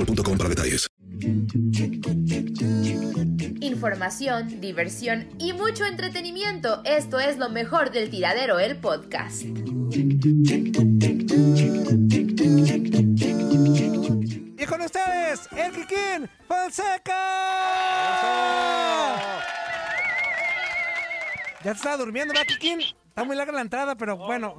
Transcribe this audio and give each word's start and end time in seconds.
boostmobile.com 0.00 0.38
para 0.38 0.48
detalles. 0.48 0.86
Información, 3.60 4.60
diversión 4.60 5.28
y 5.38 5.52
mucho 5.52 5.84
entretenimiento. 5.84 6.80
Esto 6.84 7.20
es 7.20 7.38
lo 7.38 7.50
mejor 7.50 7.90
del 7.90 8.08
tiradero, 8.10 8.58
el 8.58 8.76
podcast. 8.76 9.42
Y 9.42 9.52
con 14.66 14.80
ustedes, 14.80 15.46
el 15.56 15.72
Kikín 15.72 16.28
Fonseca. 16.48 17.36
Ya 21.62 21.72
te 21.72 21.76
estaba 21.76 21.98
durmiendo, 21.98 22.32
¿verdad, 22.32 22.46
Kikín? 22.46 22.80
Está 22.80 23.24
muy 23.24 23.36
larga 23.36 23.52
la 23.52 23.60
entrada, 23.60 23.94
pero 23.94 24.16
bueno. 24.16 24.56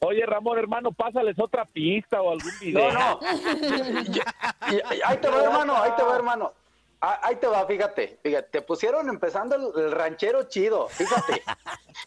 Oye, 0.00 0.26
Ramón, 0.26 0.58
hermano, 0.58 0.92
pásales 0.92 1.38
otra 1.38 1.64
pista 1.64 2.20
o 2.20 2.30
algún 2.32 2.52
video. 2.60 2.92
No, 2.92 3.18
no. 3.18 3.20
Ahí 5.06 5.16
te 5.18 5.28
va, 5.28 5.42
hermano, 5.42 5.76
ahí 5.82 5.90
te 5.96 6.02
va, 6.02 6.16
hermano. 6.16 6.52
Ah, 7.00 7.20
Ahí 7.22 7.36
te 7.36 7.46
va, 7.46 7.66
fíjate, 7.66 8.18
fíjate, 8.22 8.48
te 8.50 8.62
pusieron 8.62 9.08
empezando 9.08 9.54
el, 9.76 9.92
ranchero 9.92 10.44
chido, 10.44 10.88
fíjate, 10.88 11.42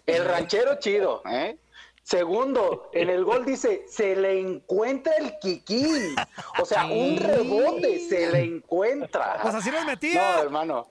el 0.06 0.26
ranchero 0.26 0.76
chido, 0.80 1.22
¿eh? 1.30 1.58
Segundo, 2.04 2.90
en 2.94 3.10
el 3.10 3.24
gol 3.24 3.46
dice, 3.46 3.84
se 3.88 4.16
le 4.16 4.40
encuentra 4.40 5.14
el 5.18 5.38
Kikín, 5.40 6.16
o 6.60 6.66
sea, 6.66 6.86
un 6.86 7.18
rebote, 7.18 8.00
se 8.00 8.32
le 8.32 8.42
encuentra. 8.42 9.38
Pues 9.44 9.54
así 9.54 9.70
los 9.70 9.86
metía. 9.86 10.36
No, 10.38 10.42
hermano. 10.42 10.88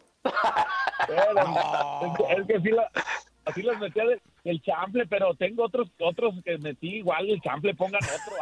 Pero, 1.07 1.41
es, 1.41 2.17
que, 2.17 2.33
es 2.35 2.47
que 2.47 2.61
sí 2.61 2.71
la- 2.71 2.91
así 3.47 3.63
los 3.63 3.79
metía 3.79 4.05
de- 4.05 4.21
el 4.49 4.63
chample, 4.63 5.07
pero 5.07 5.35
tengo 5.35 5.65
otros 5.65 5.89
otros 6.01 6.35
que 6.45 6.59
metí 6.59 6.97
igual 6.97 7.29
el 7.29 7.41
chample, 7.41 7.75
pongan 7.75 8.01
otro. 8.03 8.37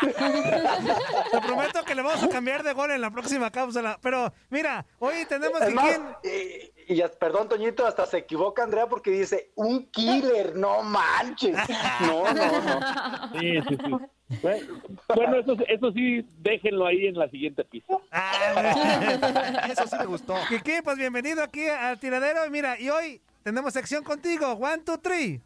Te 1.32 1.40
prometo 1.40 1.82
que 1.84 1.94
le 1.94 2.02
vamos 2.02 2.22
a 2.22 2.28
cambiar 2.28 2.62
de 2.62 2.72
gol 2.72 2.90
en 2.90 3.00
la 3.00 3.10
próxima 3.10 3.50
cápsula. 3.50 3.98
Pero 4.02 4.32
mira, 4.50 4.84
hoy 4.98 5.24
tenemos 5.28 5.60
más, 5.72 5.98
Kikín. 6.22 6.70
y, 6.88 7.02
perdón, 7.18 7.48
Toñito, 7.48 7.86
hasta 7.86 8.06
se 8.06 8.18
equivoca 8.18 8.62
Andrea 8.62 8.86
porque 8.86 9.10
dice, 9.10 9.50
un 9.54 9.86
killer, 9.90 10.56
no 10.56 10.82
manches. 10.82 11.56
No, 12.00 12.32
no, 12.32 12.60
no. 12.62 13.40
Sí, 13.40 13.60
sí, 13.68 13.76
sí. 13.76 14.40
Bueno, 14.42 15.36
eso, 15.38 15.56
eso 15.66 15.92
sí, 15.92 16.24
déjenlo 16.38 16.86
ahí 16.86 17.06
en 17.06 17.14
la 17.18 17.28
siguiente 17.28 17.64
pista. 17.64 17.94
Eso 19.70 19.86
sí 19.86 19.96
me 19.98 20.06
gustó. 20.06 20.34
Kikín, 20.48 20.82
pues 20.84 20.98
bienvenido 20.98 21.42
aquí 21.42 21.66
al 21.66 21.98
tiradero. 21.98 22.46
Y 22.46 22.50
mira, 22.50 22.78
y 22.78 22.90
hoy 22.90 23.20
tenemos 23.48 23.72
sección 23.72 24.04
contigo. 24.04 24.52
One, 24.52 24.82
two, 24.84 24.98
three. 24.98 25.40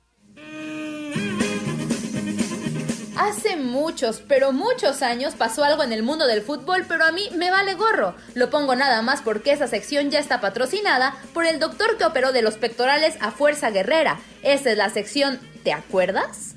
Hace 3.16 3.54
muchos, 3.56 4.24
pero 4.26 4.50
muchos 4.50 5.02
años 5.02 5.34
pasó 5.36 5.62
algo 5.62 5.84
en 5.84 5.92
el 5.92 6.02
mundo 6.02 6.26
del 6.26 6.42
fútbol, 6.42 6.84
pero 6.88 7.04
a 7.04 7.12
mí 7.12 7.28
me 7.36 7.52
vale 7.52 7.74
gorro. 7.74 8.16
Lo 8.34 8.50
pongo 8.50 8.74
nada 8.74 9.02
más 9.02 9.22
porque 9.22 9.52
esa 9.52 9.68
sección 9.68 10.10
ya 10.10 10.18
está 10.18 10.40
patrocinada 10.40 11.14
por 11.32 11.46
el 11.46 11.60
doctor 11.60 11.96
que 11.96 12.04
operó 12.04 12.32
de 12.32 12.42
los 12.42 12.56
pectorales 12.56 13.14
a 13.20 13.30
Fuerza 13.30 13.70
Guerrera. 13.70 14.18
Esa 14.42 14.72
es 14.72 14.76
la 14.76 14.90
sección 14.90 15.38
¿Te 15.62 15.72
acuerdas? 15.72 16.56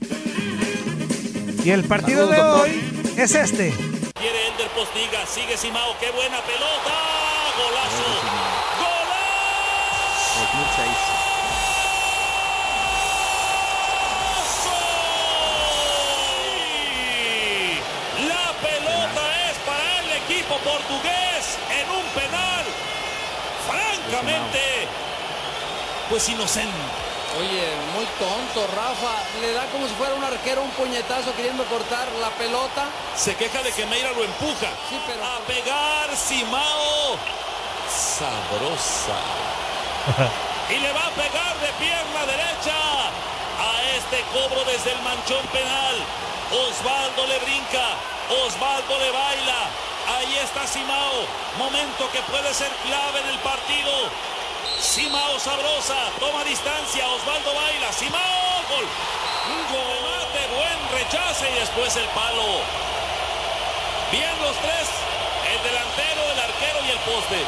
Y 1.64 1.70
el 1.70 1.84
partido 1.84 2.26
de 2.26 2.42
hoy 2.42 3.14
es 3.18 3.36
este. 3.36 3.72
Quiere 4.16 4.48
Ender 4.48 4.70
Postiga, 4.70 5.24
sigue 5.28 5.56
Simao, 5.58 5.96
qué 6.00 6.10
buena 6.10 6.42
pelota. 6.42 6.94
Golazo. 7.56 8.04
¡Golazo! 8.80 9.06
La 18.28 18.54
pelota 18.62 19.24
es 19.50 19.58
para 19.66 20.00
el 20.00 20.12
equipo 20.24 20.58
portugués 20.60 21.58
en 21.70 21.90
un 21.90 22.06
penal. 22.14 22.66
Francamente, 24.10 24.88
pues 26.10 26.30
inocente. 26.30 27.06
Oye, 27.40 27.68
muy 27.94 28.06
tonto, 28.18 28.66
Rafa. 28.76 29.14
Le 29.42 29.52
da 29.52 29.66
como 29.68 29.88
si 29.88 29.94
fuera 29.96 30.14
un 30.16 30.24
arquero 30.24 30.62
un 30.62 30.72
puñetazo 30.72 31.36
queriendo 31.36 31.66
cortar 31.66 32.08
la 32.22 32.30
pelota. 32.30 32.86
Se 33.18 33.36
queja 33.36 33.62
de 33.62 33.72
que 33.72 33.86
Meira 33.88 34.12
lo 34.12 34.24
empuja. 34.24 34.70
A 34.70 35.40
pegar 35.48 36.16
Simao. 36.16 37.18
Sabrosa. 37.90 39.20
y 40.70 40.80
le 40.80 40.94
va 40.94 41.08
a 41.08 41.12
pegar 41.12 41.56
de 41.60 41.68
pierna 41.80 42.26
derecha 42.26 42.78
a 43.60 43.84
este 43.98 44.22
cobro 44.32 44.64
desde 44.66 44.94
el 44.94 45.02
manchón 45.02 45.46
penal. 45.48 45.96
Osvaldo 46.52 47.26
le 47.28 47.40
brinca, 47.40 47.98
Osvaldo 48.46 49.00
le 49.00 49.12
baila. 49.12 49.70
Ahí 50.26 50.38
está 50.38 50.66
Simao. 50.66 51.28
Momento 51.60 52.10
que 52.10 52.20
puede 52.24 52.52
ser 52.52 52.72
clave 52.82 53.20
en 53.20 53.30
el 53.30 53.40
partido. 53.40 53.92
Simao 54.80 55.40
sabrosa, 55.40 56.10
toma 56.20 56.44
distancia, 56.44 57.08
Osvaldo 57.08 57.54
baila, 57.54 57.94
Simao, 57.94 58.66
gol. 58.68 58.88
Un 59.54 59.62
remate, 59.70 60.42
buen 60.50 60.80
rechace 60.98 61.46
y 61.52 61.60
después 61.60 61.96
el 61.98 62.08
palo. 62.18 62.42
Bien 64.12 64.34
los 64.42 64.58
tres, 64.66 64.90
el 65.54 65.62
delantero, 65.62 66.22
el 66.34 66.40
arquero 66.40 66.80
y 66.88 66.90
el 66.90 67.00
poste. 67.06 67.46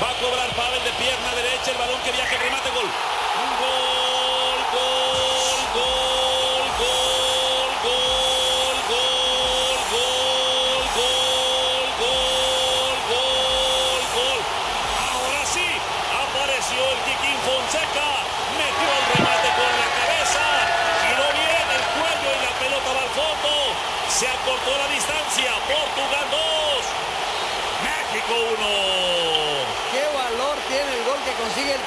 Va 0.00 0.10
a 0.10 0.14
cobrar 0.22 0.54
Pavel 0.54 0.84
de 0.84 0.92
pierna 0.92 1.34
derecha, 1.34 1.72
el 1.72 1.78
balón 1.78 2.00
que 2.04 2.12
viaja, 2.12 2.38
remate, 2.38 2.70
gol. 2.70 2.86
Un 2.86 3.50
gol, 3.58 4.03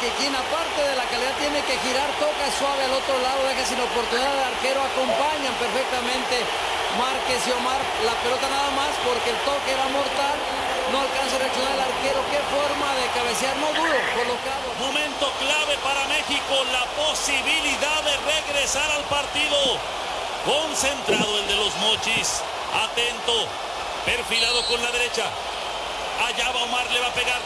Kikín, 0.08 0.32
aparte 0.32 0.88
de 0.88 0.96
la 0.96 1.04
calidad, 1.12 1.36
tiene 1.36 1.60
que 1.68 1.76
girar, 1.84 2.08
toca 2.16 2.48
suave 2.56 2.88
al 2.88 2.96
otro 2.96 3.20
lado, 3.20 3.44
deja 3.44 3.60
sin 3.68 3.76
oportunidad 3.76 4.40
al 4.40 4.56
arquero, 4.56 4.80
acompañan 4.80 5.52
perfectamente 5.60 6.48
Márquez 6.96 7.44
y 7.44 7.52
Omar 7.52 7.84
la 8.08 8.16
pelota 8.24 8.48
nada 8.48 8.72
más 8.72 8.96
porque 9.04 9.30
el 9.30 9.36
toque 9.44 9.76
era 9.76 9.84
mortal. 9.92 10.40
No 10.96 11.04
alcanza 11.04 11.36
a 11.36 11.40
reaccionar 11.44 11.76
el 11.76 11.84
arquero. 11.84 12.24
Qué 12.32 12.40
forma 12.48 12.88
de 12.96 13.04
cabecear, 13.12 13.52
no 13.60 13.68
duro, 13.76 14.00
colocado. 14.16 14.72
Momento 14.80 15.28
clave 15.44 15.76
para 15.84 16.08
México, 16.08 16.56
la 16.72 16.88
posibilidad 16.96 18.00
de 18.08 18.16
regresar 18.24 18.88
al 18.96 19.04
partido. 19.12 19.60
Concentrado 20.48 21.38
el 21.38 21.48
de 21.48 21.56
los 21.60 21.76
mochis. 21.84 22.40
Atento. 22.72 23.36
Perfilado 24.08 24.64
con 24.72 24.82
la 24.82 24.92
derecha. 24.92 25.28
Allá 26.24 26.52
va 26.56 26.64
Omar, 26.64 26.88
le 26.90 27.02
va 27.02 27.08
a 27.08 27.14
pegar. 27.14 27.42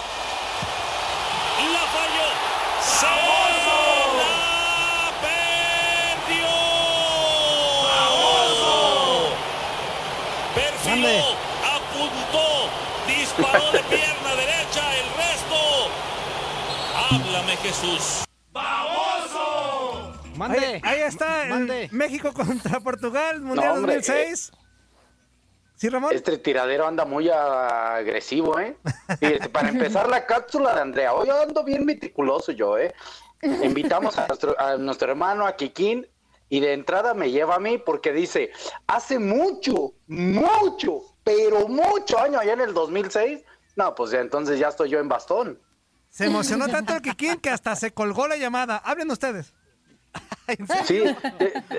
La 1.74 1.84
falló. 1.92 2.52
Se 2.82 3.06
la 3.06 5.14
perdió. 5.22 6.50
Perfiló, 10.56 11.38
apuntó, 11.78 12.50
disparó 13.42 13.72
de 13.72 13.80
pierna 13.84 14.36
derecha. 14.36 14.98
El 14.98 15.06
resto. 15.18 15.56
Háblame, 17.10 17.58
Jesús. 17.58 18.24
Ahí, 20.40 20.82
ahí 20.84 21.02
está 21.02 21.48
el 21.48 21.90
México 21.92 22.34
contra 22.34 22.80
Portugal, 22.80 23.42
Mundial 23.42 23.68
No, 23.68 23.74
hombre, 23.76 23.96
2006. 23.98 24.52
¿Sí, 25.76 25.90
Ramón? 25.90 26.14
Este 26.14 26.38
tiradero 26.40 26.88
anda 26.88 27.06
muy 27.06 27.30
agresivo, 27.30 28.60
¿eh? 28.60 28.76
Fíjate, 29.20 29.50
para 29.50 29.70
empezar 29.70 30.10
la 30.10 30.26
cápsula 30.26 30.74
de 30.74 30.82
Andrea, 30.82 31.14
hoy 31.14 31.30
ando 31.30 31.64
bien 31.64 31.86
meticuloso 31.86 32.52
yo, 32.52 32.78
¿eh? 32.78 32.94
Invitamos 33.42 34.18
a 34.18 34.28
nuestro, 34.28 34.60
a 34.60 34.78
nuestro 34.78 35.12
hermano, 35.12 35.46
a 35.46 35.56
Kikín, 35.56 36.08
y 36.50 36.60
de 36.60 36.74
entrada 36.74 37.14
me 37.14 37.32
lleva 37.32 37.56
a 37.56 37.60
mí 37.60 37.78
porque 37.78 38.12
dice, 38.12 38.52
hace 38.88 39.20
mucho, 39.20 39.94
mucho, 40.08 41.02
pero 41.24 41.68
mucho 41.68 42.20
año, 42.20 42.40
allá 42.40 42.54
en 42.54 42.62
el 42.62 42.74
2006, 42.74 43.44
no, 43.76 43.96
pues 43.96 44.12
ya 44.12 44.20
entonces 44.20 44.60
ya 44.60 44.68
estoy 44.70 44.90
yo 44.90 45.00
en 45.00 45.08
bastón. 45.10 45.60
Se 46.10 46.26
emocionó 46.26 46.68
tanto 46.68 46.94
el 46.94 47.02
Kikín 47.02 47.38
que 47.38 47.50
hasta 47.50 47.76
se 47.76 47.92
colgó 47.94 48.28
la 48.28 48.36
llamada. 48.36 48.78
Hablen 48.78 49.10
ustedes. 49.12 49.54
Sí. 50.86 51.02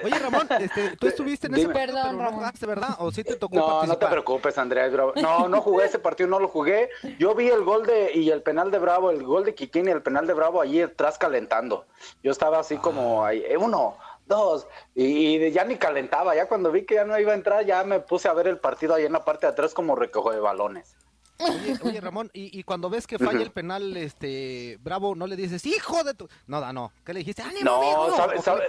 Oye, 0.02 0.18
Ramón, 0.18 0.48
este, 0.58 0.96
tú 0.96 1.06
estuviste 1.06 1.48
en 1.48 1.52
ese 1.54 1.62
Dime. 1.62 1.74
partido, 1.74 1.94
Perdón, 1.96 2.02
pero 2.04 2.12
no 2.16 2.24
Ramón. 2.24 2.34
jugaste, 2.40 2.66
¿verdad? 2.66 2.88
¿O 3.00 3.12
sí 3.12 3.22
te 3.22 3.36
tocó 3.36 3.54
No, 3.56 3.84
no 3.84 3.98
te 3.98 4.06
preocupes, 4.06 4.56
Andrea. 4.56 4.88
No, 5.16 5.48
no 5.48 5.60
jugué 5.60 5.84
ese 5.84 5.98
partido, 5.98 6.30
no 6.30 6.38
lo 6.40 6.48
jugué. 6.48 6.88
Yo 7.18 7.34
vi 7.34 7.48
el 7.48 7.62
gol 7.64 7.84
de 7.84 8.12
y 8.14 8.30
el 8.30 8.42
penal 8.42 8.70
de 8.70 8.78
Bravo, 8.78 9.10
el 9.10 9.22
gol 9.22 9.44
de 9.44 9.54
Kikín 9.54 9.88
y 9.88 9.90
el 9.90 10.00
penal 10.02 10.26
de 10.26 10.32
Bravo 10.32 10.62
allí 10.62 10.80
atrás 10.80 11.18
calentando. 11.18 11.84
Yo 12.22 12.32
estaba 12.32 12.60
así 12.60 12.78
como 12.78 13.24
ahí, 13.26 13.42
eh, 13.46 13.58
uno, 13.58 13.98
dos, 14.26 14.66
y, 14.94 15.36
y 15.36 15.50
ya 15.50 15.64
ni 15.64 15.76
calentaba. 15.76 16.34
Ya 16.34 16.46
cuando 16.46 16.70
vi 16.70 16.84
que 16.84 16.94
ya 16.94 17.04
no 17.04 17.18
iba 17.18 17.32
a 17.32 17.36
entrar, 17.36 17.64
ya 17.64 17.84
me 17.84 18.00
puse 18.00 18.28
a 18.28 18.32
ver 18.32 18.48
el 18.48 18.58
partido 18.58 18.94
ahí 18.94 19.04
en 19.04 19.12
la 19.12 19.24
parte 19.24 19.46
de 19.46 19.52
atrás 19.52 19.74
como 19.74 19.94
recojo 19.94 20.32
de 20.32 20.40
balones. 20.40 20.96
Oye, 21.38 21.76
oye, 21.82 22.00
Ramón, 22.00 22.30
y, 22.32 22.56
y 22.56 22.62
cuando 22.62 22.88
ves 22.88 23.06
que 23.06 23.18
falla 23.18 23.42
el 23.42 23.50
penal, 23.50 23.96
este, 23.96 24.78
Bravo, 24.80 25.14
no 25.14 25.26
le 25.26 25.34
dices, 25.34 25.66
hijo 25.66 26.04
de 26.04 26.14
tu... 26.14 26.28
No, 26.46 26.72
no. 26.72 26.92
¿Qué 27.04 27.12
le 27.12 27.20
dijiste? 27.20 27.42
¡Ánimo, 27.42 27.64
No, 27.64 28.14
amigo! 28.14 28.60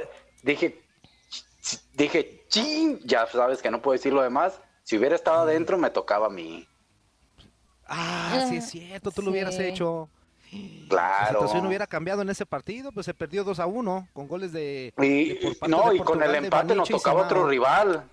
dije, 0.41 0.83
dije, 1.93 2.45
chin, 2.47 2.99
ya 3.03 3.27
sabes 3.27 3.61
que 3.61 3.69
no 3.69 3.81
puedo 3.81 3.93
decir 3.93 4.11
lo 4.13 4.21
demás. 4.21 4.59
Si 4.83 4.97
hubiera 4.97 5.15
estado 5.15 5.41
adentro, 5.41 5.77
me 5.77 5.89
tocaba 5.91 6.27
a 6.27 6.29
mí. 6.29 6.67
Ah, 7.85 8.45
sí 8.49 8.57
es 8.57 8.69
cierto, 8.69 9.11
tú 9.11 9.21
lo 9.21 9.31
hubieras 9.31 9.59
hecho. 9.59 10.09
Claro. 10.89 11.23
La 11.23 11.27
situación 11.29 11.65
hubiera 11.65 11.87
cambiado 11.87 12.21
en 12.21 12.29
ese 12.29 12.45
partido, 12.45 12.91
pues 12.91 13.05
se 13.05 13.13
perdió 13.13 13.43
2 13.43 13.59
a 13.59 13.65
1 13.65 14.09
con 14.13 14.27
goles 14.27 14.51
de... 14.51 14.93
Y, 14.97 15.29
de 15.29 15.35
por 15.35 15.57
parte 15.57 15.71
no, 15.75 15.89
de 15.89 15.95
y 15.95 15.99
con 15.99 16.21
el 16.21 16.35
empate 16.35 16.75
nos 16.75 16.89
tocaba 16.89 17.23
otro 17.23 17.47
rival. 17.47 18.03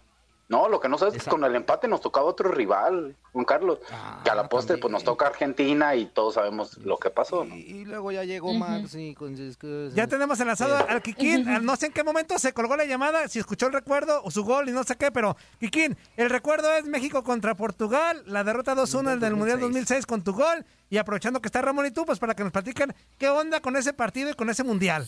No, 0.51 0.69
lo 0.69 0.81
que 0.81 0.89
no 0.89 0.99
sabes 0.99 1.15
es 1.15 1.23
que 1.23 1.31
con 1.31 1.45
el 1.45 1.55
empate 1.55 1.87
nos 1.87 2.01
tocaba 2.01 2.27
otro 2.27 2.51
rival, 2.51 3.15
Juan 3.33 3.45
Carlos. 3.45 3.79
Ah, 3.93 4.21
que 4.25 4.31
a 4.31 4.35
la 4.35 4.49
postre 4.49 4.79
pues 4.79 4.91
nos 4.91 5.05
también. 5.05 5.13
toca 5.17 5.27
Argentina 5.29 5.95
y 5.95 6.07
todos 6.07 6.35
sabemos 6.35 6.77
lo 6.79 6.97
que 6.99 7.09
pasó. 7.09 7.45
¿no? 7.45 7.55
Y, 7.55 7.61
y 7.61 7.85
luego 7.85 8.11
ya 8.11 8.25
llegó 8.25 8.53
Maxi 8.53 9.15
con 9.15 9.37
sus 9.37 9.57
cosas. 9.57 9.95
Ya 9.95 10.09
tenemos 10.09 10.41
enlazado 10.41 10.77
Sí. 10.77 10.85
al 10.89 11.03
Kikín. 11.03 11.49
Ah, 11.49 11.61
No 11.61 11.77
sé 11.77 11.87
en 11.87 11.93
qué 11.93 12.03
momento 12.03 12.37
se 12.41 12.53
colgó 12.53 12.77
la 12.77 12.85
llamada, 12.85 13.29
si 13.29 13.39
escuchó 13.39 13.69
el 13.69 13.73
recuerdo 13.75 14.21
o 14.25 14.31
su 14.33 14.43
gol 14.45 14.69
y 14.69 14.73
no 14.73 14.83
sé 14.83 14.97
qué, 14.97 15.13
pero 15.13 15.37
Kikín, 15.61 15.97
el 16.17 16.29
recuerdo 16.29 16.73
es 16.73 16.85
México 16.85 17.23
contra 17.23 17.55
Portugal, 17.55 18.21
la 18.27 18.43
derrota 18.43 18.75
2-1 18.75 19.13
el 19.13 19.21
del 19.21 19.37
Mundial 19.37 19.61
2006 19.61 20.05
con 20.05 20.25
tu 20.25 20.33
gol. 20.33 20.67
Y 20.91 20.99
aprovechando 20.99 21.41
que 21.41 21.47
está 21.47 21.63
Ramón 21.63 21.87
y 21.87 21.93
tú, 21.93 22.05
pues 22.05 22.19
para 22.19 22.35
que 22.35 22.43
nos 22.43 22.51
platiquen 22.53 22.93
qué 23.19 23.29
onda 23.29 23.61
con 23.61 23.77
ese 23.77 23.93
partido 23.93 24.31
y 24.31 24.35
con 24.35 24.51
ese 24.51 24.65
Mundial. 24.65 25.07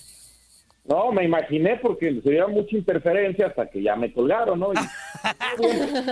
No, 0.84 1.12
me 1.12 1.24
imaginé 1.24 1.76
porque 1.76 2.20
se 2.22 2.30
dio 2.30 2.48
mucha 2.48 2.76
interferencia 2.76 3.46
hasta 3.46 3.66
que 3.66 3.82
ya 3.82 3.94
me 3.94 4.12
colgaron, 4.12 4.58
¿no? 4.58 4.72
Y 4.72 4.76
estuvo, 5.50 5.68
bien, 5.68 6.08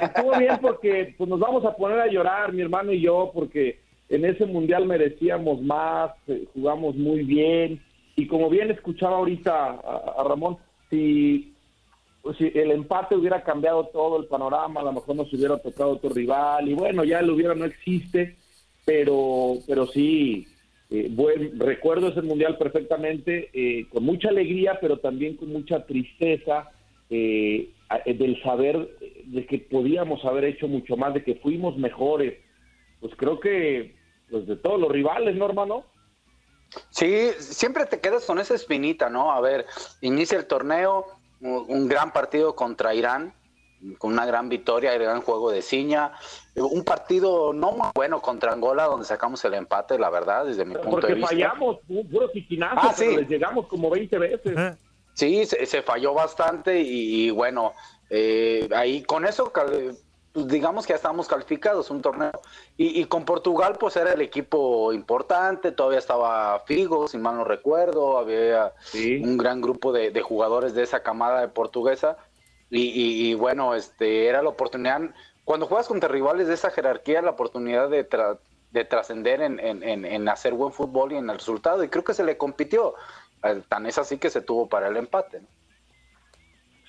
estuvo 0.00 0.38
bien 0.38 0.58
porque 0.60 1.14
pues, 1.18 1.28
nos 1.28 1.38
vamos 1.38 1.64
a 1.66 1.76
poner 1.76 2.00
a 2.00 2.06
llorar, 2.06 2.52
mi 2.52 2.62
hermano 2.62 2.92
y 2.92 3.02
yo, 3.02 3.30
porque 3.34 3.78
en 4.08 4.24
ese 4.24 4.46
mundial 4.46 4.86
merecíamos 4.86 5.60
más, 5.60 6.12
eh, 6.28 6.46
jugamos 6.54 6.96
muy 6.96 7.24
bien. 7.24 7.82
Y 8.16 8.26
como 8.26 8.48
bien 8.48 8.70
escuchaba 8.70 9.16
ahorita 9.18 9.52
a, 9.52 10.14
a 10.18 10.24
Ramón, 10.24 10.56
si, 10.88 11.54
pues, 12.22 12.38
si 12.38 12.50
el 12.54 12.70
empate 12.70 13.16
hubiera 13.16 13.42
cambiado 13.42 13.84
todo 13.88 14.18
el 14.18 14.26
panorama, 14.26 14.80
a 14.80 14.84
lo 14.84 14.92
mejor 14.92 15.16
nos 15.16 15.32
hubiera 15.34 15.58
tocado 15.58 15.90
otro 15.90 16.08
rival. 16.08 16.68
Y 16.68 16.72
bueno, 16.74 17.04
ya 17.04 17.18
el 17.18 17.30
hubiera 17.30 17.54
no 17.54 17.66
existe, 17.66 18.34
pero, 18.86 19.56
pero 19.66 19.86
sí, 19.86 20.46
eh, 20.90 21.08
buen, 21.10 21.58
recuerdo 21.58 22.08
ese 22.08 22.22
mundial 22.22 22.56
perfectamente, 22.58 23.50
eh, 23.52 23.86
con 23.90 24.04
mucha 24.04 24.28
alegría, 24.28 24.78
pero 24.80 24.98
también 24.98 25.36
con 25.36 25.52
mucha 25.52 25.84
tristeza 25.84 26.70
eh, 27.10 27.70
eh, 28.04 28.14
del 28.14 28.40
saber 28.42 28.96
eh, 29.00 29.22
de 29.26 29.46
que 29.46 29.58
podíamos 29.58 30.24
haber 30.24 30.44
hecho 30.44 30.68
mucho 30.68 30.96
más, 30.96 31.14
de 31.14 31.24
que 31.24 31.36
fuimos 31.36 31.76
mejores. 31.76 32.38
Pues 33.00 33.14
creo 33.16 33.40
que, 33.40 33.94
pues 34.30 34.46
de 34.46 34.56
todos 34.56 34.80
los 34.80 34.90
rivales, 34.90 35.36
¿no, 35.36 35.46
hermano? 35.46 35.84
Sí, 36.90 37.30
siempre 37.38 37.86
te 37.86 38.00
quedas 38.00 38.24
con 38.24 38.38
esa 38.38 38.54
espinita, 38.54 39.08
¿no? 39.08 39.32
A 39.32 39.40
ver, 39.40 39.66
inicia 40.00 40.38
el 40.38 40.46
torneo, 40.46 41.06
un 41.40 41.88
gran 41.88 42.12
partido 42.12 42.56
contra 42.56 42.94
Irán, 42.94 43.32
con 43.98 44.12
una 44.12 44.26
gran 44.26 44.48
victoria, 44.48 44.94
el 44.94 45.02
gran 45.02 45.20
juego 45.22 45.50
de 45.50 45.62
ciña, 45.62 46.12
un 46.54 46.82
partido 46.84 47.52
no 47.52 47.72
muy 47.72 47.88
bueno 47.94 48.20
contra 48.22 48.52
Angola, 48.52 48.84
donde 48.84 49.06
sacamos 49.06 49.44
el 49.44 49.54
empate, 49.54 49.98
la 49.98 50.10
verdad, 50.10 50.44
desde 50.46 50.64
mi 50.64 50.74
punto 50.74 50.90
Porque 50.90 51.06
de 51.08 51.14
vista. 51.14 51.28
fallamos, 51.28 51.76
pu- 51.88 52.10
puro 52.10 52.30
chiquinazo, 52.32 52.80
Ah, 52.82 52.92
sí. 52.94 53.16
les 53.16 53.28
llegamos 53.28 53.66
como 53.66 53.90
20 53.90 54.18
veces. 54.18 54.76
Sí, 55.14 55.46
se, 55.46 55.64
se 55.66 55.82
falló 55.82 56.14
bastante 56.14 56.80
y, 56.80 57.26
y 57.26 57.30
bueno, 57.30 57.72
eh, 58.10 58.68
ahí 58.74 59.02
con 59.02 59.24
eso, 59.26 59.52
pues 59.52 60.02
digamos 60.34 60.86
que 60.86 60.90
ya 60.92 60.96
estábamos 60.96 61.28
calificados 61.28 61.90
un 61.90 62.02
torneo. 62.02 62.30
Y, 62.76 63.00
y 63.00 63.04
con 63.06 63.24
Portugal, 63.24 63.76
pues 63.80 63.96
era 63.96 64.12
el 64.12 64.20
equipo 64.20 64.92
importante, 64.92 65.72
todavía 65.72 65.98
estaba 65.98 66.60
Figo, 66.66 67.08
si 67.08 67.16
mal 67.16 67.36
no 67.36 67.44
recuerdo, 67.44 68.18
había 68.18 68.72
un 69.22 69.38
gran 69.38 69.62
grupo 69.62 69.92
de, 69.92 70.10
de 70.10 70.20
jugadores 70.20 70.74
de 70.74 70.82
esa 70.82 71.02
camada 71.02 71.40
de 71.40 71.48
portuguesa. 71.48 72.18
Y, 72.70 72.80
y- 72.82 73.30
y 73.30 73.34
bueno, 73.34 73.74
este 73.74 74.26
era 74.26 74.42
la 74.42 74.48
oportunidad, 74.48 75.00
cuando 75.44 75.66
juegas 75.66 75.86
contra 75.88 76.08
rivales 76.08 76.48
de 76.48 76.54
esa 76.54 76.70
jerarquía, 76.70 77.22
la 77.22 77.30
oportunidad 77.30 77.88
de, 77.88 78.08
tra- 78.08 78.38
de 78.72 78.84
trascender 78.84 79.40
en, 79.40 79.60
en- 79.60 79.82
en- 79.82 80.04
en 80.04 80.28
hacer 80.28 80.54
buen 80.54 80.72
fútbol 80.72 81.12
y 81.12 81.16
en 81.16 81.30
el 81.30 81.36
resultado. 81.38 81.84
Y 81.84 81.88
creo 81.88 82.02
que 82.04 82.14
se 82.14 82.24
le 82.24 82.36
compitió. 82.36 82.94
Eh, 83.44 83.62
Tan 83.68 83.86
es 83.86 83.98
así 83.98 84.18
que 84.18 84.30
se 84.30 84.40
tuvo 84.40 84.68
para 84.68 84.88
el 84.88 84.96
empate. 84.96 85.40
¿no? 85.40 85.46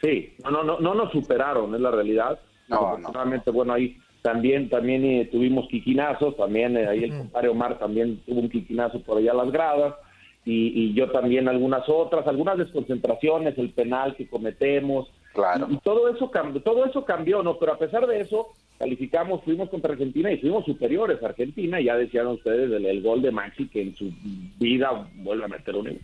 Sí, 0.02 0.36
no, 0.44 0.52
no, 0.52 0.64
no, 0.64 0.80
no 0.80 0.94
nos 0.96 1.12
superaron, 1.12 1.74
es 1.76 1.82
la 1.82 1.92
realidad. 1.92 2.40
No, 2.68 2.78
Afortunadamente, 2.88 3.52
bueno, 3.52 3.74
ahí 3.74 3.98
también 4.22 4.70
también 4.70 5.06
eh, 5.06 5.30
tuvimos 5.32 5.68
quiquinazos, 5.70 6.36
también 6.38 6.76
eh, 6.76 6.88
ahí 6.88 7.04
el 7.06 7.18
compadre 7.18 7.50
Omar 7.50 7.80
también 7.80 8.22
tuvo 8.26 8.42
un 8.42 8.50
quiquinazo 8.50 9.02
por 9.04 9.18
allá 9.20 9.32
a 9.32 9.36
las 9.36 9.52
gradas, 9.52 9.96
y, 10.44 10.68
y 10.90 10.94
yo 10.94 11.12
también 11.12 11.48
algunas 11.48 11.88
otras, 11.88 12.28
algunas 12.28 12.58
desconcentraciones, 12.58 13.58
el 13.58 13.72
penal 13.72 14.16
que 14.16 14.28
cometemos, 14.30 15.08
Claro. 15.38 15.68
y, 15.70 15.78
todo 15.82 16.10
eso 16.10 16.32
cambió, 16.32 16.62
todo 16.64 16.84
eso 16.86 17.06
cambió, 17.06 17.44
¿no? 17.44 17.60
Pero 17.60 17.74
a 17.74 17.78
pesar 17.78 18.08
de 18.08 18.20
eso, 18.22 18.48
calificamos, 18.80 19.44
fuimos 19.44 19.70
contra 19.70 19.92
Argentina 19.92 20.32
y 20.32 20.40
fuimos 20.40 20.66
superiores 20.66 21.22
a 21.22 21.28
Argentina, 21.28 21.80
ya 21.80 21.96
decían 21.96 22.26
ustedes 22.26 22.72
el, 22.72 22.84
el 22.88 23.04
gol 23.04 23.22
de 23.22 23.30
Maxi 23.30 23.68
que 23.70 23.84
en 23.84 23.96
su 23.96 24.12
vida 24.58 25.08
vuelve 25.18 25.46
a 25.46 25.48
meter 25.48 25.76
un 25.76 26.02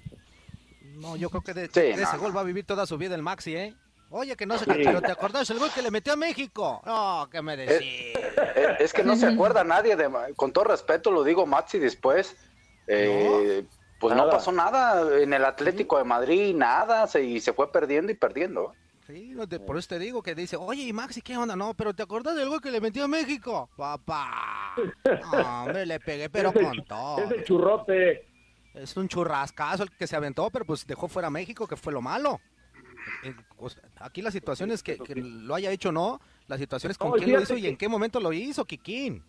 No, 1.01 1.15
yo 1.15 1.31
creo 1.31 1.41
que 1.41 1.53
de, 1.55 1.67
Sí, 1.67 1.79
de 1.81 1.97
no, 1.97 2.03
ese 2.03 2.17
gol 2.17 2.35
va 2.37 2.41
a 2.41 2.43
vivir 2.43 2.63
toda 2.63 2.85
su 2.85 2.95
vida 2.99 3.15
el 3.15 3.23
Maxi, 3.23 3.55
¿eh? 3.55 3.73
Oye, 4.11 4.35
que 4.35 4.45
no 4.45 4.59
sé, 4.59 4.65
Sí. 4.65 4.81
pero 4.83 5.01
¿te 5.01 5.11
acordás 5.11 5.49
el 5.49 5.57
gol 5.57 5.71
que 5.73 5.81
le 5.81 5.89
metió 5.89 6.13
a 6.13 6.15
México? 6.15 6.79
No, 6.85 7.27
¿qué 7.31 7.41
me 7.41 7.57
decís? 7.57 7.79
Eh, 7.81 8.75
Es 8.79 8.93
que 8.93 9.03
no 9.03 9.15
se 9.15 9.25
acuerda 9.33 9.63
nadie, 9.63 9.95
de, 9.95 10.07
con 10.35 10.53
todo 10.53 10.65
respeto 10.65 11.09
lo 11.09 11.23
digo, 11.23 11.47
Maxi, 11.47 11.79
después, 11.79 12.37
eh, 12.85 13.63
pues 13.99 14.15
no 14.15 14.29
pasó 14.29 14.51
nada 14.51 15.19
en 15.19 15.33
el 15.33 15.43
Atlético 15.43 15.97
de 15.97 16.03
Madrid, 16.03 16.53
nada, 16.53 17.07
se, 17.07 17.23
y 17.23 17.39
se 17.39 17.53
fue 17.53 17.71
perdiendo 17.71 18.11
y 18.11 18.15
perdiendo. 18.15 18.73
Sí, 19.13 19.31
no 19.35 19.47
te- 19.47 19.59
por 19.59 19.77
eso 19.77 19.89
te 19.89 19.99
digo 19.99 20.23
que 20.23 20.33
dice, 20.33 20.55
oye, 20.57 20.81
¿y 20.87 20.91
Maxi 20.93 21.21
qué 21.21 21.37
onda? 21.37 21.55
No, 21.55 21.75
pero 21.75 21.93
¿te 21.93 22.01
acordás 22.01 22.35
del 22.35 22.49
gol 22.49 22.59
que 22.61 22.71
le 22.71 22.81
metió 22.81 23.03
a 23.03 23.07
México? 23.07 23.69
Papá. 23.77 24.73
No, 25.31 25.63
hombre, 25.65 25.85
le 25.85 25.99
pegué, 25.99 26.31
pero 26.31 26.49
Ese 26.49 26.61
con 26.63 26.83
todo. 26.85 27.19
Ese 27.19 27.43
churrote. 27.43 28.25
Es 28.73 28.97
un 28.97 29.07
churrascazo 29.07 29.83
el 29.83 29.91
que 29.91 30.07
se 30.07 30.15
aventó, 30.15 30.49
pero 30.49 30.65
pues 30.65 30.87
dejó 30.87 31.07
fuera 31.07 31.27
a 31.27 31.31
México, 31.31 31.67
que 31.67 31.75
fue 31.75 31.93
lo 31.93 32.01
malo. 32.01 32.39
Eh, 33.23 33.35
aquí 33.99 34.23
la 34.23 34.31
situación 34.31 34.71
es 34.71 34.81
que, 34.81 34.97
que 34.97 35.13
lo 35.15 35.53
haya 35.53 35.69
hecho 35.69 35.89
o 35.89 35.91
no, 35.91 36.19
la 36.47 36.57
situación 36.57 36.89
es 36.89 36.97
con 36.97 37.11
No, 37.11 37.17
y 37.17 37.19
quién 37.19 37.35
lo 37.35 37.41
hizo 37.43 37.55
y 37.55 37.61
que- 37.61 37.69
en 37.69 37.77
qué 37.77 37.87
momento 37.87 38.19
lo 38.19 38.33
hizo, 38.33 38.65
Kikín. 38.65 39.21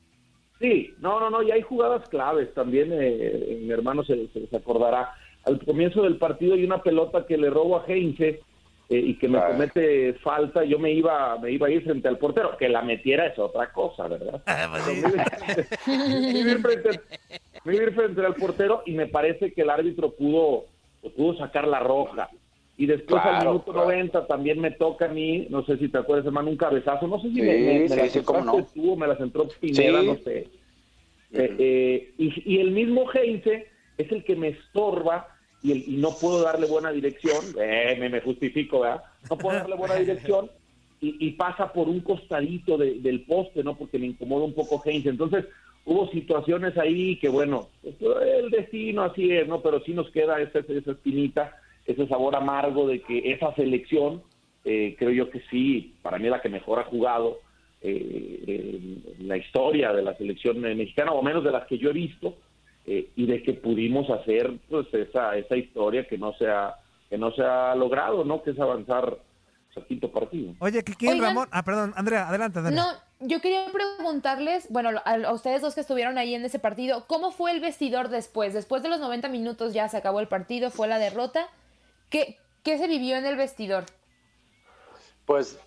Sí, 0.60 0.94
no, 0.98 1.20
no, 1.20 1.28
no, 1.28 1.42
y 1.42 1.50
hay 1.50 1.60
jugadas 1.60 2.08
claves 2.08 2.54
también, 2.54 2.88
eh, 2.92 3.58
mi 3.60 3.70
hermano 3.70 4.02
se, 4.02 4.28
se- 4.28 4.46
se 4.46 4.56
acordará. 4.56 5.12
Al 5.44 5.62
comienzo 5.62 6.00
del 6.04 6.16
partido 6.16 6.54
hay 6.54 6.64
una 6.64 6.82
pelota 6.82 7.26
que 7.26 7.36
le 7.36 7.50
robo 7.50 7.76
a 7.78 7.84
Heinze 7.86 8.40
eh, 8.90 8.98
y 8.98 9.14
que 9.18 9.28
me 9.28 9.38
Ah. 9.38 9.46
comete 9.48 10.14
falta, 10.14 10.64
yo 10.64 10.78
me 10.78 10.92
iba, 10.92 11.38
me 11.38 11.50
iba 11.52 11.66
a 11.66 11.70
ir 11.70 11.82
frente 11.84 12.06
al 12.08 12.18
portero, 12.18 12.56
que 12.56 12.68
la 12.68 12.82
metiera 12.82 13.26
es 13.26 13.38
otra 13.38 13.72
cosa, 13.72 14.08
¿verdad? 14.08 14.42
me, 14.46 14.94
iba 14.94 16.50
a 16.50 16.54
ir 16.54 16.60
frente, 16.60 17.00
me 17.64 17.74
iba 17.74 17.84
a 17.84 17.86
ir 17.88 17.94
frente 17.94 18.24
al 18.26 18.34
portero 18.34 18.82
y 18.86 18.92
me 18.92 19.06
parece 19.06 19.52
que 19.52 19.62
el 19.62 19.70
árbitro 19.70 20.10
pudo, 20.12 20.66
pudo 21.16 21.36
sacar 21.38 21.66
la 21.66 21.80
roja. 21.80 22.28
Y 22.76 22.86
después 22.86 23.22
al 23.24 23.46
minuto 23.46 23.70
claro. 23.72 23.86
90 23.88 24.26
también 24.26 24.60
me 24.60 24.72
toca 24.72 25.04
a 25.04 25.08
mí, 25.08 25.46
no 25.48 25.64
sé 25.64 25.76
si 25.78 25.88
te 25.88 25.98
acuerdas, 25.98 26.26
hermano, 26.26 26.50
un 26.50 26.56
cabezazo, 26.56 27.06
no 27.06 27.20
sé 27.20 27.28
si 27.28 27.36
Sí, 27.36 27.42
me, 27.42 27.56
me, 27.58 27.78
me 27.80 27.88
sí, 27.88 27.96
la 27.96 28.08
sí, 28.08 28.20
cómo 28.24 28.40
centraste 28.40 28.80
no. 28.80 28.84
tú 28.84 28.96
me 28.96 29.06
la 29.06 29.16
centró 29.16 29.46
Pineda, 29.60 30.00
Sí. 30.00 30.06
no 30.06 30.16
sé. 30.16 30.38
Eh, 31.36 31.56
eh, 31.58 32.12
y, 32.18 32.54
y 32.54 32.58
el 32.60 32.72
mismo 32.72 33.04
Heinze 33.12 33.68
es 33.96 34.10
el 34.12 34.24
que 34.24 34.34
me 34.36 34.48
estorba 34.48 35.28
y, 35.64 35.72
el- 35.72 35.84
y 35.88 35.96
no 35.96 36.10
puedo 36.20 36.42
darle 36.42 36.66
buena 36.66 36.92
dirección. 36.92 37.42
Eh, 37.60 37.96
me, 37.98 38.20
justifico, 38.20 38.80
¿verdad? 38.80 39.02
No 39.28 39.36
puedo 39.38 39.56
darle 39.58 39.74
buena 39.74 39.94
dirección 39.96 40.50
y, 41.00 41.16
y 41.26 41.30
pasa 41.32 41.72
por 41.72 41.88
un 41.88 42.00
costadito 42.00 42.76
de- 42.78 43.00
del 43.00 43.22
poste, 43.22 43.64
¿no? 43.64 43.74
Porque 43.76 43.98
me 43.98 44.06
incomoda 44.06 44.44
un 44.44 44.54
poco 44.54 44.80
Heinze. 44.84 45.08
Entonces 45.08 45.46
hubo 45.86 46.08
situaciones 46.10 46.76
ahí 46.78 47.16
que, 47.16 47.28
bueno, 47.28 47.68
pues, 47.82 47.94
el 48.42 48.50
destino 48.50 49.02
así 49.02 49.32
es, 49.32 49.48
¿no? 49.48 49.60
Pero 49.62 49.82
sí 49.84 49.92
nos 49.94 50.10
queda 50.10 50.40
esa, 50.40 50.58
esa 50.60 50.90
espinita, 50.92 51.56
ese 51.86 52.06
sabor 52.08 52.36
amargo 52.36 52.86
de 52.86 53.00
que 53.00 53.32
esa 53.32 53.54
selección, 53.54 54.22
eh, 54.66 54.94
creo 54.98 55.10
yo 55.10 55.30
que 55.30 55.40
sí, 55.50 55.94
para 56.02 56.18
mí 56.18 56.26
es 56.26 56.30
la 56.30 56.40
que 56.42 56.48
mejor 56.50 56.78
ha 56.78 56.84
jugado 56.84 57.38
eh, 57.82 59.02
en 59.18 59.28
la 59.28 59.36
historia 59.36 59.92
de 59.92 60.02
la 60.02 60.14
selección 60.16 60.60
mexicana, 60.60 61.12
o 61.12 61.22
menos 61.22 61.44
de 61.44 61.52
las 61.52 61.66
que 61.66 61.76
yo 61.78 61.90
he 61.90 61.92
visto, 61.94 62.36
eh, 62.86 63.10
y 63.16 63.26
de 63.26 63.42
que 63.42 63.54
pudimos 63.54 64.08
hacer 64.10 64.58
pues 64.68 64.86
esa, 64.92 65.36
esa 65.36 65.56
historia 65.56 66.06
que 66.06 66.18
no 66.18 66.34
se 66.34 66.48
ha, 66.48 66.74
que 67.08 67.18
no 67.18 67.32
se 67.32 67.42
ha 67.42 67.74
logrado, 67.74 68.24
¿no? 68.24 68.42
Que 68.42 68.50
es 68.50 68.60
avanzar 68.60 69.18
al 69.76 69.86
quinto 69.86 70.10
partido. 70.10 70.54
Oye, 70.60 70.84
Kikín, 70.84 71.10
Oigan. 71.10 71.24
Ramón. 71.24 71.48
Ah, 71.50 71.64
perdón, 71.64 71.92
Andrea, 71.96 72.28
adelante, 72.28 72.58
Andrea. 72.60 72.76
No, 72.76 73.26
yo 73.26 73.40
quería 73.40 73.66
preguntarles, 73.72 74.66
bueno, 74.70 74.90
a, 75.04 75.14
a 75.14 75.32
ustedes 75.32 75.62
dos 75.62 75.74
que 75.74 75.80
estuvieron 75.80 76.18
ahí 76.18 76.34
en 76.34 76.44
ese 76.44 76.58
partido, 76.58 77.06
¿cómo 77.06 77.32
fue 77.32 77.50
el 77.50 77.60
vestidor 77.60 78.08
después? 78.08 78.54
Después 78.54 78.82
de 78.82 78.88
los 78.88 79.00
90 79.00 79.28
minutos 79.28 79.72
ya 79.72 79.88
se 79.88 79.96
acabó 79.96 80.20
el 80.20 80.28
partido, 80.28 80.70
fue 80.70 80.86
la 80.86 80.98
derrota. 80.98 81.48
¿Qué, 82.10 82.38
qué 82.62 82.78
se 82.78 82.86
vivió 82.86 83.16
en 83.16 83.26
el 83.26 83.36
vestidor? 83.36 83.84
Pues 85.24 85.58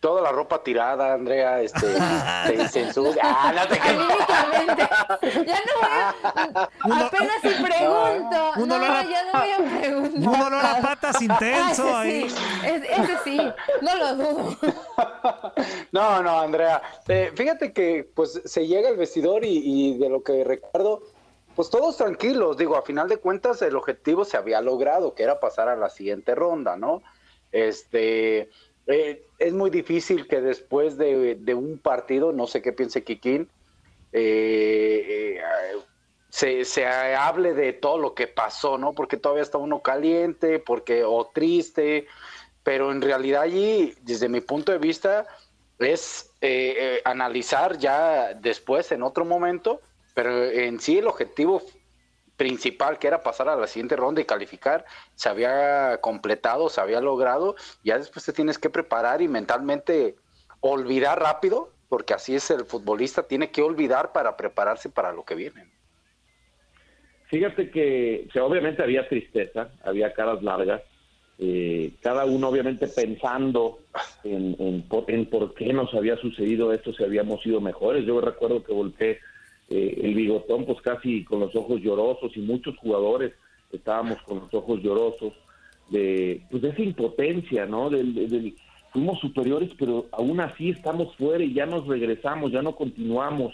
toda 0.00 0.22
la 0.22 0.32
ropa 0.32 0.62
tirada, 0.62 1.12
Andrea, 1.14 1.60
este, 1.60 1.86
se, 2.46 2.68
se 2.68 2.80
ensucia. 2.82 3.22
Ah, 3.24 3.52
no 3.54 3.66
te. 3.68 3.76
Ya 3.76 5.60
no 5.60 5.72
voy 5.80 5.88
a... 5.90 6.68
Uno- 6.84 7.04
Apenas 7.06 7.36
si 7.42 7.48
pregunto. 7.62 8.50
Un 8.56 8.68
no, 8.68 8.76
olor 8.76 8.90
a- 8.90 9.04
ya 9.04 9.24
no 9.32 9.40
voy 9.40 9.50
a 9.50 9.80
preguntar. 9.80 10.28
Un 10.28 10.40
olor 10.42 10.64
a 10.66 10.80
patas 10.80 11.22
intenso 11.22 11.86
Ah, 11.94 12.00
ahí. 12.00 12.22
ese 12.24 12.36
sí, 12.36 12.44
es- 12.66 12.98
ese 12.98 13.18
sí, 13.24 13.40
no 13.80 13.96
lo 13.96 14.14
dudo. 14.16 14.56
No, 15.92 16.22
no, 16.22 16.40
Andrea. 16.40 16.82
Eh, 17.08 17.32
fíjate 17.34 17.72
que 17.72 18.08
pues 18.14 18.40
se 18.44 18.66
llega 18.66 18.88
al 18.88 18.96
vestidor 18.96 19.44
y, 19.44 19.60
y 19.94 19.98
de 19.98 20.08
lo 20.08 20.22
que 20.22 20.42
recuerdo, 20.44 21.02
pues 21.54 21.70
todos 21.70 21.96
tranquilos. 21.96 22.56
Digo, 22.56 22.76
a 22.76 22.82
final 22.82 23.08
de 23.08 23.18
cuentas 23.18 23.62
el 23.62 23.76
objetivo 23.76 24.24
se 24.24 24.36
había 24.36 24.60
logrado, 24.60 25.14
que 25.14 25.22
era 25.22 25.38
pasar 25.40 25.68
a 25.68 25.76
la 25.76 25.90
siguiente 25.90 26.34
ronda, 26.34 26.76
¿no? 26.76 27.02
Este, 27.52 28.50
eh, 28.86 29.26
es 29.38 29.52
muy 29.52 29.70
difícil 29.70 30.26
que 30.26 30.40
después 30.40 30.96
de, 30.96 31.36
de 31.36 31.54
un 31.54 31.78
partido, 31.78 32.32
no 32.32 32.46
sé 32.46 32.62
qué 32.62 32.72
piense 32.72 33.04
Kikín, 33.04 33.48
eh, 34.12 35.38
eh, 35.38 35.40
se, 36.28 36.64
se 36.64 36.86
hable 36.86 37.54
de 37.54 37.72
todo 37.72 37.98
lo 37.98 38.14
que 38.14 38.26
pasó, 38.26 38.78
¿no? 38.78 38.92
Porque 38.92 39.16
todavía 39.16 39.42
está 39.42 39.58
uno 39.58 39.82
caliente, 39.82 40.58
porque 40.58 41.04
o 41.04 41.30
triste, 41.32 42.06
pero 42.62 42.90
en 42.90 43.02
realidad 43.02 43.42
allí, 43.42 43.94
desde 44.02 44.28
mi 44.28 44.40
punto 44.40 44.72
de 44.72 44.78
vista, 44.78 45.26
es 45.78 46.30
eh, 46.40 46.74
eh, 46.78 47.02
analizar 47.04 47.78
ya 47.78 48.34
después 48.34 48.90
en 48.92 49.02
otro 49.02 49.24
momento, 49.24 49.80
pero 50.14 50.44
en 50.44 50.80
sí 50.80 50.98
el 50.98 51.06
objetivo 51.06 51.62
principal 52.36 52.98
que 52.98 53.06
era 53.06 53.22
pasar 53.22 53.48
a 53.48 53.56
la 53.56 53.66
siguiente 53.66 53.96
ronda 53.96 54.20
y 54.20 54.24
calificar 54.24 54.84
se 55.14 55.28
había 55.28 55.98
completado, 56.00 56.68
se 56.68 56.80
había 56.80 57.00
logrado, 57.00 57.56
ya 57.82 57.98
después 57.98 58.24
te 58.24 58.32
tienes 58.32 58.58
que 58.58 58.70
preparar 58.70 59.22
y 59.22 59.28
mentalmente 59.28 60.16
olvidar 60.60 61.20
rápido, 61.20 61.70
porque 61.88 62.14
así 62.14 62.34
es 62.34 62.50
el 62.50 62.64
futbolista, 62.64 63.26
tiene 63.28 63.50
que 63.50 63.62
olvidar 63.62 64.12
para 64.12 64.36
prepararse 64.36 64.88
para 64.88 65.12
lo 65.12 65.24
que 65.24 65.34
viene. 65.34 65.66
Fíjate 67.26 67.70
que, 67.70 68.28
obviamente 68.40 68.82
había 68.82 69.08
tristeza, 69.08 69.70
había 69.82 70.12
caras 70.12 70.42
largas, 70.42 70.82
eh, 71.38 71.92
cada 72.00 72.24
uno 72.26 72.48
obviamente 72.48 72.86
pensando 72.86 73.80
en, 74.22 74.54
en 74.60 74.84
en 75.08 75.26
por 75.26 75.54
qué 75.54 75.72
nos 75.72 75.92
había 75.94 76.16
sucedido 76.16 76.72
esto 76.72 76.92
si 76.94 77.02
habíamos 77.02 77.42
sido 77.42 77.60
mejores. 77.60 78.04
Yo 78.04 78.20
recuerdo 78.20 78.62
que 78.62 78.72
volteé 78.72 79.18
eh, 79.70 80.00
el 80.02 80.14
bigotón 80.14 80.64
pues 80.66 80.80
casi 80.82 81.24
con 81.24 81.40
los 81.40 81.54
ojos 81.56 81.80
llorosos 81.80 82.36
y 82.36 82.40
muchos 82.40 82.76
jugadores 82.78 83.32
estábamos 83.72 84.20
con 84.22 84.40
los 84.40 84.54
ojos 84.54 84.82
llorosos 84.82 85.32
de, 85.90 86.42
pues, 86.50 86.62
de 86.62 86.70
esa 86.70 86.82
impotencia, 86.82 87.66
¿no? 87.66 87.90
Del, 87.90 88.14
del- 88.14 88.54
fuimos 88.92 89.18
superiores, 89.18 89.70
pero 89.76 90.06
aún 90.12 90.38
así 90.40 90.70
estamos 90.70 91.14
fuera 91.16 91.42
y 91.42 91.52
ya 91.52 91.66
nos 91.66 91.84
regresamos, 91.86 92.52
ya 92.52 92.62
no 92.62 92.76
continuamos 92.76 93.52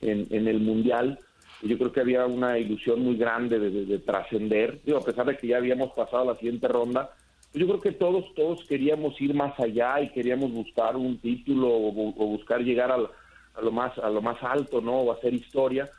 en, 0.00 0.26
el 0.48 0.58
Mundial. 0.60 1.20
Yo 1.62 1.78
creo 1.78 1.92
que 1.92 2.00
había 2.00 2.26
una 2.26 2.58
ilusión 2.58 3.00
muy 3.04 3.16
grande 3.16 3.58
de, 3.60 3.70
de- 3.70 3.86
de 3.86 3.98
trascender, 4.00 4.80
a 4.96 5.04
pesar 5.04 5.26
de 5.26 5.38
que 5.38 5.46
ya 5.46 5.58
habíamos 5.58 5.92
pasado 5.92 6.24
la 6.24 6.36
siguiente 6.38 6.66
ronda, 6.66 7.14
yo 7.54 7.66
creo 7.66 7.80
que 7.80 7.92
todos, 7.92 8.24
todos 8.34 8.64
queríamos 8.68 9.20
ir 9.20 9.34
más 9.34 9.58
allá 9.60 10.00
y 10.00 10.08
queríamos 10.10 10.52
buscar 10.52 10.96
un 10.96 11.18
título 11.18 11.68
o, 11.68 11.88
o 12.10 12.26
buscar 12.26 12.60
llegar 12.60 12.90
al- 12.90 13.10
a 13.54 13.60
lo 13.62 13.70
más, 13.72 13.96
a 13.98 14.08
lo 14.10 14.20
más 14.22 14.42
alto, 14.42 14.80
¿no? 14.80 15.00
O 15.00 15.12
hacer 15.12 15.34
historia. 15.34 15.90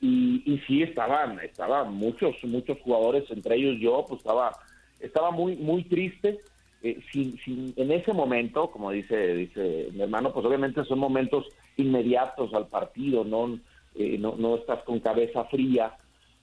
Y, 0.00 0.42
y 0.46 0.58
sí 0.66 0.82
estaban, 0.82 1.38
estaban 1.40 1.92
muchos, 1.94 2.34
muchos 2.44 2.78
jugadores, 2.80 3.30
entre 3.30 3.56
ellos 3.56 3.76
yo, 3.80 4.04
pues 4.08 4.20
estaba, 4.20 4.52
estaba 5.00 5.30
muy, 5.30 5.56
muy 5.56 5.84
triste. 5.84 6.40
Eh, 6.82 6.98
sin, 7.12 7.36
sin- 7.44 7.74
en 7.76 7.92
ese 7.92 8.14
momento, 8.14 8.70
como 8.70 8.90
dice, 8.90 9.34
dice 9.34 9.88
mi 9.92 10.00
hermano, 10.02 10.32
pues 10.32 10.46
obviamente 10.46 10.82
son 10.84 10.98
momentos 10.98 11.46
inmediatos 11.76 12.54
al 12.54 12.66
partido, 12.68 13.24
no, 13.24 13.58
Eh, 13.96 14.16
no, 14.18 14.36
no 14.38 14.54
estás 14.54 14.84
con 14.84 15.00
cabeza 15.00 15.44
fría 15.46 15.96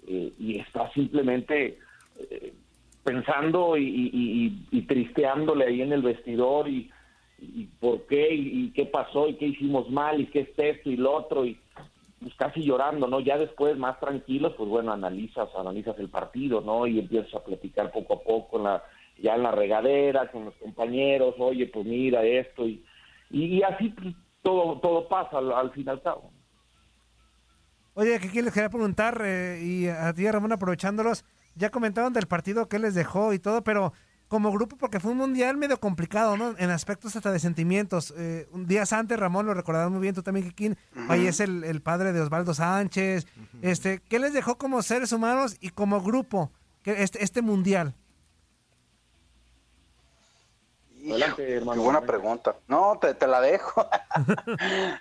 eh, 0.05 0.33
y 0.37 0.59
estás 0.59 0.91
simplemente 0.91 1.79
eh, 2.19 2.53
pensando 3.05 3.77
y, 3.77 4.83
tristeándole 4.85 5.65
ahí 5.65 5.81
en 5.81 5.93
el 5.93 6.01
vestidor 6.01 6.67
y, 6.67 6.89
y 7.39 7.65
por 7.79 8.05
qué 8.07 8.33
y, 8.33 8.71
qué 8.71 8.85
pasó 8.85 9.27
y 9.27 9.35
qué 9.35 9.47
hicimos 9.47 9.89
mal 9.89 10.19
y 10.19 10.27
qué 10.27 10.41
es 10.41 10.49
esto 10.57 10.89
y 10.89 10.97
lo 10.97 11.13
otro 11.13 11.45
y 11.45 11.59
pues 12.19 12.33
casi 12.35 12.63
llorando, 12.63 13.07
¿no? 13.07 13.19
Ya 13.19 13.37
después, 13.37 13.77
más 13.77 13.99
tranquilos, 13.99 14.53
pues 14.57 14.67
bueno, 14.67 14.91
analizas, 14.91 15.49
analizas 15.55 15.99
el 15.99 16.09
partido, 16.09 16.61
¿no? 16.61 16.87
Y 16.87 16.97
empiezas 16.97 17.33
a 17.35 17.43
platicar 17.43 17.91
poco 17.91 18.15
a 18.15 18.23
poco, 18.23 18.57
la, 18.57 18.83
ya 19.21 19.35
en 19.35 19.43
la 19.43 19.51
regadera, 19.51 20.31
con 20.31 20.45
los 20.45 20.55
compañeros, 20.55 21.35
oye, 21.37 21.67
pues 21.67 21.85
mira 21.85 22.23
esto, 22.23 22.67
y, 22.67 22.83
y, 23.29 23.61
así 23.61 23.89
pues, 23.89 24.15
todo, 24.41 24.79
todo 24.79 25.07
pasa 25.07 25.37
al, 25.37 25.51
al 25.51 25.71
fin 25.71 25.85
cabo. 26.03 26.31
Oye, 27.93 28.19
que 28.19 28.41
les 28.41 28.53
quería 28.53 28.69
preguntar, 28.69 29.21
eh, 29.23 29.59
y 29.63 29.87
a 29.87 30.11
ti, 30.13 30.29
Ramón, 30.29 30.51
aprovechándolos, 30.51 31.23
ya 31.55 31.69
comentaron 31.69 32.13
del 32.13 32.27
partido 32.27 32.67
que 32.67 32.79
les 32.79 32.93
dejó 32.95 33.33
y 33.33 33.39
todo, 33.39 33.63
pero 33.63 33.93
como 34.27 34.51
grupo, 34.51 34.75
porque 34.77 34.99
fue 34.99 35.11
un 35.11 35.17
mundial 35.17 35.55
medio 35.57 35.79
complicado, 35.79 36.35
¿no? 36.37 36.55
En 36.57 36.69
aspectos 36.69 37.15
hasta 37.15 37.31
de 37.31 37.39
sentimientos. 37.39 38.13
Eh, 38.17 38.47
un 38.51 38.67
días 38.67 38.91
antes, 38.93 39.17
Ramón, 39.19 39.45
lo 39.45 39.53
recordaba 39.53 39.89
muy 39.89 40.01
bien, 40.01 40.13
tú 40.15 40.21
también, 40.23 40.47
Kikín, 40.47 40.77
ahí 41.07 41.27
es 41.27 41.39
el, 41.39 41.63
el 41.63 41.81
padre 41.81 42.11
de 42.13 42.21
Osvaldo 42.21 42.53
Sánchez. 42.53 43.25
este 43.61 43.99
¿Qué 44.09 44.19
les 44.19 44.33
dejó 44.33 44.57
como 44.57 44.81
seres 44.81 45.11
humanos 45.13 45.55
y 45.61 45.69
como 45.69 46.01
grupo 46.01 46.51
que 46.83 47.01
este, 47.03 47.23
este 47.23 47.41
mundial? 47.41 47.93
Adelante, 51.09 51.53
hermano. 51.53 51.79
Qué 51.81 51.85
buena 51.85 52.01
pregunta. 52.01 52.55
No, 52.67 52.97
te, 52.99 53.13
te 53.13 53.27
la 53.27 53.39
dejo. 53.41 53.87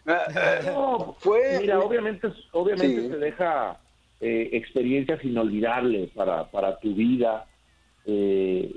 No, 0.04 1.16
Fue- 1.18 1.58
mira, 1.60 1.80
obviamente, 1.80 2.28
obviamente 2.52 3.02
Sí. 3.02 3.08
te 3.08 3.16
deja 3.16 3.78
eh, 4.20 4.50
experiencias 4.52 5.22
inolvidables 5.24 6.10
para, 6.12 6.48
para 6.50 6.78
tu 6.78 6.94
vida, 6.94 7.46
eh, 8.04 8.74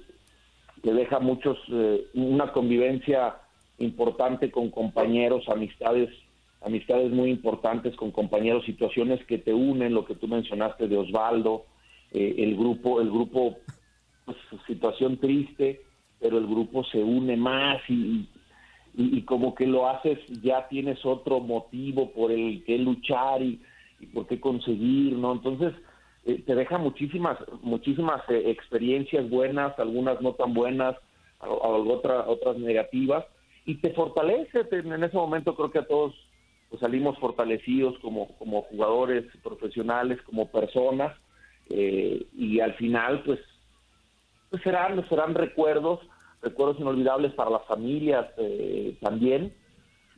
te 0.82 0.94
deja 0.94 1.20
muchos, 1.20 1.58
eh, 1.72 2.08
una 2.14 2.52
convivencia 2.52 3.38
importante 3.78 4.52
con 4.52 4.70
compañeros, 4.70 5.48
amistades, 5.50 6.10
amistades 6.62 7.12
muy 7.12 7.30
importantes 7.30 7.96
con 7.96 8.12
compañeros, 8.12 8.66
situaciones 8.66 9.24
que 9.26 9.38
te 9.38 9.54
unen, 9.54 9.94
lo 9.94 10.06
que 10.06 10.16
tú 10.16 10.28
mencionaste 10.28 10.88
de 10.88 10.98
Osvaldo, 10.98 11.66
eh, 12.12 12.36
el 12.40 12.56
grupo, 12.56 13.02
el 13.02 13.10
grupo, 13.10 13.58
pues 14.26 14.38
situación 14.68 15.18
triste, 15.18 15.82
pero 16.20 16.38
el 16.38 16.48
grupo 16.48 16.84
se 16.84 17.02
une 17.02 17.38
más 17.38 17.82
y, 17.88 18.28
y, 18.96 19.18
y 19.18 19.22
como 19.24 19.56
que 19.56 19.66
lo 19.66 19.88
haces, 19.88 20.20
ya 20.42 20.68
tienes 20.68 21.06
otro 21.06 21.40
motivo 21.40 22.12
por 22.12 22.32
el 22.32 22.64
que 22.66 22.78
luchar 22.78 23.42
y 23.42 23.60
por 24.14 24.28
qué 24.28 24.40
conseguir, 24.40 25.14
¿no? 25.14 25.34
Entonces, 25.34 25.74
eh, 26.26 26.44
te 26.46 26.56
deja 26.56 26.78
muchísimas, 26.78 27.38
muchísimas 27.62 28.22
eh, 28.30 28.44
experiencias 28.50 29.30
buenas, 29.30 29.78
algunas 29.80 30.22
no 30.22 30.34
tan 30.34 30.54
buenas, 30.54 30.96
a- 31.40 31.46
a- 31.46 32.28
otras, 32.28 32.58
negativas, 32.58 33.26
y 33.66 33.76
te 33.76 33.92
fortalece. 33.94 34.66
en 34.72 35.04
ese 35.04 35.16
momento 35.16 35.56
creo 35.56 35.72
que 35.72 35.80
a 35.80 35.88
todos 35.88 36.14
pues, 36.70 36.82
salimos 36.82 37.18
fortalecidos 37.20 37.98
como, 38.00 38.36
como 38.38 38.64
jugadores 38.64 39.26
profesionales, 39.42 40.22
como 40.24 40.50
personas, 40.52 41.16
eh, 41.70 42.26
y 42.36 42.60
al 42.60 42.74
final, 42.76 43.24
pues, 43.24 43.40
pues 44.50 44.62
serán, 44.64 45.08
serán 45.08 45.36
recuerdos, 45.36 46.00
recuerdos 46.42 46.80
inolvidables 46.80 47.34
para 47.34 47.52
las 47.52 47.66
familias 47.66 48.28
eh, 48.38 48.98
también, 49.02 49.54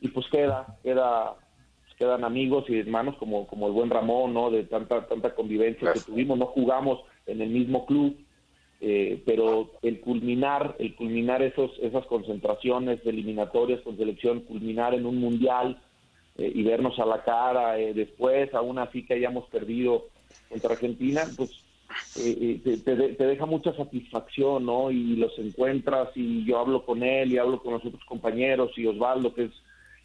y 0.00 0.08
pues 0.08 0.26
queda, 0.30 0.78
queda, 0.82 1.34
quedan 2.02 2.24
amigos 2.24 2.64
y 2.68 2.78
hermanos 2.80 3.14
como, 3.16 3.46
como 3.46 3.68
el 3.68 3.72
buen 3.72 3.88
Ramón, 3.90 4.34
¿no? 4.34 4.50
De 4.50 4.64
tanta, 4.64 5.06
tanta 5.06 5.34
convivencia 5.36 5.92
que 5.92 6.00
tuvimos, 6.00 6.36
no 6.36 6.46
jugamos 6.46 6.98
en 7.26 7.40
el 7.40 7.48
mismo 7.50 7.86
club, 7.86 8.16
eh, 8.80 9.22
pero 9.24 9.70
el 9.82 10.00
culminar, 10.00 10.74
el 10.80 10.96
culminar 10.96 11.42
esos, 11.42 11.70
esas 11.80 12.04
concentraciones 12.06 12.98
eliminatorias 13.06 13.80
con 13.82 13.96
selección, 13.96 14.40
culminar 14.40 14.94
en 14.94 15.06
un 15.06 15.18
mundial 15.18 15.80
eh, 16.38 16.50
y 16.52 16.62
vernos 16.64 16.98
a 16.98 17.06
la 17.06 17.22
cara 17.22 17.78
eh, 17.78 17.94
después, 17.94 18.52
aún 18.54 18.78
así 18.80 19.06
que 19.06 19.14
hayamos 19.14 19.44
perdido 19.50 20.06
contra 20.48 20.72
Argentina, 20.72 21.30
pues 21.36 21.50
eh, 22.16 22.36
eh, 22.40 22.60
te, 22.64 22.76
te 22.78 22.96
de- 22.96 23.14
te 23.14 23.24
deja 23.26 23.46
mucha 23.46 23.72
satisfacción, 23.76 24.66
¿no? 24.66 24.90
Y 24.90 25.14
los 25.16 25.38
encuentras 25.38 26.08
y 26.16 26.44
yo 26.44 26.58
hablo 26.58 26.84
con 26.84 27.04
él 27.04 27.30
y 27.32 27.38
hablo 27.38 27.62
con 27.62 27.74
los 27.74 27.84
otros 27.84 28.04
compañeros 28.06 28.76
y 28.76 28.86
Osvaldo, 28.86 29.32
que 29.32 29.44
es, 29.44 29.52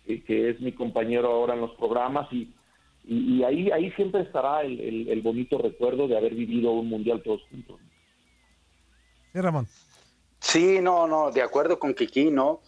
eh, 0.08 0.24
que 0.26 0.50
es 0.50 0.60
mi 0.62 0.72
compañero 0.72 1.28
ahora 1.32 1.54
en 1.54 1.62
los 1.62 1.72
programas 1.76 2.32
y, 2.32 2.50
y, 3.06 3.38
y 3.40 3.44
ahí, 3.44 3.72
ahí 3.72 3.92
siempre 3.92 4.22
estará 4.22 4.62
el, 4.62 4.80
el- 4.80 5.10
el 5.10 5.22
bonito 5.22 5.58
recuerdo 5.58 6.08
de 6.08 6.18
haber 6.18 6.34
vivido 6.36 6.72
un 6.72 6.90
mundial 6.90 7.22
todos 7.24 7.42
juntos. 7.50 7.80
Sí, 9.34 9.42
Ramón. 9.42 9.68
Sí, 10.40 10.80
no, 10.82 11.08
no, 11.08 11.32
de 11.32 11.42
acuerdo 11.42 11.78
con 11.80 11.94
Kiki, 11.94 12.32
¿no? 12.32 12.62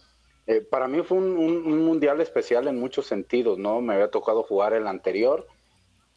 Eh, 0.46 0.60
para 0.60 0.88
mí 0.88 1.02
fue 1.02 1.18
un, 1.18 1.36
un- 1.36 1.64
un 1.66 1.84
mundial 1.84 2.20
especial 2.20 2.66
en 2.68 2.78
muchos 2.78 3.06
sentidos, 3.06 3.58
¿no? 3.58 3.80
Me 3.80 3.94
había 3.94 4.10
tocado 4.10 4.42
jugar 4.42 4.72
el 4.72 4.86
anterior 4.86 5.46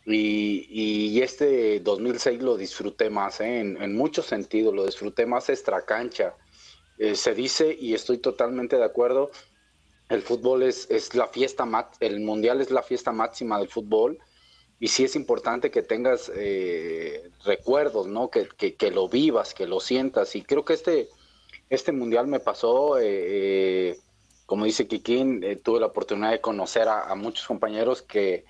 y, 0.05 0.65
y 0.69 1.21
este 1.21 1.79
2006 1.79 2.41
lo 2.41 2.57
disfruté 2.57 3.09
más, 3.09 3.39
¿eh? 3.41 3.59
en, 3.59 3.81
en 3.81 3.95
muchos 3.95 4.25
sentidos, 4.25 4.73
lo 4.73 4.85
disfruté 4.85 5.25
más 5.25 5.49
extra 5.49 5.85
cancha. 5.85 6.35
Eh, 6.97 7.15
se 7.15 7.33
dice, 7.33 7.75
y 7.79 7.93
estoy 7.93 8.17
totalmente 8.17 8.75
de 8.77 8.83
acuerdo, 8.83 9.31
el 10.15 10.21
fútbol 10.21 10.63
es, 10.63 10.89
es 10.89 11.13
la 11.15 11.27
fiesta, 11.27 11.67
el 11.99 12.19
mundial 12.21 12.61
es 12.61 12.71
la 12.71 12.83
fiesta 12.83 13.11
máxima 13.11 13.57
del 13.59 13.69
fútbol 13.69 14.19
y 14.79 14.87
sí 14.89 15.05
es 15.05 15.15
importante 15.15 15.71
que 15.71 15.81
tengas 15.81 16.31
eh, 16.35 17.31
recuerdos, 17.45 18.07
¿no? 18.07 18.29
Que, 18.29 18.47
que- 18.49 18.91
lo 18.91 19.07
vivas, 19.07 19.53
que 19.53 19.65
lo 19.65 19.79
sientas. 19.79 20.35
Y 20.35 20.43
creo 20.43 20.65
que 20.65 20.73
este, 20.73 21.07
este 21.69 21.91
mundial 21.93 22.27
me 22.27 22.39
pasó, 22.41 22.97
eh, 22.97 23.03
eh, 23.05 23.99
como 24.45 24.65
dice 24.65 24.87
Kikín, 24.87 25.41
tuve 25.63 25.79
la 25.79 25.85
oportunidad 25.87 26.31
de 26.31 26.41
conocer 26.41 26.87
a, 26.89 27.15
muchos 27.15 27.47
compañeros 27.47 28.01
que, 28.01 28.43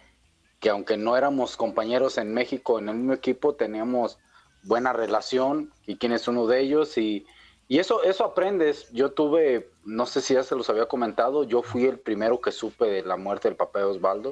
que 0.59 0.69
aunque 0.69 0.97
no 0.97 1.15
éramos 1.17 1.55
compañeros 1.55 2.17
en 2.17 2.33
México 2.33 2.79
en 2.79 2.89
el 2.89 2.95
mismo 2.95 3.13
equipo, 3.13 3.53
teníamos 3.55 4.17
buena 4.63 4.91
relación. 4.91 5.71
Kikín 5.85 6.13
es 6.13 6.27
uno 6.27 6.47
de 6.47 6.61
ellos 6.61 6.97
y, 6.97 7.27
y 7.67 7.77
eso, 7.77 8.01
eso 8.03 8.23
aprendes. 8.23 8.89
Yo 8.91 9.11
tuve, 9.11 9.69
no 9.85 10.05
sé 10.05 10.21
si 10.21 10.33
ya 10.33 10.43
se 10.43 10.55
los 10.55 10.69
había 10.69 10.85
comentado, 10.85 11.43
yo 11.43 11.61
fui 11.61 11.85
el 11.85 11.99
primero 11.99 12.41
que 12.41 12.51
supe 12.51 12.85
de 12.85 13.03
la 13.03 13.17
muerte 13.17 13.47
del 13.47 13.57
papá 13.57 13.79
de 13.79 13.85
Osvaldo 13.85 14.31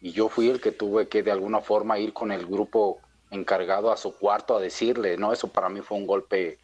y 0.00 0.12
yo 0.12 0.28
fui 0.28 0.48
el 0.48 0.60
que 0.60 0.72
tuve 0.72 1.08
que 1.08 1.22
de 1.22 1.32
alguna 1.32 1.60
forma 1.60 1.98
ir 1.98 2.12
con 2.12 2.32
el 2.32 2.46
grupo 2.46 3.00
encargado 3.30 3.90
a 3.90 3.96
su 3.96 4.16
cuarto 4.16 4.56
a 4.56 4.60
decirle, 4.60 5.16
¿no? 5.16 5.32
Eso 5.32 5.48
para 5.48 5.68
mí 5.68 5.80
fue 5.80 5.98
un 5.98 6.06
golpe 6.06 6.58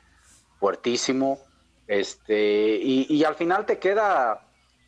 fuertísimo. 0.58 1.38
Este, 1.86 2.76
y, 2.82 3.06
y 3.12 3.24
al 3.24 3.34
final 3.34 3.66
te 3.66 3.78
queda 3.78 4.46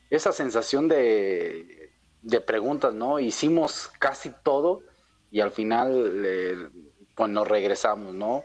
esa 0.09 0.33
sensación 0.33 0.89
de, 0.89 1.93
de 2.23 2.41
preguntas, 2.41 2.95
¿no? 2.95 3.19
Hicimos 3.19 3.91
casi 3.99 4.33
todo 4.43 4.83
y 5.31 5.41
al 5.41 5.53
final 5.53 6.25
eh, 6.25 6.69
pues 7.15 7.31
nos 7.31 7.47
regresamos, 7.47 8.15
¿no? 8.15 8.45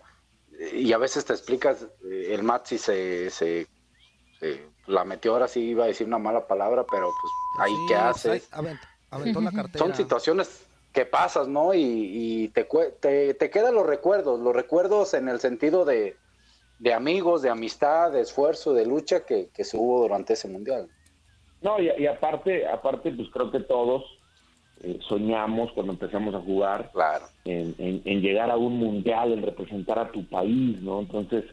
Y 0.73 0.93
a 0.93 0.97
veces 0.97 1.25
te 1.25 1.33
explicas, 1.33 1.87
eh, 2.05 2.27
el 2.29 2.43
Matsi 2.43 2.77
se, 2.77 3.29
se, 3.29 3.67
se 4.41 4.59
la 4.87 5.05
metió 5.05 5.33
ahora 5.33 5.47
sí 5.47 5.59
iba 5.61 5.83
a 5.83 5.87
decir 5.87 6.07
una 6.07 6.17
mala 6.17 6.47
palabra, 6.47 6.83
pero 6.89 7.09
pues 7.21 7.31
ahí 7.59 7.71
Sí, 7.75 7.85
qué 7.87 7.95
haces. 7.95 8.49
ahí 8.51 8.65
avent- 8.65 8.79
aventó 9.11 9.39
la 9.39 9.51
cartera. 9.51 9.85
Son 9.85 9.93
situaciones 9.95 10.67
que 10.91 11.05
pasas, 11.05 11.47
¿no? 11.47 11.73
Y, 11.75 11.79
y 11.83 12.47
te, 12.49 12.67
te, 12.99 13.35
te 13.35 13.49
quedan 13.51 13.75
los 13.75 13.85
recuerdos, 13.85 14.39
los 14.39 14.53
recuerdos 14.53 15.13
en 15.13 15.29
el 15.29 15.39
sentido 15.39 15.85
de, 15.85 16.17
de 16.79 16.93
amigos, 16.93 17.43
de 17.43 17.49
amistad, 17.51 18.11
de 18.11 18.21
esfuerzo, 18.21 18.73
de 18.73 18.85
lucha 18.87 19.25
que, 19.25 19.49
que 19.53 19.63
se 19.63 19.77
hubo 19.77 20.01
durante 20.01 20.33
ese 20.33 20.47
mundial. 20.47 20.89
No, 21.61 21.79
y, 21.79 21.91
y 21.99 22.07
aparte, 22.07 22.67
aparte, 22.67 23.11
pues 23.11 23.29
creo 23.31 23.51
que 23.51 23.59
todos 23.59 24.03
eh, 24.81 24.97
soñamos 25.07 25.71
cuando 25.73 25.93
empezamos 25.93 26.33
a 26.33 26.41
jugar 26.41 26.89
claro. 26.91 27.27
en, 27.45 27.75
en- 27.77 28.01
en 28.03 28.21
llegar 28.21 28.49
a 28.49 28.57
un 28.57 28.77
mundial, 28.79 29.31
en 29.33 29.43
representar 29.43 29.99
a 29.99 30.11
tu 30.11 30.27
país, 30.27 30.81
¿no? 30.81 30.99
Entonces, 31.01 31.45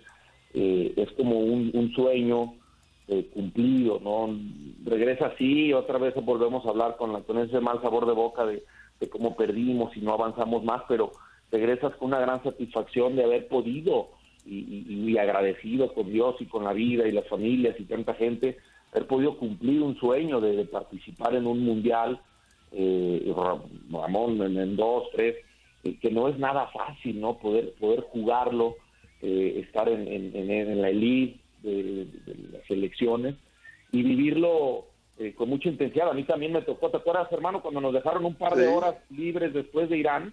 eh, 0.54 0.94
es 0.96 1.12
como 1.12 1.38
un, 1.38 1.70
un 1.74 1.92
sueño 1.94 2.54
eh, 3.08 3.28
cumplido, 3.32 4.00
¿no? 4.00 4.28
Regresa 4.84 5.26
así, 5.26 5.72
otra 5.72 5.98
vez 5.98 6.14
volvemos 6.22 6.64
a 6.66 6.70
hablar 6.70 6.96
con, 6.96 7.12
la, 7.12 7.20
con 7.20 7.38
ese 7.38 7.60
mal 7.60 7.80
sabor 7.82 8.06
de 8.06 8.12
boca 8.12 8.44
de, 8.46 8.64
de 9.00 9.08
cómo 9.08 9.34
perdimos 9.36 9.96
y 9.96 10.00
no 10.00 10.12
avanzamos 10.12 10.62
más, 10.64 10.82
pero 10.88 11.14
regresas 11.50 11.94
con 11.96 12.08
una 12.08 12.20
gran 12.20 12.42
satisfacción 12.42 13.16
de 13.16 13.24
haber 13.24 13.48
podido 13.48 14.10
y, 14.44 14.56
y- 14.58 15.10
y 15.12 15.18
agradecido 15.18 15.92
con 15.94 16.12
Dios 16.12 16.36
y 16.40 16.46
con 16.46 16.64
la 16.64 16.72
vida 16.72 17.06
y 17.08 17.12
las 17.12 17.26
familias 17.28 17.76
y 17.78 17.84
tanta 17.84 18.14
gente, 18.14 18.58
haber 18.92 19.06
podido 19.06 19.36
cumplir 19.38 19.82
un 19.82 19.96
sueño 19.98 20.40
de, 20.40 20.64
participar 20.66 21.34
en 21.34 21.46
un 21.46 21.60
mundial, 21.60 22.20
eh, 22.72 23.32
Ra- 23.36 23.62
Ramón 23.90 24.40
en, 24.42 24.76
dos, 24.76 25.04
tres, 25.12 25.36
eh, 25.84 25.96
que 26.00 26.10
no 26.10 26.28
es 26.28 26.38
nada 26.38 26.68
fácil, 26.68 27.20
¿no? 27.20 27.38
Poder, 27.38 27.74
poder 27.80 28.00
jugarlo, 28.12 28.76
eh, 29.22 29.62
estar 29.66 29.88
en- 29.88 30.06
en- 30.08 30.50
en 30.50 30.82
la 30.82 30.90
elite 30.90 31.40
de, 31.62 32.06
las 32.52 32.64
selecciones 32.66 33.34
y 33.92 34.02
vivirlo 34.02 34.86
eh, 35.18 35.34
con 35.34 35.48
mucha 35.48 35.68
intensidad. 35.68 36.10
A 36.10 36.14
mí 36.14 36.24
también 36.24 36.52
me 36.52 36.62
tocó, 36.62 36.90
¿te 36.90 36.98
acuerdas, 36.98 37.30
hermano, 37.32 37.60
cuando 37.62 37.80
nos 37.80 37.92
dejaron 37.92 38.24
un 38.24 38.34
par 38.34 38.54
de 38.56 38.66
horas 38.68 38.96
libres 39.10 39.52
después 39.52 39.88
de 39.88 39.98
Irán? 39.98 40.32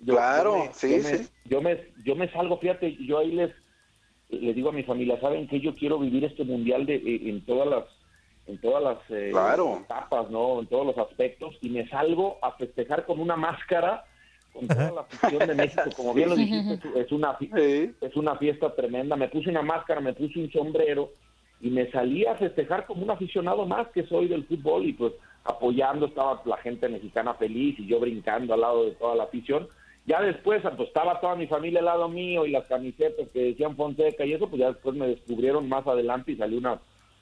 Yo- 0.00 0.14
Claro, 0.14 0.56
yo 0.56 0.64
me- 0.64 0.72
sí, 0.74 0.90
yo 0.90 0.96
me- 0.98 1.18
sí. 1.18 1.28
Yo 1.46 1.62
me, 1.62 1.78
yo 2.04 2.16
me 2.16 2.28
salgo, 2.32 2.58
fíjate, 2.58 2.96
yo 3.04 3.18
ahí 3.18 3.32
les, 3.32 3.50
les 4.30 4.54
digo 4.54 4.70
a 4.70 4.72
mi 4.72 4.82
familia, 4.82 5.20
¿saben 5.20 5.46
que 5.46 5.60
Yo 5.60 5.74
quiero 5.74 5.98
vivir 5.98 6.24
este 6.24 6.44
mundial 6.44 6.86
de, 6.86 6.96
eh, 6.96 7.20
en 7.28 7.44
todas 7.44 7.68
las 7.68 7.84
en 8.46 8.58
todas 8.58 8.82
las 8.82 8.98
eh, 9.08 9.30
Claro. 9.30 9.80
etapas, 9.84 10.28
¿no? 10.30 10.60
En 10.60 10.66
todos 10.66 10.84
los 10.84 10.98
aspectos 10.98 11.56
y 11.62 11.70
me 11.70 11.88
salgo 11.88 12.36
a 12.42 12.52
festejar 12.52 13.06
con 13.06 13.18
una 13.18 13.36
máscara 13.36 14.04
con 14.54 14.68
toda 14.68 14.92
la 14.92 15.00
afición 15.02 15.46
de 15.48 15.54
México, 15.54 15.82
como 15.96 16.14
bien 16.14 16.28
lo 16.30 16.36
dijiste, 16.36 16.88
es- 17.00 17.12
una 17.12 17.34
fi- 17.34 17.50
es 18.00 18.16
una 18.16 18.36
fiesta 18.36 18.74
tremenda. 18.74 19.16
Me 19.16 19.28
puse 19.28 19.50
una 19.50 19.62
máscara, 19.62 20.00
me 20.00 20.14
puse 20.14 20.38
un 20.38 20.50
sombrero 20.52 21.10
y 21.60 21.68
me 21.70 21.90
salí 21.90 22.24
a 22.24 22.36
festejar 22.36 22.86
como 22.86 23.02
un 23.02 23.10
aficionado 23.10 23.66
más 23.66 23.88
que 23.88 24.06
soy 24.06 24.28
del 24.28 24.44
fútbol 24.44 24.86
y 24.86 24.92
pues 24.92 25.12
apoyando 25.44 26.06
estaba 26.06 26.40
la 26.46 26.56
gente 26.58 26.88
mexicana 26.88 27.34
feliz 27.34 27.78
y 27.78 27.86
yo 27.86 28.00
brincando 28.00 28.54
al 28.54 28.60
lado 28.60 28.84
de 28.84 28.92
toda 28.92 29.14
la 29.16 29.24
afición. 29.24 29.68
Ya 30.06 30.20
después 30.22 30.62
pues, 30.76 30.88
estaba 30.88 31.20
toda 31.20 31.34
mi 31.34 31.46
familia 31.46 31.80
al 31.80 31.86
lado 31.86 32.08
mío 32.08 32.46
y 32.46 32.50
las 32.50 32.66
camisetas 32.66 33.26
que 33.32 33.40
decían 33.42 33.74
Fonseca 33.76 34.24
y 34.24 34.34
eso, 34.34 34.48
pues 34.48 34.60
ya 34.60 34.68
después 34.68 34.94
me 34.94 35.08
descubrieron 35.08 35.68
más 35.68 35.86
adelante 35.86 36.32
y 36.32 36.36
salió 36.36 36.58
una, 36.58 36.78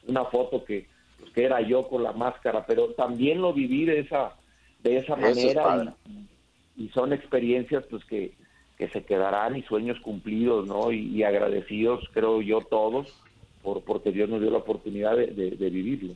una 0.08 0.24
foto 0.26 0.64
que, 0.64 0.86
pues, 1.18 1.30
que 1.32 1.44
era 1.44 1.60
yo 1.60 1.88
con 1.88 2.02
la 2.02 2.12
máscara, 2.12 2.66
pero 2.66 2.88
también 2.94 3.40
lo 3.40 3.52
viví 3.52 3.84
de 3.84 4.00
esa, 4.00 4.32
de 4.82 4.96
esa 4.96 5.14
es 5.14 5.20
manera. 5.20 5.62
Y, 6.76 6.88
son 6.90 7.12
experiencias 7.12 7.85
pues 7.90 8.04
que, 8.04 8.35
que 8.78 8.88
se 8.88 9.04
quedarán 9.04 9.56
y 9.56 9.62
sueños 9.62 9.98
cumplidos, 10.00 10.66
¿no? 10.66 10.90
Y, 10.92 11.08
y 11.16 11.22
agradecidos, 11.24 12.08
creo 12.12 12.40
yo, 12.42 12.61
todos, 12.62 13.08
por 13.62 13.82
porque 13.85 14.11
Dios 14.12 14.28
nos 14.28 14.40
dio 14.40 14.50
la 14.50 14.58
oportunidad 14.58 15.16
de, 15.16 15.26
de- 15.28 15.50
de 15.52 15.70
vivirlo. 15.70 16.14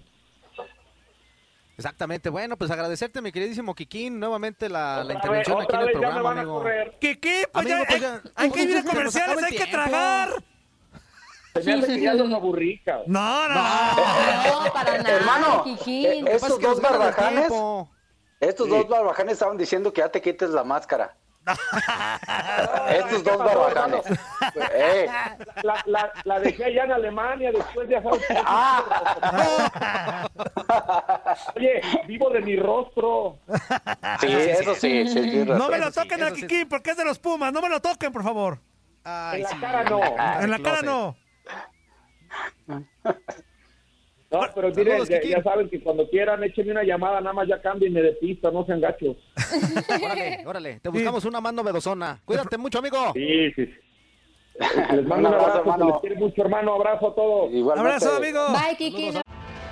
Exactamente. 1.79 2.31
Bueno, 2.31 2.57
pues 2.57 2.71
agradecerte, 2.71 3.21
mi 3.21 3.31
queridísimo 3.33 3.75
Kikín, 3.75 4.19
nuevamente 4.19 4.69
la, 4.71 5.05
la 5.05 5.13
intervención 5.13 5.59
vez- 5.59 5.67
aquí 5.69 5.75
en 5.77 5.81
el 5.83 5.87
vez 5.89 5.95
ya 5.95 6.01
me 6.01 6.03
programa, 6.07 6.23
van 6.31 6.39
a 6.39 6.41
amigo. 6.41 6.59
correr. 6.59 6.97
Kiki, 6.99 7.29
pues 7.53 7.67
Amigo, 7.67 7.77
ya, 7.79 7.85
pues 7.87 7.95
hay- 7.95 8.01
ya- 8.01 8.23
hay 8.35 8.51
que 8.51 8.63
ir 8.63 8.77
a 8.79 8.83
comerciales, 8.83 9.43
hay 9.45 9.57
que 9.59 9.67
tragar. 9.67 10.29
Se 11.55 11.65
me 11.65 11.73
hace 11.83 11.95
que 11.97 12.01
ya 12.03 12.15
los 12.15 12.33
aburrí, 12.33 12.79
cabrón. 12.79 13.05
No, 13.09 13.49
no. 13.49 13.55
No, 13.55 14.73
para 14.73 14.99
nada, 15.03 15.17
Hermano, 15.17 15.65
Kikín. 15.65 16.07
eh, 16.27 16.31
estos 16.33 16.59
dos 16.61 16.81
barbajanes, 16.81 17.49
estos 18.41 18.67
Sí. 18.67 18.73
dos 18.73 18.89
barbajanes 18.89 19.35
estaban 19.35 19.57
diciendo 19.57 19.93
que 19.93 20.01
ya 20.01 20.09
te 20.09 20.21
quites 20.21 20.51
la 20.51 20.65
máscara. 20.65 21.17
Estos 22.91 23.23
dos 23.23 23.39
barbajanes. 23.39 24.03
Eh, 24.75 25.07
La, 25.63 25.81
la, 25.87 26.13
la 26.25 26.41
dejé 26.41 26.65
allá 26.65 26.85
en 26.85 26.93
Alemania, 26.93 27.53
después 27.53 27.89
ya 27.89 28.03
sabes. 28.03 28.25
Ah. 28.45 30.27
Oye, 31.55 31.81
vivo 32.09 32.31
de 32.31 32.41
mi 32.41 32.57
rostro. 32.57 33.39
Sí, 34.21 34.27
eso 34.33 34.75
sí, 34.75 35.07
sí, 35.07 35.31
sí, 35.31 35.45
No 35.47 35.69
me 35.69 35.79
lo 35.79 35.93
toquen 35.93 36.19
eso 36.21 36.27
a 36.33 36.35
sí. 36.35 36.41
Kikín 36.43 36.69
porque 36.69 36.91
es 36.91 36.97
de 36.97 37.05
los 37.05 37.19
Pumas. 37.21 37.53
No 37.53 37.63
me 37.63 37.69
lo 37.69 37.81
toquen, 37.81 38.13
por 38.13 38.25
favor. 38.25 38.59
Ay, 39.05 39.37
En 39.39 39.43
la 39.45 39.49
sí. 39.51 39.57
cara 39.61 39.85
no. 39.85 40.01
En 40.43 40.51
la 40.51 40.59
cara 40.59 40.83
no. 40.83 41.17
No, 44.31 44.41
pero 44.55 44.71
miren, 44.75 45.05
ya, 45.05 45.43
saben 45.43 45.69
que 45.71 45.81
cuando 45.81 46.09
quieran, 46.11 46.43
échenme 46.43 46.73
una 46.73 46.83
llamada, 46.83 47.21
nada 47.21 47.33
más 47.33 47.47
ya 47.49 47.61
cámbienme 47.63 48.03
de 48.03 48.13
pista, 48.13 48.51
no 48.51 48.67
sean 48.67 48.81
gachos. 48.81 49.17
Órale, 50.03 50.43
órale. 50.45 50.81
Te 50.81 50.89
buscamos 50.89 51.25
una 51.25 51.41
más 51.41 51.55
novedosona. 51.55 52.21
Cuídate 52.25 52.59
mucho, 52.59 52.81
amigo. 52.81 53.13
Sí, 53.15 53.53
sí. 53.53 53.71
Les 54.93 55.07
mando 55.07 55.29
un 55.29 55.35
abrazo, 55.35 55.47
abrazo, 55.47 55.61
hermano. 55.61 56.01
les 56.03 56.19
mucho, 56.19 56.43
hermano. 56.43 56.75
Abrazo 56.75 57.09
a 57.09 57.15
todos. 57.15 57.53
Igualmente. 57.53 57.91
Abrazo, 57.95 58.17
amigo. 58.17 58.41
Bye, 58.49 58.77
Kiki. 58.77 59.11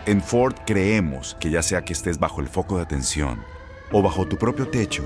En 0.06 0.20
Ford 0.20 0.54
creemos 0.66 1.34
que 1.40 1.50
ya 1.50 1.62
sea 1.62 1.82
que 1.82 1.94
estés 1.94 2.18
bajo 2.18 2.40
el 2.40 2.48
foco 2.48 2.76
de 2.76 2.82
atención 2.82 3.42
o 3.90 4.02
bajo 4.02 4.26
tu 4.28 4.36
propio 4.36 4.68
techo, 4.68 5.02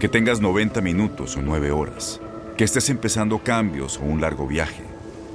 que 0.00 0.08
tengas 0.08 0.40
90 0.40 0.80
minutos 0.80 1.36
o 1.36 1.42
9 1.42 1.70
horas, 1.70 2.20
que 2.56 2.64
estés 2.64 2.90
empezando 2.90 3.38
cambios 3.38 3.98
o 3.98 4.02
un 4.02 4.20
largo 4.20 4.46
viaje, 4.46 4.82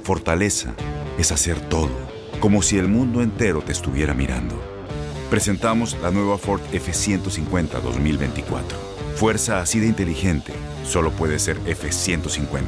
fortaleza 0.02 0.74
es 1.18 1.32
hacer 1.32 1.58
todo, 1.68 1.88
como 2.40 2.62
si 2.62 2.78
el 2.78 2.88
mundo 2.88 3.22
entero 3.22 3.62
te 3.62 3.72
estuviera 3.72 4.14
mirando. 4.14 4.54
Presentamos 5.30 5.96
la 6.02 6.10
nueva 6.10 6.38
Ford 6.38 6.60
F150 6.72 7.80
2024. 7.80 8.78
Fuerza 9.16 9.60
así 9.60 9.80
de 9.80 9.86
inteligente 9.86 10.52
solo 10.84 11.10
puede 11.10 11.38
ser 11.38 11.58
F150. 11.64 12.62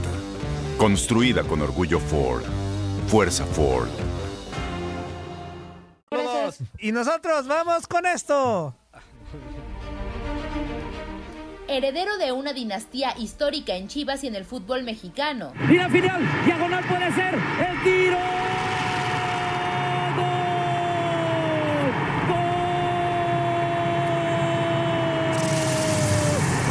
Construida 0.76 1.42
con 1.44 1.62
orgullo 1.62 2.00
Ford. 2.00 2.42
Fuerza 3.08 3.44
Ford. 3.46 3.88
Y 6.78 6.92
nosotros 6.92 7.46
vamos 7.46 7.86
con 7.86 8.04
esto. 8.06 8.74
Heredero 11.68 12.18
de 12.18 12.32
una 12.32 12.52
dinastía 12.52 13.14
histórica 13.16 13.76
en 13.76 13.86
Chivas 13.86 14.24
y 14.24 14.26
en 14.26 14.34
el 14.34 14.44
fútbol 14.44 14.82
mexicano. 14.82 15.52
Y 15.68 15.74
la 15.74 15.88
final, 15.88 16.20
diagonal 16.44 16.84
puede 16.84 17.12
ser 17.12 17.34
el 17.34 17.82
tiro. 17.84 18.18
¡Gol! 20.16 20.40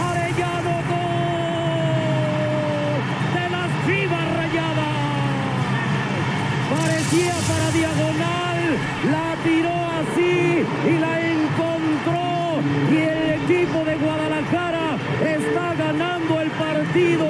Arellano, 0.03 0.75
gol 0.89 2.99
de 3.33 3.45
las 3.49 3.69
Chivas 3.85 4.27
Rayadas. 4.35 4.97
Parecía 7.09 7.33
para 7.47 7.71
diagonal, 7.71 8.77
la 9.09 9.35
tiró 9.43 9.71
así 9.71 10.63
y 10.87 10.99
la 10.99 11.19
encontró. 11.19 12.61
Y 12.91 12.97
el 12.97 13.29
equipo 13.41 13.83
de 13.83 13.95
Guadalajara 13.95 14.95
está 15.19 15.73
ganando 15.73 16.39
el 16.39 16.51
partido 16.51 17.25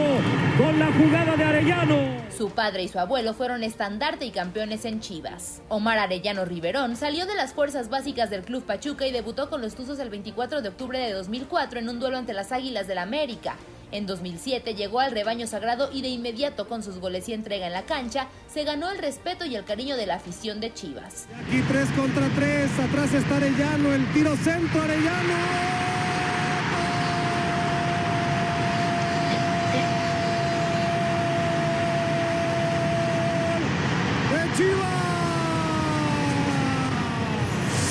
con 0.58 0.80
la 0.80 0.88
jugada 0.88 1.38
de 1.38 1.44
Arellano. 1.46 1.96
Su 2.38 2.50
padre 2.50 2.84
y 2.84 2.88
su 2.90 3.00
abuelo 3.00 3.34
fueron 3.34 3.64
estandarte 3.64 4.26
y 4.26 4.32
campeones 4.32 4.84
en 4.84 5.00
Chivas. 5.00 5.62
Omar 5.70 5.98
Arellano 5.98 6.44
Riverón 6.44 6.98
salió 6.98 7.26
de 7.26 7.36
las 7.36 7.54
fuerzas 7.54 7.90
básicas 7.90 8.30
del 8.30 8.44
Club 8.44 8.66
Pachuca 8.66 9.08
y 9.08 9.14
debutó 9.14 9.50
con 9.50 9.62
los 9.62 9.76
Tuzos 9.76 10.00
el 10.00 10.10
24 10.10 10.62
de 10.62 10.68
octubre 10.68 11.00
de 11.00 11.14
2004 11.14 11.80
en 11.80 11.88
un 11.88 12.02
duelo 12.02 12.18
ante 12.18 12.34
las 12.34 12.52
Águilas 12.52 12.88
del 12.88 12.98
América. 12.98 13.56
En 13.92 14.06
2007 14.06 14.76
llegó 14.76 15.00
al 15.00 15.12
rebaño 15.12 15.48
sagrado 15.48 15.90
y 15.92 16.02
de 16.02 16.10
inmediato 16.10 16.68
con 16.68 16.84
sus 16.84 17.00
goles 17.00 17.28
y 17.28 17.34
entrega 17.34 17.68
en 17.68 17.74
la 17.74 17.86
cancha 17.86 18.28
se 18.52 18.64
ganó 18.64 18.92
el 18.92 19.00
respeto 19.00 19.46
y 19.46 19.56
el 19.56 19.66
cariño 19.66 19.98
de 19.98 20.06
la 20.06 20.16
afición 20.16 20.60
de 20.60 20.74
Chivas. 20.74 21.28
Aquí 21.48 21.62
3 21.68 21.90
contra 21.92 22.28
3, 22.36 22.80
atrás 22.80 23.14
está 23.14 23.38
Arellano, 23.38 23.94
el 23.94 24.06
tiro 24.14 24.36
centro 24.38 24.82
Arellano. 24.82 25.80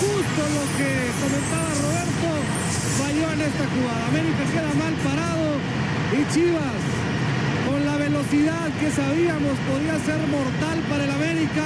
Justo 0.00 0.42
lo 0.54 0.64
que 0.76 1.10
comentaba 1.20 1.70
Roberto, 1.82 2.28
falló 2.98 3.32
en 3.32 3.40
esta 3.40 3.66
jugada. 3.66 4.06
América 4.06 4.44
queda 4.52 4.74
mal 4.74 4.94
parado 5.02 5.47
y 6.18 6.32
Chivas, 6.32 6.82
con 7.68 7.84
la 7.86 7.96
velocidad 7.96 8.68
que 8.80 8.90
sabíamos 8.90 9.56
podía 9.70 9.98
ser 10.00 10.18
mortal 10.28 10.78
para 10.90 11.04
el 11.04 11.10
América 11.10 11.64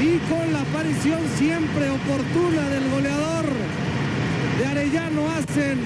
y 0.00 0.18
con 0.30 0.52
la 0.52 0.60
aparición 0.60 1.20
siempre 1.36 1.90
oportuna 1.90 2.68
del 2.70 2.88
goleador 2.90 3.46
de 4.58 4.66
Arellano 4.66 5.28
hacen 5.30 5.78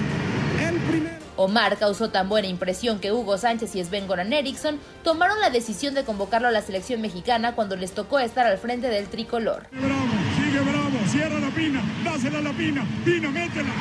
el 0.61 0.75
primero. 0.89 1.13
Omar 1.35 1.77
causó 1.77 2.09
tan 2.09 2.29
buena 2.29 2.47
impresión 2.47 2.99
que 2.99 3.11
Hugo 3.11 3.37
Sánchez 3.37 3.75
y 3.75 3.83
Sven 3.83 4.07
Goran 4.07 4.31
Eriksson 4.33 4.79
tomaron 5.03 5.41
la 5.41 5.49
decisión 5.49 5.95
de 5.95 6.03
convocarlo 6.03 6.47
a 6.47 6.51
la 6.51 6.61
selección 6.61 7.01
mexicana 7.01 7.55
cuando 7.55 7.75
les 7.75 7.91
tocó 7.93 8.19
estar 8.19 8.45
al 8.45 8.59
frente 8.59 8.87
del 8.87 9.07
tricolor. 9.07 9.67
Bravo, 9.71 10.13
sigue 10.37 10.59
bravo, 10.59 10.97
cierra 11.07 11.39
la 11.39 11.49
pina, 11.49 11.81
dásela 12.03 12.37
a 12.37 12.41
la 12.41 12.53
pina, 12.53 12.85
pina, 13.03 13.29
métela. 13.31 13.73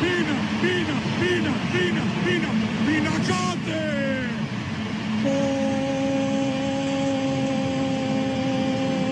Pina, 0.00 0.36
pina, 0.60 0.94
pina, 1.20 1.52
pina, 1.72 2.02
pina, 2.24 2.50
pina, 2.50 2.50
pinacate. 2.86 3.82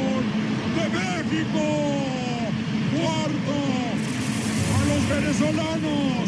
Gol 0.05 0.25
de 0.77 0.85
México. 0.99 1.65
Cuarto 2.95 3.57
a 4.75 4.81
los 4.89 5.03
venezolanos. 5.09 6.27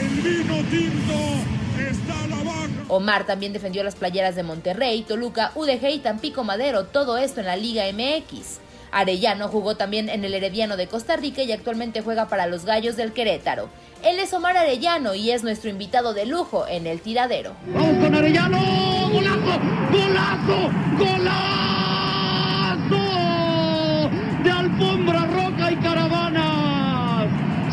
El 0.00 0.12
vino 0.22 0.56
tinto 0.70 1.18
está 1.78 2.24
a 2.24 2.26
la 2.28 2.36
baja. 2.36 2.68
Omar 2.88 3.26
también 3.26 3.52
defendió 3.52 3.82
las 3.82 3.96
playeras 3.96 4.34
de 4.34 4.42
Monterrey, 4.42 5.02
Toluca, 5.02 5.52
UDG 5.54 5.90
y 5.90 5.98
Tampico 5.98 6.44
Madero, 6.44 6.84
todo 6.84 7.18
esto 7.18 7.40
en 7.40 7.46
la 7.46 7.56
Liga 7.56 7.84
MX. 7.92 8.63
Arellano 8.94 9.48
jugó 9.48 9.76
también 9.76 10.08
en 10.08 10.24
el 10.24 10.34
Herediano 10.34 10.76
de 10.76 10.86
Costa 10.86 11.16
Rica 11.16 11.42
y 11.42 11.50
actualmente 11.50 12.00
juega 12.00 12.28
para 12.28 12.46
los 12.46 12.64
Gallos 12.64 12.96
del 12.96 13.12
Querétaro. 13.12 13.68
Él 14.04 14.20
es 14.20 14.32
Omar 14.32 14.56
Arellano 14.56 15.16
y 15.16 15.32
es 15.32 15.42
nuestro 15.42 15.68
invitado 15.68 16.14
de 16.14 16.26
lujo 16.26 16.64
en 16.68 16.86
el 16.86 17.00
tiradero. 17.00 17.54
Vamos 17.74 18.04
con 18.04 18.14
Arellano, 18.14 18.60
golazo, 19.10 19.58
golazo, 19.90 20.70
golazo 20.98 21.74
de 24.44 24.50
alfombra 24.50 25.26
roca 25.26 25.72
y 25.72 25.76
caravanas. 25.76 27.26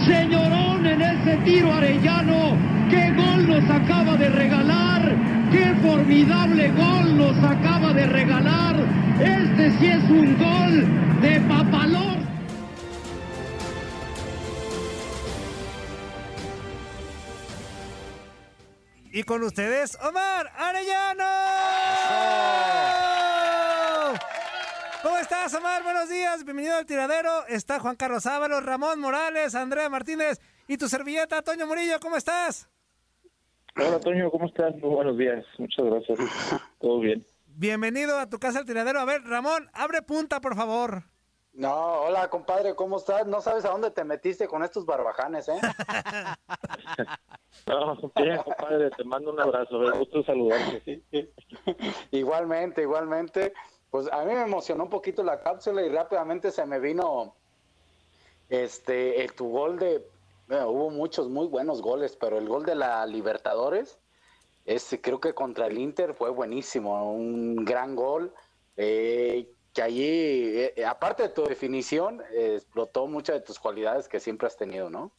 Señorón 0.05 0.87
en 0.87 1.01
ese 1.03 1.37
tiro 1.45 1.71
Arellano, 1.71 2.57
qué 2.89 3.11
gol 3.11 3.47
nos 3.47 3.69
acaba 3.69 4.17
de 4.17 4.27
regalar, 4.29 5.15
qué 5.51 5.75
formidable 5.83 6.71
gol 6.71 7.15
nos 7.15 7.37
acaba 7.43 7.93
de 7.93 8.07
regalar. 8.07 9.10
Este 9.23 9.69
sí 9.77 9.85
es 9.85 10.03
un 10.09 10.35
gol 10.39 11.21
de 11.21 11.39
papalón. 11.47 12.27
Y 19.11 19.21
con 19.21 19.43
ustedes, 19.43 19.95
Omar 20.01 20.51
Arellano. 20.57 21.23
¿Cómo 25.03 25.17
estás, 25.17 25.53
Omar? 25.53 25.83
Buenos 25.83 26.09
días. 26.09 26.43
Bienvenido 26.43 26.77
al 26.77 26.87
tiradero. 26.87 27.45
Está 27.47 27.79
Juan 27.79 27.95
Carlos 27.97 28.25
Ábalos, 28.25 28.65
Ramón 28.65 28.99
Morales, 28.99 29.53
Andrea 29.53 29.87
Martínez 29.89 30.39
y 30.67 30.77
tu 30.77 30.87
servilleta, 30.87 31.43
Toño 31.43 31.67
Murillo. 31.67 31.99
¿Cómo 31.99 32.17
estás? 32.17 32.67
Hola, 33.75 33.99
Toño, 33.99 34.31
¿cómo 34.31 34.47
estás? 34.47 34.73
Muy 34.77 34.89
buenos 34.89 35.15
días. 35.15 35.45
Muchas 35.59 35.85
gracias. 35.85 36.19
Todo 36.79 36.99
bien. 37.01 37.23
Bienvenido 37.55 38.17
a 38.17 38.29
tu 38.29 38.39
casa 38.39 38.59
al 38.59 38.65
tiradero. 38.65 38.99
A 38.99 39.05
ver, 39.05 39.23
Ramón, 39.23 39.69
abre 39.73 40.01
punta, 40.01 40.39
por 40.39 40.55
favor. 40.55 41.03
No, 41.53 42.03
hola 42.03 42.29
compadre, 42.29 42.75
¿cómo 42.75 42.97
estás? 42.97 43.27
No 43.27 43.41
sabes 43.41 43.65
a 43.65 43.71
dónde 43.71 43.91
te 43.91 44.05
metiste 44.05 44.47
con 44.47 44.63
estos 44.63 44.85
barbajanes, 44.85 45.49
¿eh? 45.49 45.59
No, 47.67 47.95
bien, 48.15 48.37
compadre, 48.37 48.89
te 48.91 49.03
mando 49.03 49.31
un 49.31 49.39
abrazo. 49.39 49.77
Me 49.77 49.91
gusto 49.91 50.23
saludarte. 50.23 51.03
igualmente, 52.11 52.81
igualmente. 52.81 53.53
Pues 53.89 54.07
a 54.11 54.23
mí 54.23 54.33
me 54.33 54.43
emocionó 54.43 54.85
un 54.85 54.89
poquito 54.89 55.21
la 55.21 55.41
cápsula 55.41 55.81
y 55.81 55.89
rápidamente 55.89 56.51
se 56.51 56.65
me 56.65 56.79
vino 56.79 57.35
este 58.49 59.21
el, 59.21 59.33
tu 59.33 59.49
gol 59.49 59.77
de 59.77 60.07
bueno, 60.47 60.69
hubo 60.69 60.89
muchos 60.89 61.29
muy 61.29 61.47
buenos 61.47 61.81
goles, 61.81 62.15
pero 62.15 62.37
el 62.37 62.47
gol 62.47 62.65
de 62.65 62.75
la 62.75 63.05
Libertadores 63.05 63.99
ese 64.71 65.01
creo 65.01 65.19
que 65.19 65.33
contra 65.33 65.67
el 65.67 65.77
Inter 65.77 66.13
fue 66.13 66.29
buenísimo, 66.29 67.13
un 67.13 67.63
gran 67.63 67.95
gol. 67.95 68.33
Eh, 68.77 69.47
que 69.73 69.81
allí, 69.81 70.03
eh, 70.03 70.73
eh, 70.75 70.85
aparte 70.85 71.23
de 71.23 71.29
tu 71.29 71.43
definición, 71.43 72.21
eh, 72.33 72.55
explotó 72.55 73.07
muchas 73.07 73.39
de 73.39 73.45
tus 73.45 73.59
cualidades 73.59 74.07
que 74.07 74.19
siempre 74.19 74.47
has 74.47 74.57
tenido, 74.57 74.89
¿no? 74.89 75.11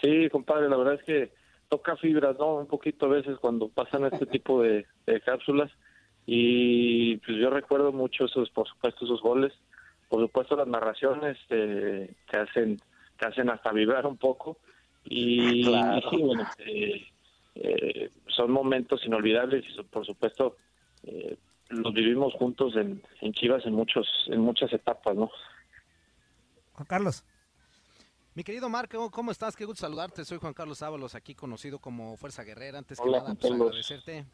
Sí, 0.00 0.28
compadre, 0.30 0.68
la 0.68 0.76
verdad 0.76 0.94
es 0.94 1.04
que 1.04 1.32
toca 1.68 1.96
fibras, 1.96 2.36
¿no? 2.38 2.56
Un 2.56 2.66
poquito 2.66 3.06
a 3.06 3.10
veces 3.10 3.38
cuando 3.38 3.68
pasan 3.68 4.04
este 4.06 4.26
tipo 4.26 4.62
de, 4.62 4.86
de 5.06 5.20
cápsulas. 5.20 5.70
Y 6.26 7.16
pues 7.18 7.38
yo 7.38 7.50
recuerdo 7.50 7.92
mucho 7.92 8.24
esos, 8.24 8.50
por 8.50 8.68
supuesto, 8.68 9.04
esos 9.04 9.20
goles. 9.20 9.52
Por 10.08 10.20
supuesto, 10.20 10.56
las 10.56 10.66
narraciones 10.66 11.38
que 11.48 12.36
hacen 12.36 12.80
que 13.18 13.26
hacen 13.26 13.50
hasta 13.50 13.70
vibrar 13.72 14.06
un 14.06 14.16
poco. 14.16 14.58
Y, 15.04 15.64
Claro. 15.68 15.98
y 15.98 16.16
sí, 16.16 16.22
bueno, 16.22 16.48
eh, 17.54 18.10
son 18.28 18.50
momentos 18.50 19.04
inolvidables 19.04 19.64
y 19.68 19.82
por 19.84 20.06
supuesto 20.06 20.56
eh, 21.02 21.36
los 21.68 21.92
vivimos 21.94 22.34
juntos 22.34 22.74
en, 22.76 23.02
en 23.20 23.32
Chivas 23.32 23.64
en 23.66 23.74
muchos 23.74 24.06
en 24.26 24.40
muchas 24.40 24.72
etapas, 24.72 25.16
¿no? 25.16 25.30
Juan 26.72 26.86
Carlos. 26.86 27.24
Mi 28.32 28.44
querido 28.44 28.68
Marco, 28.68 29.10
¿cómo 29.10 29.32
estás? 29.32 29.56
Qué 29.56 29.64
gusto 29.64 29.80
saludarte. 29.80 30.24
Soy 30.24 30.38
Juan 30.38 30.54
Carlos 30.54 30.82
Ábalos, 30.82 31.14
aquí 31.16 31.34
conocido 31.34 31.80
como 31.80 32.16
Fuerza 32.16 32.44
Guerrera. 32.44 32.78
Antes 32.78 32.98
que 32.98 33.06
Hola, 33.06 33.18
nada, 33.18 33.24
Juan 33.24 33.36
pues 33.36 33.52
agradecerte. 33.52 34.18
eh, 34.18 34.24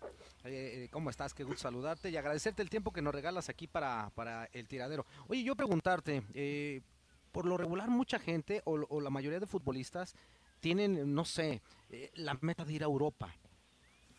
eh, 0.44 0.88
¿Cómo 0.92 1.08
estás? 1.08 1.32
Qué 1.32 1.44
gusto 1.44 1.62
saludarte 1.62 2.10
y 2.10 2.16
agradecerte 2.16 2.62
el 2.62 2.68
tiempo 2.70 2.92
que 2.92 3.00
nos 3.02 3.14
regalas 3.14 3.48
aquí 3.48 3.66
para, 3.66 4.10
para 4.14 4.48
el 4.52 4.68
tiradero. 4.68 5.06
Oye, 5.28 5.42
yo 5.42 5.56
preguntarte, 5.56 6.22
eh, 6.34 6.82
por 7.32 7.46
lo 7.46 7.56
regular 7.56 7.88
mucha 7.88 8.18
gente 8.18 8.60
o, 8.64 8.74
o 8.88 9.00
la 9.00 9.10
mayoría 9.10 9.40
de 9.40 9.46
futbolistas 9.46 10.14
tienen, 10.60 11.14
no 11.14 11.24
sé, 11.24 11.62
eh, 11.90 12.10
la 12.14 12.36
meta 12.40 12.64
de 12.64 12.72
ir 12.72 12.82
a 12.82 12.86
Europa. 12.86 13.34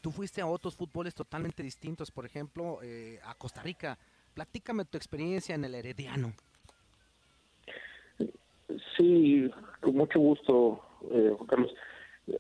Tú 0.02 0.12
fuiste 0.12 0.42
a 0.42 0.48
otros 0.48 0.76
fútboles 0.76 1.16
totalmente 1.16 1.64
distintos, 1.64 2.12
por 2.12 2.26
ejemplo, 2.26 2.80
eh, 2.82 3.20
a 3.24 3.34
Costa 3.36 3.62
Rica. 3.62 3.98
Platícame 4.34 4.86
tu 4.86 4.98
experiencia 4.98 5.56
en 5.56 5.66
el 5.66 5.76
Herediano. 5.76 6.34
Sí, 8.98 9.50
con 9.82 9.96
mucho 9.96 10.20
gusto, 10.20 10.82
eh, 11.12 11.34
Juan 11.36 11.48
Carlos. 11.48 11.76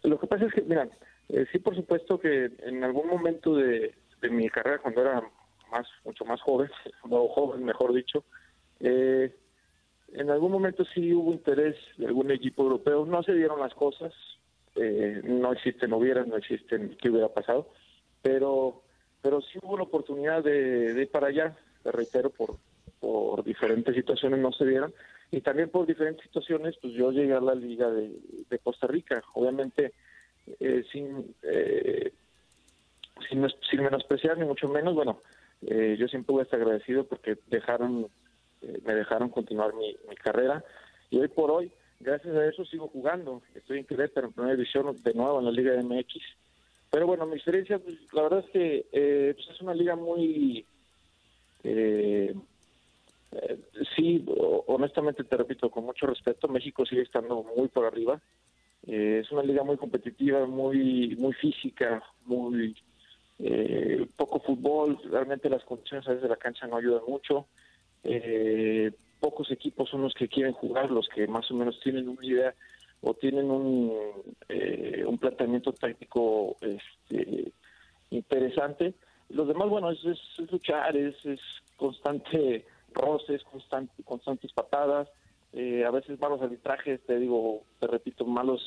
Lo 0.03 0.19
que 0.19 0.27
pasa 0.27 0.45
es 0.45 0.53
que, 0.53 0.61
mira, 0.61 0.89
eh, 1.29 1.45
sí, 1.51 1.59
por 1.59 1.75
supuesto 1.75 2.19
que 2.19 2.51
en 2.59 2.83
algún 2.83 3.07
momento 3.07 3.55
de, 3.55 3.95
de 4.21 4.29
mi 4.29 4.49
carrera, 4.49 4.79
cuando 4.79 5.01
era 5.01 5.21
más, 5.71 5.87
mucho 6.03 6.25
más 6.25 6.41
joven, 6.41 6.69
o 7.09 7.27
joven, 7.29 7.63
mejor 7.63 7.93
dicho, 7.93 8.23
eh, 8.79 9.33
en 10.17 10.31
algún 10.31 10.51
momento 10.51 10.83
sí 10.93 11.13
hubo 11.13 11.31
interés 11.31 11.75
de 11.97 12.07
algún 12.07 12.31
equipo 12.31 12.63
europeo. 12.63 13.05
No 13.05 13.21
se 13.23 13.33
dieron 13.33 13.59
las 13.59 13.73
cosas, 13.73 14.13
eh, 14.75 15.21
no 15.23 15.53
existen 15.53 15.93
hubieras, 15.93 16.27
no 16.27 16.37
existen 16.37 16.97
qué 16.99 17.09
hubiera 17.09 17.29
pasado, 17.29 17.69
pero, 18.21 18.81
pero 19.21 19.41
sí 19.41 19.59
hubo 19.61 19.77
la 19.77 19.83
oportunidad 19.83 20.43
de, 20.43 20.99
ir 20.99 21.11
para 21.11 21.27
allá, 21.27 21.55
te 21.83 21.91
reitero, 21.91 22.31
por, 22.31 22.57
por 22.99 23.43
diferentes 23.43 23.95
situaciones 23.95 24.39
no 24.39 24.51
se 24.51 24.65
dieron 24.65 24.93
y 25.31 25.41
también 25.41 25.69
por 25.69 25.85
diferentes 25.85 26.23
situaciones 26.23 26.75
pues 26.81 26.93
yo 26.93 27.11
llegué 27.11 27.33
a 27.33 27.41
la 27.41 27.53
liga 27.53 27.89
de, 27.91 28.11
de 28.49 28.59
Costa 28.59 28.87
Rica 28.87 29.21
obviamente 29.33 29.93
eh, 30.59 30.83
sin 30.91 31.35
eh, 31.43 32.13
sin, 33.29 33.45
sin 33.69 33.83
menospreciar 33.83 34.37
ni 34.37 34.45
mucho 34.45 34.69
menos 34.69 34.95
bueno 34.95 35.19
eh, 35.67 35.97
yo 35.99 36.07
siempre 36.07 36.31
voy 36.31 36.41
a 36.41 36.43
estar 36.43 36.61
agradecido 36.61 37.05
porque 37.05 37.37
dejaron 37.47 38.07
eh, 38.61 38.79
me 38.85 38.95
dejaron 38.95 39.29
continuar 39.29 39.73
mi, 39.75 39.95
mi 40.09 40.15
carrera 40.15 40.63
y 41.09 41.19
hoy 41.19 41.27
por 41.27 41.51
hoy 41.51 41.71
gracias 41.99 42.35
a 42.35 42.45
eso 42.45 42.65
sigo 42.65 42.87
jugando 42.87 43.41
estoy 43.55 43.79
en 43.79 43.85
Querétaro 43.85 44.27
en 44.27 44.33
primera 44.33 44.55
división 44.55 44.95
de 45.03 45.13
nuevo 45.13 45.39
en 45.39 45.45
la 45.45 45.51
liga 45.51 45.81
MX 45.81 46.15
pero 46.91 47.07
bueno 47.07 47.25
mi 47.25 47.35
experiencia 47.35 47.79
pues, 47.79 47.95
la 48.13 48.23
verdad 48.23 48.43
es 48.45 48.51
que 48.51 48.85
eh, 48.91 49.33
pues, 49.35 49.47
es 49.49 49.61
una 49.61 49.73
liga 49.73 49.95
muy 49.95 50.65
eh, 51.63 52.35
eh, 53.31 53.59
sí, 53.95 54.25
honestamente 54.67 55.23
te 55.23 55.37
repito, 55.37 55.69
con 55.69 55.85
mucho 55.85 56.05
respeto, 56.07 56.47
México 56.47 56.85
sigue 56.85 57.01
estando 57.01 57.43
muy 57.55 57.67
por 57.67 57.85
arriba. 57.85 58.21
Eh, 58.85 59.21
es 59.23 59.31
una 59.31 59.43
liga 59.43 59.63
muy 59.63 59.77
competitiva, 59.77 60.45
muy 60.45 61.15
muy 61.17 61.33
física, 61.33 62.01
muy 62.25 62.75
eh, 63.39 64.07
poco 64.15 64.39
fútbol. 64.39 64.99
Realmente 65.09 65.49
las 65.49 65.63
condiciones 65.63 66.07
a 66.07 66.11
veces 66.11 66.23
de 66.23 66.29
la 66.29 66.37
cancha 66.37 66.67
no 66.67 66.77
ayudan 66.77 67.01
mucho. 67.07 67.47
Eh, 68.03 68.91
pocos 69.19 69.49
equipos 69.51 69.89
son 69.89 70.03
los 70.03 70.13
que 70.13 70.27
quieren 70.27 70.53
jugar, 70.53 70.91
los 70.91 71.07
que 71.09 71.27
más 71.27 71.49
o 71.51 71.55
menos 71.55 71.79
tienen 71.81 72.07
una 72.07 72.25
idea 72.25 72.55
o 73.01 73.13
tienen 73.13 73.49
un, 73.51 73.93
eh, 74.49 75.03
un 75.05 75.17
planteamiento 75.17 75.73
táctico 75.73 76.55
este, 76.61 77.51
interesante. 78.11 78.93
Los 79.29 79.47
demás, 79.47 79.69
bueno, 79.69 79.91
es, 79.91 80.03
es, 80.05 80.19
es 80.39 80.51
luchar, 80.51 80.95
es, 80.95 81.15
es 81.25 81.39
constante 81.75 82.65
roces, 82.93 83.43
constante, 83.43 84.03
constantes 84.03 84.51
patadas, 84.53 85.07
eh, 85.53 85.83
a 85.85 85.91
veces 85.91 86.19
malos 86.19 86.41
arbitrajes, 86.41 87.01
te 87.05 87.19
digo, 87.19 87.63
te 87.79 87.87
repito, 87.87 88.25
malos 88.25 88.61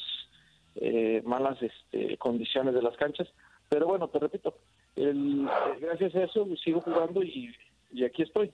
eh, 0.76 1.22
malas 1.24 1.60
este, 1.62 2.16
condiciones 2.18 2.74
de 2.74 2.82
las 2.82 2.96
canchas. 2.96 3.28
Pero 3.68 3.86
bueno, 3.86 4.08
te 4.08 4.18
repito, 4.18 4.56
el- 4.96 5.48
gracias 5.80 6.14
a 6.14 6.24
eso 6.24 6.46
sigo 6.62 6.80
jugando 6.80 7.22
y, 7.22 7.54
y 7.92 8.04
aquí 8.04 8.22
estoy. 8.22 8.50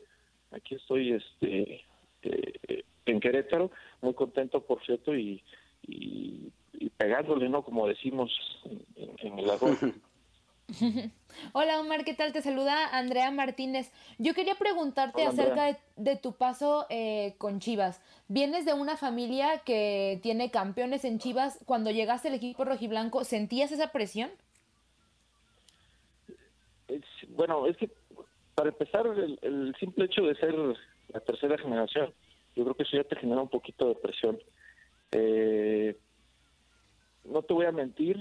Aquí 0.53 0.75
estoy 0.77 1.13
este, 1.13 1.85
eh, 2.23 2.85
en 3.07 3.21
Querétaro, 3.21 3.71
muy 4.01 4.15
contento, 4.15 4.63
por 4.65 4.85
cierto, 4.85 5.15
y, 5.15 5.43
y, 5.83 6.51
y 6.75 6.91
pegándole, 6.91 7.49
¿no? 7.49 7.63
Como 7.63 7.87
decimos 7.87 8.33
en, 8.97 9.11
en- 9.19 9.39
el 9.39 9.51
arroz. 9.51 9.79
Hola 11.53 11.79
Omar, 11.81 12.05
¿qué 12.05 12.15
tal? 12.15 12.33
Te 12.33 12.43
saluda 12.43 12.89
Andrea 12.97 13.31
Martínez. 13.31 13.93
Yo 14.19 14.35
quería 14.35 14.57
preguntarte 14.57 15.21
Hola, 15.23 15.31
acerca 15.31 15.79
de, 15.97 16.17
tu 16.17 16.33
paso 16.33 16.87
eh, 16.91 17.35
con 17.39 17.61
Chivas. 17.61 18.01
Vienes 18.27 18.65
de 18.65 18.73
una 18.73 18.97
familia 18.97 19.61
que 19.65 20.19
tiene 20.23 20.51
campeones 20.51 21.05
en 21.05 21.19
Chivas. 21.21 21.61
Cuando 21.67 21.91
llegaste 21.93 22.29
al 22.29 22.35
equipo 22.35 22.65
rojiblanco, 22.65 23.23
¿sentías 23.23 23.71
esa 23.71 23.93
presión? 23.93 24.31
Es- 26.89 27.05
bueno, 27.29 27.67
es 27.67 27.77
que 27.77 27.91
para 28.57 28.71
empezar, 28.71 29.07
el, 29.07 29.39
el 29.43 29.75
simple 29.79 30.07
hecho 30.07 30.23
de 30.23 30.35
ser 30.35 30.55
la 31.09 31.21
tercera 31.21 31.57
generación, 31.59 32.13
yo 32.57 32.65
creo 32.65 32.75
que 32.75 32.83
eso 32.83 32.97
ya 32.97 33.05
te 33.05 33.15
genera 33.17 33.43
un 33.43 33.51
poquito 33.51 33.87
de 33.87 33.95
presión. 33.97 34.39
Eh, 35.13 35.97
no 37.25 37.43
te 37.43 37.53
voy 37.53 37.67
a 37.67 37.73
mentir, 37.73 38.17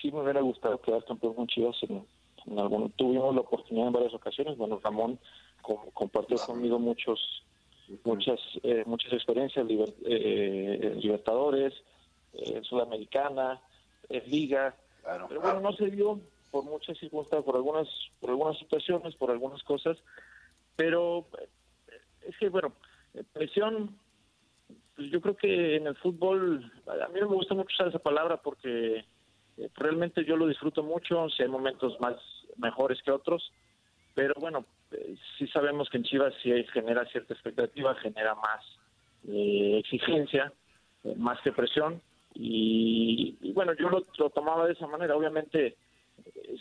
sí 0.00 0.10
me 0.10 0.22
hubiera 0.22 0.40
gustado 0.40 0.80
quedar 0.80 1.04
campeón 1.04 1.34
con 1.34 1.46
Chivas 1.46 1.76
en, 1.82 2.04
en 2.46 2.58
algún, 2.58 2.90
tuvimos 2.92 3.34
la 3.34 3.42
oportunidad 3.42 3.88
en 3.88 3.92
varias 3.92 4.14
ocasiones. 4.14 4.56
Bueno, 4.56 4.80
Ramón 4.82 5.18
com- 5.62 5.90
compartió 5.92 6.38
conmigo 6.38 6.78
muchos 6.78 7.20
muchas 8.04 8.40
eh, 8.64 8.82
muchas 8.86 9.12
experiencias 9.12 9.64
liber- 9.66 9.94
eh, 10.06 10.96
Libertadores, 11.00 11.72
eh, 12.32 12.60
Sudamericana, 12.62 13.60
Liga. 14.26 14.74
Pero 15.28 15.40
bueno, 15.40 15.60
no 15.60 15.72
se 15.74 15.86
dio 15.90 16.20
por 16.56 16.64
muchas 16.64 16.96
circunstancias, 16.96 17.44
por 17.44 17.56
algunas 17.56 17.86
por 18.18 18.30
algunas 18.30 18.58
situaciones, 18.58 19.14
por 19.16 19.30
algunas 19.30 19.62
cosas. 19.62 19.98
Pero 20.74 21.26
eh, 21.38 21.48
es 22.28 22.36
que, 22.38 22.48
bueno, 22.48 22.72
eh, 23.12 23.24
presión, 23.30 23.94
pues 24.94 25.10
yo 25.10 25.20
creo 25.20 25.36
que 25.36 25.76
en 25.76 25.86
el 25.86 25.96
fútbol, 25.96 26.72
a 26.86 27.08
mí 27.08 27.20
me 27.20 27.26
gusta 27.26 27.54
mucho 27.54 27.74
usar 27.74 27.88
esa 27.88 27.98
palabra 27.98 28.38
porque 28.38 29.04
eh, 29.58 29.70
realmente 29.74 30.24
yo 30.24 30.34
lo 30.36 30.46
disfruto 30.46 30.82
mucho, 30.82 31.28
si 31.28 31.42
hay 31.42 31.48
momentos 31.50 32.00
más 32.00 32.16
mejores 32.56 33.02
que 33.02 33.10
otros, 33.10 33.52
pero 34.14 34.32
bueno, 34.38 34.64
sí 35.36 35.46
sabemos 35.48 35.90
que 35.90 35.98
en 35.98 36.04
Chivas 36.04 36.32
sí 36.42 36.50
genera 36.72 37.04
cierta 37.10 37.34
expectativa, 37.34 37.94
genera 37.96 38.34
más 38.34 38.64
eh, 39.28 39.76
exigencia, 39.78 40.50
más 41.16 41.38
que 41.42 41.52
presión, 41.52 42.00
y, 42.38 43.52
bueno, 43.52 43.72
yo 43.74 43.88
lo, 43.88 44.02
tomaba 44.30 44.66
de 44.66 44.74
esa 44.74 44.86
manera, 44.86 45.16
obviamente 45.16 45.76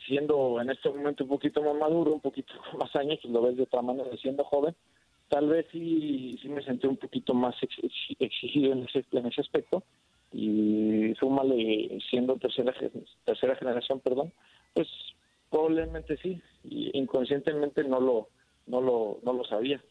siendo 0.07 0.59
en 0.61 0.69
este 0.69 0.89
momento 0.89 1.23
un 1.23 1.29
poquito 1.29 1.61
más 1.61 1.75
maduro, 1.75 2.13
un 2.13 2.21
poquito 2.21 2.53
más 2.79 2.95
años, 2.95 3.19
pues 3.21 3.33
lo 3.33 3.41
ves 3.41 3.57
de 3.57 3.63
otra 3.63 3.81
manera, 3.81 4.09
siendo 4.17 4.43
joven, 4.43 4.75
tal 5.29 5.47
vez 5.47 5.65
sí, 5.71 6.37
sí 6.41 6.49
me 6.49 6.63
sentí 6.63 6.87
un 6.87 6.97
poquito 6.97 7.33
más 7.33 7.55
ex- 7.61 7.79
ex- 7.83 8.19
exigido 8.19 8.73
en 8.73 8.83
ese, 8.83 9.05
en 9.11 9.25
ese 9.25 9.41
aspecto 9.41 9.83
y 10.31 11.13
súmale 11.19 11.99
siendo 12.09 12.35
tercera 12.37 12.73
tercera 13.23 13.55
generación 13.55 13.99
perdón 14.01 14.33
pues 14.73 14.87
probablemente 15.49 16.17
sí 16.17 16.41
y 16.63 16.97
inconscientemente 16.97 17.83
no 17.85 18.01
lo 18.01 18.27
no 18.65 18.81
lo 18.81 19.19
no 19.23 19.33
lo 19.33 19.43
sabía 19.45 19.81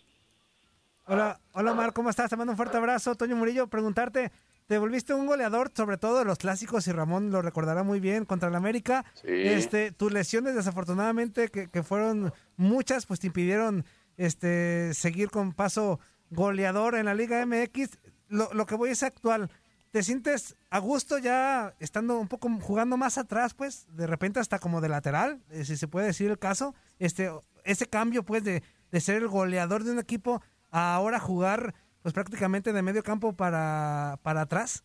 Hola, 1.06 1.38
hola 1.52 1.72
Omar, 1.72 1.92
¿cómo 1.92 2.10
estás? 2.10 2.30
Te 2.30 2.36
mando 2.36 2.52
un 2.52 2.56
fuerte 2.56 2.76
abrazo. 2.78 3.14
Toño 3.14 3.36
Murillo, 3.36 3.66
preguntarte, 3.68 4.30
te 4.66 4.78
volviste 4.78 5.12
un 5.14 5.26
goleador, 5.26 5.70
sobre 5.74 5.98
todo 5.98 6.18
de 6.18 6.24
los 6.24 6.38
clásicos, 6.38 6.86
y 6.86 6.92
Ramón 6.92 7.30
lo 7.30 7.42
recordará 7.42 7.82
muy 7.82 8.00
bien, 8.00 8.24
contra 8.24 8.48
el 8.48 8.54
América. 8.54 9.04
Este, 9.22 9.92
tus 9.92 10.12
lesiones, 10.12 10.54
desafortunadamente, 10.54 11.48
que, 11.48 11.68
que 11.68 11.82
fueron 11.82 12.32
muchas, 12.56 13.06
pues 13.06 13.20
te 13.20 13.26
impidieron 13.26 13.84
este, 14.16 14.94
seguir 14.94 15.30
con 15.30 15.52
paso 15.52 16.00
goleador 16.30 16.94
en 16.94 17.06
la 17.06 17.14
Liga 17.14 17.44
MX. 17.44 17.98
Lo, 18.28 18.52
lo 18.54 18.66
que 18.66 18.74
voy 18.74 18.90
es 18.90 19.02
actual. 19.02 19.50
¿Te 19.90 20.02
sientes 20.02 20.56
a 20.70 20.78
gusto 20.78 21.18
ya 21.18 21.74
estando 21.78 22.18
un 22.18 22.26
poco 22.26 22.48
jugando 22.60 22.96
más 22.96 23.18
atrás, 23.18 23.54
pues, 23.54 23.86
de 23.90 24.06
repente 24.06 24.40
hasta 24.40 24.58
como 24.58 24.80
de 24.80 24.88
lateral, 24.88 25.40
eh, 25.50 25.64
si 25.64 25.76
se 25.76 25.88
puede 25.88 26.08
decir 26.08 26.30
el 26.30 26.38
caso? 26.38 26.74
Este, 26.98 27.30
ese 27.64 27.86
cambio, 27.86 28.24
pues, 28.24 28.42
de, 28.42 28.62
de 28.90 29.00
ser 29.00 29.16
el 29.16 29.28
goleador 29.28 29.84
de 29.84 29.92
un 29.92 29.98
equipo 30.00 30.42
a 30.72 30.94
ahora 30.94 31.20
jugar 31.20 31.74
pues 32.04 32.12
prácticamente 32.12 32.74
de 32.74 32.82
medio 32.82 33.02
campo 33.02 33.32
para, 33.32 34.18
para 34.22 34.42
atrás? 34.42 34.84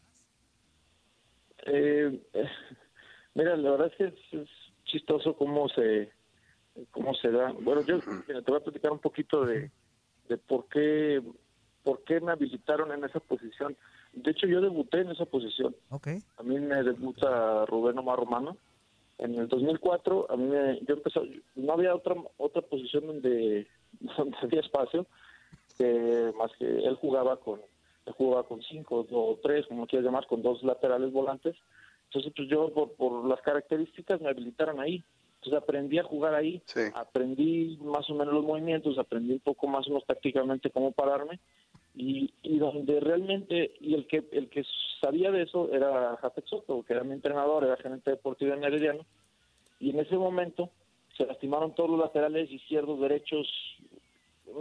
Eh, 1.66 2.18
mira, 3.36 3.58
la 3.58 3.72
verdad 3.72 3.92
es 3.92 3.96
que 3.98 4.06
es, 4.06 4.42
es 4.42 4.50
chistoso 4.86 5.36
cómo 5.36 5.68
se 5.68 6.14
cómo 6.92 7.14
se 7.16 7.30
da. 7.30 7.52
Bueno, 7.52 7.82
yo 7.82 8.00
mira, 8.26 8.42
te 8.42 8.50
voy 8.50 8.62
a 8.62 8.64
platicar 8.64 8.94
un 8.94 9.00
poquito 9.00 9.44
de, 9.44 9.70
de 10.30 10.38
por 10.38 10.70
qué 10.70 11.22
por 11.84 12.06
qué 12.06 12.22
me 12.22 12.32
habilitaron 12.32 12.94
en 12.94 13.04
esa 13.04 13.20
posición. 13.20 13.76
De 14.14 14.32
hecho, 14.32 14.48
yo 14.48 14.62
debuté 14.62 15.02
en 15.02 15.12
esa 15.12 15.26
posición. 15.26 15.76
Okay. 15.90 16.20
A 16.38 16.44
mí 16.44 16.58
me 16.58 16.82
debuta 16.84 17.66
Rubén 17.66 17.98
Omar 17.98 18.18
Romano. 18.18 18.56
En 19.18 19.36
el 19.36 19.50
2004, 19.50 20.28
a 20.32 20.38
mí 20.38 20.44
me, 20.46 20.80
yo 20.88 20.94
empecé, 20.94 21.20
no 21.56 21.74
había 21.74 21.94
otra 21.94 22.16
otra 22.38 22.62
posición 22.62 23.08
donde, 23.08 23.68
donde 24.18 24.38
había 24.42 24.62
espacio, 24.62 25.06
que 25.80 26.34
más 26.38 26.52
que 26.60 26.66
él 26.66 26.96
jugaba 27.02 27.38
con 27.38 27.62
él 28.06 28.14
jugaba 28.18 28.44
con 28.44 28.62
cinco 28.64 29.06
o 29.10 29.40
tres, 29.42 29.66
como 29.68 29.88
quieras 29.88 30.06
llamar, 30.06 30.28
con 30.28 30.42
dos 30.42 30.64
laterales 30.64 31.12
volantes. 31.12 31.56
Entonces, 32.06 32.34
pues 32.36 32.48
yo 32.50 32.74
por, 32.74 32.94
por 32.94 33.26
las 33.26 33.40
características 33.42 34.20
me 34.20 34.30
habilitaron 34.30 34.80
ahí. 34.80 35.04
Entonces 35.36 35.62
aprendí 35.62 35.98
a 35.98 36.04
jugar 36.04 36.36
ahí, 36.36 36.62
aprendí 36.96 37.78
más 37.82 38.10
o 38.10 38.14
menos 38.14 38.34
los 38.34 38.44
movimientos, 38.44 38.98
aprendí 38.98 39.34
un 39.34 39.40
poco 39.40 39.68
más 39.68 39.88
o 39.88 39.92
menos 39.92 40.06
tácticamente 40.06 40.70
cómo 40.70 40.92
pararme 40.92 41.40
y, 41.96 42.34
y 42.44 42.60
donde 42.60 43.00
realmente 43.00 43.72
y 43.80 43.94
el 43.94 44.06
que 44.06 44.28
el 44.34 44.50
que 44.50 44.66
sabía 45.00 45.32
de 45.32 45.44
eso 45.44 45.72
era 45.72 46.18
Jafet 46.18 46.46
Soto, 46.46 46.84
que 46.84 46.92
era 46.92 47.06
mi 47.06 47.14
entrenador, 47.14 47.64
era 47.64 47.78
gerente 47.78 48.12
deportivo 48.12 48.52
de 48.52 48.58
Meridiano 48.58 49.06
y 49.80 49.92
en 49.92 50.00
ese 50.00 50.18
momento 50.18 50.72
se 51.16 51.26
lastimaron 51.26 51.74
todos 51.74 51.90
los 51.90 52.00
laterales 52.00 52.52
izquierdos, 52.52 53.00
derechos, 53.00 53.48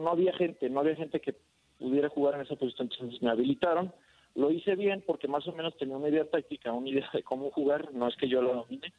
no 0.01 0.11
había 0.11 0.33
gente, 0.35 0.69
no 0.71 0.81
había 0.81 0.97
gente 0.97 1.21
que 1.21 1.35
pudiera 1.79 2.09
jugar 2.09 2.35
en 2.35 2.43
esa 2.43 2.57
posición, 2.57 2.89
entonces 2.91 3.23
me 3.23 3.31
habilitaron, 3.31 3.93
lo 4.35 4.51
hice 4.51 4.75
bien 4.77 5.03
porque 5.07 5.29
más 5.29 5.47
o 5.47 5.53
menos 5.53 5.77
tenía 5.77 5.97
una 5.97 6.09
idea 6.09 6.25
táctica, 6.25 6.73
una 6.73 6.89
idea 6.89 7.09
de 7.13 7.23
cómo 7.23 7.51
jugar, 7.51 7.93
no 7.93 8.09
es 8.09 8.17
que 8.17 8.29
yo 8.29 8.43
lo 8.43 8.55
domine, 8.55 8.93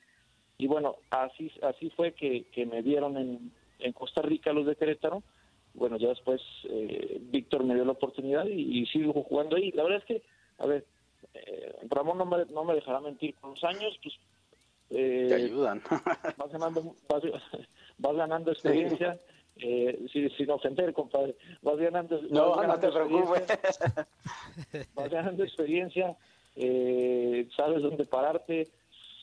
y 0.58 0.68
bueno, 0.68 0.98
así 1.10 1.52
así 1.62 1.90
fue 1.92 2.14
que, 2.14 2.46
que 2.52 2.66
me 2.66 2.82
dieron 2.82 3.18
en, 3.18 3.52
en 3.80 3.94
Costa 3.94 4.22
Rica 4.22 4.54
los 4.54 4.66
de 4.66 4.76
Querétaro, 4.76 5.24
bueno, 5.74 5.98
ya 5.98 6.10
después 6.10 6.42
eh, 6.66 7.20
Víctor 7.22 7.64
me 7.64 7.76
dio 7.76 7.86
la 7.86 7.94
oportunidad 7.94 8.46
y, 8.46 8.80
y, 8.80 8.86
sigo 8.88 9.14
jugando 9.24 9.56
ahí. 9.56 9.72
La 9.72 9.84
verdad 9.84 10.00
es 10.00 10.06
que, 10.06 10.24
a 10.58 10.66
ver, 10.66 10.86
eh, 11.34 11.76
Ramón 11.90 12.18
no 12.18 12.26
me, 12.26 12.46
no 12.46 12.64
me 12.64 12.76
dejará 12.76 13.00
mentir, 13.00 13.36
con 13.36 13.52
los 13.52 13.64
años, 13.64 13.98
pues... 14.02 14.16
Eh, 14.92 15.28
Te 15.30 15.36
ayudan. 15.36 15.82
vas, 16.38 16.52
ganando, 16.52 16.96
vas, 17.08 17.24
vas 18.00 18.16
ganando 18.16 18.52
experiencia. 18.52 19.20
Eh, 19.62 20.08
sin, 20.14 20.30
sin 20.38 20.50
ofender, 20.52 20.94
compadre, 20.94 21.36
vas 21.62 21.78
ganando. 21.78 22.22
No, 22.30 22.56
vas 22.56 22.68
no 22.68 22.80
te 22.80 22.90
preocupes. 22.90 23.44
Vas 24.96 25.10
ganando 25.10 25.44
experiencia, 25.44 26.16
eh, 26.56 27.46
sabes 27.58 27.82
dónde 27.82 28.06
pararte, 28.06 28.70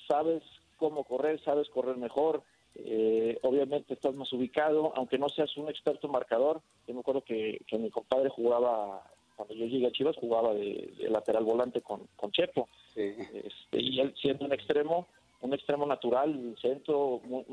sabes 0.06 0.42
cómo 0.76 1.04
correr, 1.04 1.42
sabes 1.42 1.70
correr 1.70 1.96
mejor, 1.96 2.42
eh, 2.74 3.38
obviamente 3.42 3.94
estás 3.94 4.14
más 4.14 4.30
ubicado, 4.32 4.92
aunque 4.94 5.16
no 5.18 5.30
seas 5.30 5.56
un 5.56 5.70
experto 5.70 6.08
marcador. 6.08 6.60
Yo 6.86 6.92
me 6.92 7.00
acuerdo 7.00 7.22
que, 7.22 7.62
que 7.66 7.78
mi 7.78 7.90
compadre 7.90 8.28
jugaba, 8.28 9.02
cuando 9.36 9.54
yo 9.54 9.64
llegué 9.64 9.86
a 9.86 9.92
Chivas, 9.92 10.16
jugaba 10.16 10.52
de, 10.52 10.92
de 10.98 11.08
lateral 11.08 11.44
volante 11.44 11.80
con, 11.80 12.02
con 12.16 12.30
Chepo. 12.30 12.68
Este, 12.94 13.80
y 13.80 14.00
él 14.00 14.14
siendo 14.20 14.44
un 14.44 14.52
extremo, 14.52 15.08
un 15.40 15.54
extremo 15.54 15.86
natural, 15.86 16.54
centro, 16.60 17.20
muy, 17.24 17.44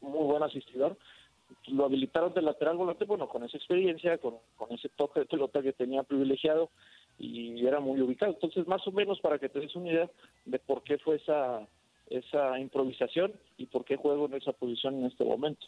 muy 0.00 0.24
buen 0.24 0.42
asistidor, 0.42 0.96
lo 1.66 1.84
habilitaron 1.84 2.34
de 2.34 2.42
lateral 2.42 2.76
volante, 2.76 3.04
bueno, 3.04 3.28
con 3.28 3.44
esa 3.44 3.56
experiencia, 3.56 4.18
con, 4.18 4.36
con 4.56 4.72
ese 4.72 4.88
toque 4.90 5.20
de 5.20 5.26
pelota 5.26 5.62
que 5.62 5.72
tenía 5.72 6.02
privilegiado 6.02 6.70
y 7.18 7.66
era 7.66 7.80
muy 7.80 8.00
ubicado. 8.00 8.32
Entonces, 8.32 8.66
más 8.66 8.86
o 8.86 8.92
menos 8.92 9.20
para 9.20 9.38
que 9.38 9.48
te 9.48 9.60
des 9.60 9.74
una 9.76 9.90
idea 9.90 10.10
de 10.44 10.58
por 10.58 10.82
qué 10.82 10.98
fue 10.98 11.16
esa 11.16 11.66
esa 12.12 12.58
improvisación 12.58 13.32
y 13.56 13.66
por 13.66 13.84
qué 13.84 13.96
juego 13.96 14.26
en 14.26 14.34
esa 14.34 14.52
posición 14.52 14.98
en 14.98 15.06
este 15.06 15.24
momento. 15.24 15.66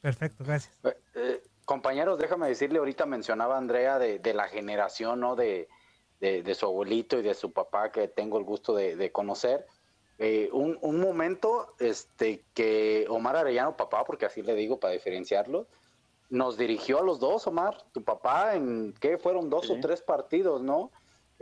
Perfecto, 0.00 0.44
gracias. 0.44 0.76
Eh, 0.84 0.96
eh, 1.14 1.42
compañeros, 1.64 2.18
déjame 2.18 2.48
decirle, 2.48 2.78
ahorita 2.78 3.06
mencionaba 3.06 3.56
Andrea 3.56 3.98
de, 3.98 4.18
de 4.18 4.34
la 4.34 4.48
generación, 4.48 5.20
¿no? 5.20 5.36
De, 5.36 5.68
de, 6.20 6.42
de, 6.42 6.54
su 6.54 6.66
abuelito 6.66 7.18
y 7.18 7.22
de 7.22 7.34
su 7.34 7.52
papá 7.52 7.92
que 7.92 8.08
tengo 8.08 8.38
el 8.38 8.44
gusto 8.44 8.74
de, 8.74 9.12
conocer. 9.12 9.66
Eh, 10.24 10.48
un, 10.52 10.78
un, 10.82 11.00
momento 11.00 11.74
este, 11.80 12.44
que 12.54 13.06
Omar 13.08 13.34
Arellano, 13.34 13.76
papá, 13.76 14.04
porque 14.04 14.24
así 14.24 14.40
le 14.40 14.54
digo 14.54 14.78
para 14.78 14.92
diferenciarlo, 14.92 15.66
nos 16.30 16.56
dirigió 16.56 17.00
a 17.00 17.02
los 17.02 17.18
dos, 17.18 17.46
Omar, 17.48 17.76
tu 17.92 18.04
papá, 18.04 18.54
en 18.54 18.94
qué 19.00 19.18
fueron 19.18 19.50
dos 19.50 19.66
sí. 19.66 19.72
o 19.72 19.80
tres 19.80 20.00
partidos, 20.00 20.62
¿no? 20.62 20.92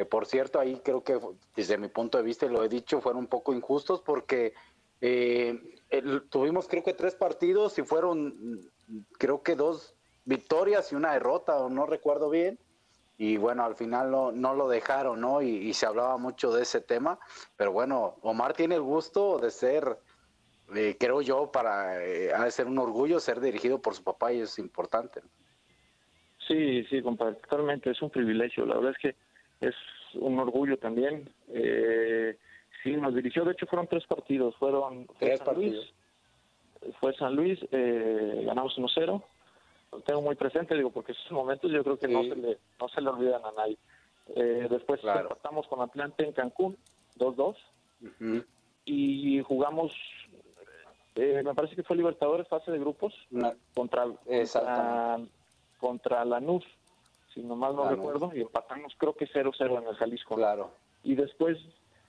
que 0.01 0.07
por 0.07 0.25
cierto 0.25 0.59
ahí 0.59 0.81
creo 0.83 1.05
que 1.05 1.21
desde 1.55 1.77
mi 1.77 1.89
punto 1.89 2.17
de 2.17 2.25
vista, 2.25 2.47
y 2.47 2.49
lo 2.49 2.65
he 2.65 2.71
dicho, 2.71 3.03
fueron 3.03 3.21
un 3.21 3.27
poco 3.27 3.53
injustos 3.53 4.01
porque 4.01 4.55
eh, 5.03 5.61
el, 5.91 6.23
tuvimos 6.31 6.69
creo 6.69 6.83
que 6.83 6.95
tres 6.95 7.15
partidos 7.15 7.79
y 7.79 7.83
fueron 7.83 8.63
creo 9.19 9.43
que 9.43 9.57
dos 9.57 9.95
victorias 10.25 10.91
y 10.91 10.95
una 10.95 11.13
derrota, 11.13 11.59
o 11.59 11.69
no 11.69 11.85
recuerdo 11.85 12.31
bien, 12.31 12.59
y 13.21 13.37
bueno, 13.37 13.65
al 13.65 13.75
final 13.75 14.11
no, 14.11 14.33
no 14.33 14.55
lo 14.55 14.67
dejaron, 14.67 15.21
¿no? 15.21 15.43
Y, 15.43 15.51
y, 15.51 15.75
se 15.75 15.85
hablaba 15.85 16.17
mucho 16.17 16.51
de 16.53 16.63
ese 16.63 16.81
tema, 16.81 17.19
pero 17.55 17.71
bueno, 17.71 18.17
Omar 18.23 18.55
tiene 18.55 18.77
el 18.77 18.81
gusto 18.81 19.39
de 19.39 19.51
ser, 19.51 19.99
eh, 20.75 20.97
creo 20.99 21.21
yo, 21.21 21.53
para, 21.53 22.03
eh, 22.03 22.33
ha 22.33 22.45
de 22.45 22.51
ser 22.51 22.67
un 22.67 22.79
orgullo 22.79 23.21
ser 23.21 23.41
dirigido 23.41 23.79
por 23.83 23.95
su 23.95 24.03
papá 24.03 24.33
y 24.33 24.41
es 24.41 24.59
importante. 24.59 25.21
Sí, 26.49 26.83
sí, 26.85 27.03
compadre, 27.03 27.35
totalmente, 27.35 27.91
es 27.91 28.01
un 28.01 28.09
privilegio, 28.09 28.65
la 28.65 28.77
verdad 28.77 28.95
es 28.97 28.99
que 29.03 29.67
es 29.67 29.75
un 30.15 30.39
orgullo 30.39 30.79
también. 30.79 31.29
Eh, 31.49 32.39
sí, 32.83 32.97
nos 32.97 33.15
dirigió, 33.15 33.45
de 33.45 33.53
hecho 33.53 33.67
fueron 33.67 33.87
tres 33.87 34.07
partidos, 34.07 34.57
fueron 34.57 35.07
tres 35.19 35.41
San 35.41 35.47
partidos. 35.47 35.93
Luis, 36.81 36.97
fue 36.99 37.15
San 37.17 37.37
Luis, 37.37 37.59
eh, 37.71 38.45
ganamos 38.47 38.79
1-0, 38.79 39.23
lo 39.93 40.01
tengo 40.01 40.23
muy 40.23 40.35
presente, 40.37 40.75
digo, 40.75 40.91
porque 40.91 41.13
esos 41.13 41.33
momentos 41.33 41.71
yo 41.71 41.83
creo 41.83 41.99
que 41.99 42.07
sí. 42.07 42.13
no, 42.13 42.23
se 42.23 42.37
le, 42.37 42.59
no 42.81 42.89
se 42.89 43.01
le 43.01 43.09
olvidan 43.09 43.45
a 43.45 43.53
nadie. 43.53 43.79
Eh, 44.37 44.69
después 44.71 45.01
claro. 45.01 45.23
empatamos 45.23 45.67
con 45.67 45.81
Atlante 45.81 46.25
en 46.25 46.33
Cancún, 46.33 46.77
2-2, 47.17 47.57
uh 48.03 48.07
-huh. 48.07 48.47
y 48.85 49.43
jugamos, 49.43 49.93
eh, 51.17 51.43
me 51.45 51.55
parece 51.55 51.75
que 51.75 51.83
fue 51.83 51.97
Libertadores, 51.97 52.47
fase 52.49 52.71
de 52.71 52.79
grupos, 52.79 53.15
no. 53.31 53.53
contra, 53.75 54.07
contra, 54.07 55.19
contra 55.79 56.25
Lanús 56.25 56.65
si 57.35 57.43
no 57.43 57.57
mal 57.57 57.75
no 57.75 57.83
claro. 57.83 57.97
recuerdo, 57.97 58.31
y 58.35 58.41
empatamos 58.41 58.95
creo 58.99 59.15
que 59.15 59.27
0-0 59.27 59.79
en 59.79 59.89
el 59.89 59.95
Jalisco. 59.97 60.35
Claro. 60.35 60.73
Y 61.03 61.15
después, 61.15 61.59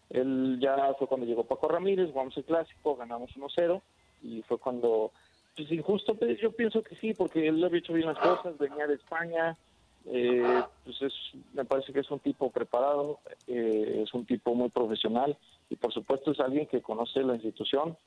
él 0.10 0.60
ya 0.60 0.94
fue 0.98 1.08
cuando 1.08 1.26
llegó 1.26 1.44
Paco 1.46 1.68
Ramírez, 1.68 2.12
jugamos 2.12 2.36
el 2.38 2.44
clásico, 2.44 2.96
ganamos 2.96 3.32
1-0, 3.36 3.82
y 4.24 4.42
fue 4.44 4.58
cuando, 4.58 5.12
pues 5.56 5.72
injusto, 5.72 6.16
pues 6.16 6.40
yo 6.40 6.52
pienso 6.52 6.82
que 6.82 6.96
sí, 6.96 7.14
porque 7.14 7.48
él 7.48 7.64
había 7.64 7.80
hecho 7.80 7.94
bien 7.94 8.08
las 8.08 8.20
cosas, 8.20 8.58
venía 8.58 8.88
de 8.88 8.96
España, 8.96 9.58
eh, 10.06 10.64
pues 10.84 11.02
es, 11.02 11.14
me 11.54 11.66
parece 11.66 11.94
que 11.94 12.00
es 12.00 12.12
un 12.12 12.20
tipo 12.20 12.50
preparado, 12.52 13.20
eh, 13.48 14.04
es 14.04 14.14
un 14.14 14.26
tipo 14.26 14.56
muy 14.56 14.70
profesional, 14.70 15.38
y 15.70 15.76
por 15.76 15.94
supuesto 15.94 16.32
es 16.32 16.40
alguien 16.40 16.68
que 16.68 16.82
conoce 16.82 17.22
la 17.22 17.36
institución 17.36 17.98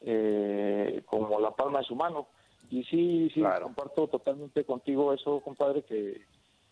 eh, 0.00 1.02
como 1.06 1.40
la 1.40 1.50
palma 1.50 1.80
de 1.80 1.84
su 1.84 1.94
mano. 1.94 2.28
Y 2.70 2.84
sí, 2.84 3.30
sí, 3.32 3.40
claro. 3.40 3.64
comparto 3.64 4.08
totalmente 4.08 4.64
contigo 4.64 5.14
eso, 5.14 5.40
compadre, 5.40 5.82
que 5.82 6.22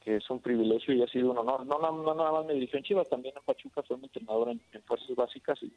que 0.07 0.17
es 0.19 0.31
un 0.31 0.39
privilegio 0.39 0.95
y 0.95 1.03
ha 1.03 1.09
sido 1.09 1.33
un 1.33 1.39
honor. 1.39 1.67
No, 1.67 1.81
no, 1.81 1.91
no 1.91 2.15
nada 2.15 2.31
más 2.31 2.47
me 2.47 2.55
dirigió 2.55 2.79
en 2.79 2.85
Chivas, 2.85 3.09
también 3.09 3.35
en 3.37 3.43
Pachuca 3.43 3.83
fue 3.83 3.97
mi 3.97 4.05
entrenador 4.05 4.51
en, 4.51 4.61
en 4.73 4.81
Fuerzas 4.83 5.17
Básicas 5.17 5.59
y, 5.65 5.73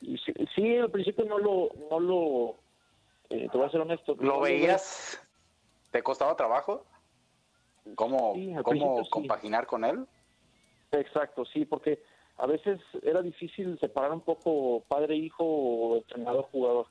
y 0.00 0.18
sí, 0.18 0.32
sí, 0.52 0.76
al 0.78 0.90
principio 0.90 1.24
no 1.26 1.38
lo, 1.38 1.68
no 1.88 2.00
lo, 2.00 2.56
eh, 3.30 3.48
te 3.50 3.58
voy 3.58 3.66
a 3.66 3.70
ser 3.70 3.80
honesto. 3.80 4.16
¿Lo 4.18 4.40
veías? 4.40 5.20
¿Te 5.90 6.02
costaba 6.02 6.36
trabajo? 6.36 6.84
¿Cómo, 7.94 8.34
sí, 8.34 8.54
cómo 8.62 9.08
compaginar 9.08 9.64
sí. 9.64 9.68
con 9.68 9.84
él? 9.84 10.06
Exacto, 10.92 11.44
sí, 11.44 11.64
porque 11.64 12.02
a 12.36 12.46
veces 12.46 12.80
era 13.02 13.22
difícil 13.22 13.78
separar 13.78 14.12
un 14.12 14.20
poco 14.20 14.84
padre-hijo 14.88 15.44
o 15.44 15.96
entrenador-jugador. 15.96 16.86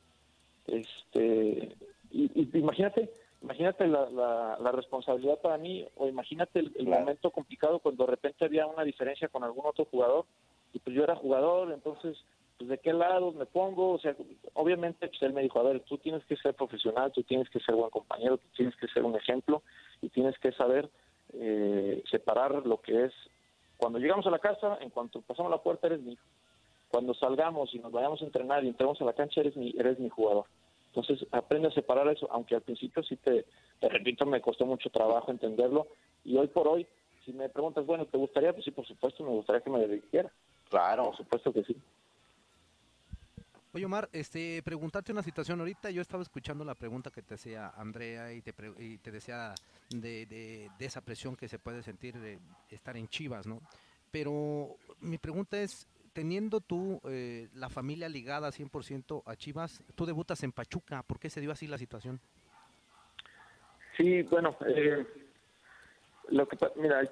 Este, 0.66 1.76
y, 2.12 2.42
y 2.42 2.58
imagínate, 2.58 3.12
imagínate 3.42 3.88
la, 3.88 4.10
la, 4.10 4.58
la, 4.60 4.72
responsabilidad 4.72 5.40
para 5.40 5.58
mí, 5.58 5.88
o 5.96 6.08
imagínate 6.08 6.60
el, 6.60 6.74
el 6.78 6.86
claro. 6.86 7.02
momento 7.02 7.32
complicado 7.32 7.80
cuando 7.80 8.06
de 8.06 8.12
repente 8.12 8.46
había 8.46 8.68
una 8.68 8.84
diferencia 8.84 9.30
con 9.30 9.44
algún 9.44 9.66
otro 9.66 9.86
jugador, 9.86 10.26
y 10.74 10.80
pues 10.80 10.96
yo 10.96 11.04
era 11.04 11.16
jugador, 11.16 11.72
entonces, 11.72 12.18
pues 12.58 12.70
de 12.70 12.78
qué 12.80 12.94
lado 12.94 13.32
me 13.32 13.46
pongo, 13.46 13.94
o 13.94 14.00
sea, 14.00 14.16
obviamente 14.54 15.08
pues 15.08 15.22
él 15.22 15.34
me 15.34 15.44
dijo, 15.44 15.60
a 15.60 15.64
ver, 15.64 15.82
tú 15.82 15.98
tienes 15.98 16.26
que 16.26 16.36
ser 16.38 16.56
profesional, 16.56 17.12
tú 17.12 17.24
tienes 17.24 17.50
que 17.50 17.60
ser 17.60 17.76
buen 17.76 17.92
compañero, 17.92 18.38
tú 18.38 18.48
tienes 18.56 18.76
que 18.78 18.88
ser 18.88 19.04
un 19.04 19.16
ejemplo, 19.16 19.62
y 20.02 20.10
tienes 20.10 20.38
que 20.40 20.52
saber 20.54 20.90
eh, 21.34 22.04
separar 22.10 22.66
lo 22.66 22.82
que 22.82 23.06
es, 23.06 23.14
cuando 23.78 24.00
llegamos 24.00 24.26
a 24.26 24.32
la 24.32 24.40
casa, 24.40 24.78
en 24.82 24.90
cuanto 24.90 25.22
pasamos 25.22 25.52
la 25.52 25.62
puerta, 25.62 25.88
eres 25.88 26.02
mi 26.02 26.14
hijo, 26.14 26.26
cuando 26.90 27.14
salgamos 27.14 27.74
y 27.74 27.80
nos 27.80 27.92
vayamos 27.92 28.22
a 28.22 28.26
entrenar 28.26 28.64
y 28.64 28.70
entremos 28.70 29.00
a 29.02 29.06
la 29.06 29.14
cancha, 29.14 29.42
eres 29.42 29.56
mi, 29.56 29.74
eres 29.78 30.00
mi 30.00 30.10
jugador. 30.10 30.46
Entonces, 30.88 31.28
aprende 31.32 31.68
a 31.68 31.72
separar 31.72 32.08
eso, 32.08 32.28
aunque 32.32 32.56
al 32.56 32.62
principio 32.62 33.04
sí 33.04 33.18
te, 33.18 33.46
te 33.80 33.90
repito, 33.90 34.26
me 34.26 34.42
costó 34.42 34.66
mucho 34.66 34.90
trabajo 34.90 35.30
entenderlo. 35.30 35.88
Y 36.24 36.38
hoy 36.38 36.48
por 36.48 36.68
hoy, 36.68 36.88
si 37.24 37.34
me 37.34 37.50
preguntas, 37.50 37.86
bueno, 37.86 38.06
¿te 38.06 38.18
gustaría? 38.18 38.52
Pues 38.54 38.66
sí, 38.66 38.72
por 38.72 38.88
supuesto, 38.88 39.24
me 39.24 39.30
gustaría 39.30 39.62
que 39.62 39.70
me 39.70 39.86
dedicara. 39.86 40.32
Claro. 40.70 41.04
Por 41.04 41.18
supuesto 41.18 41.54
que 41.54 41.64
sí. 41.66 41.76
Oye, 43.78 43.86
Omar, 43.86 44.10
este, 44.12 44.64
preguntarte 44.64 45.12
una 45.12 45.22
situación. 45.22 45.60
Ahorita 45.60 45.92
yo 45.92 46.02
estaba 46.02 46.24
escuchando 46.24 46.66
la 46.66 46.74
pregunta 46.74 47.12
que 47.12 47.22
te 47.22 47.36
hacía 47.36 47.70
Andrea 47.78 48.34
y 48.34 48.42
te, 48.42 48.52
pre- 48.52 48.74
y 48.80 48.98
te 48.98 49.12
decía 49.12 49.54
de, 49.92 50.26
de- 50.26 50.72
esa 50.84 51.00
presión 51.02 51.36
que 51.36 51.48
se 51.48 51.60
puede 51.60 51.84
sentir 51.84 52.16
estar 52.72 52.98
en 52.98 53.08
Chivas, 53.08 53.46
¿no? 53.46 53.62
Pero 54.10 54.78
mi 55.00 55.20
pregunta 55.20 55.62
es, 55.62 55.86
teniendo 56.14 56.60
tú 56.60 57.00
eh, 57.08 57.50
la 57.54 57.70
familia 57.70 58.10
ligada 58.10 58.52
100% 58.52 59.22
a 59.28 59.36
Chivas, 59.36 59.84
tú 59.94 60.08
debutas 60.08 60.42
en 60.42 60.54
Pachuca, 60.54 61.04
¿por 61.04 61.20
qué 61.20 61.30
se 61.30 61.40
dio 61.40 61.52
así 61.52 61.68
la 61.68 61.78
situación? 61.78 62.20
Sí, 63.96 64.24
bueno, 64.24 64.58
eh, 64.76 65.06
lo 66.30 66.48
que 66.48 66.58
mira, 66.78 67.08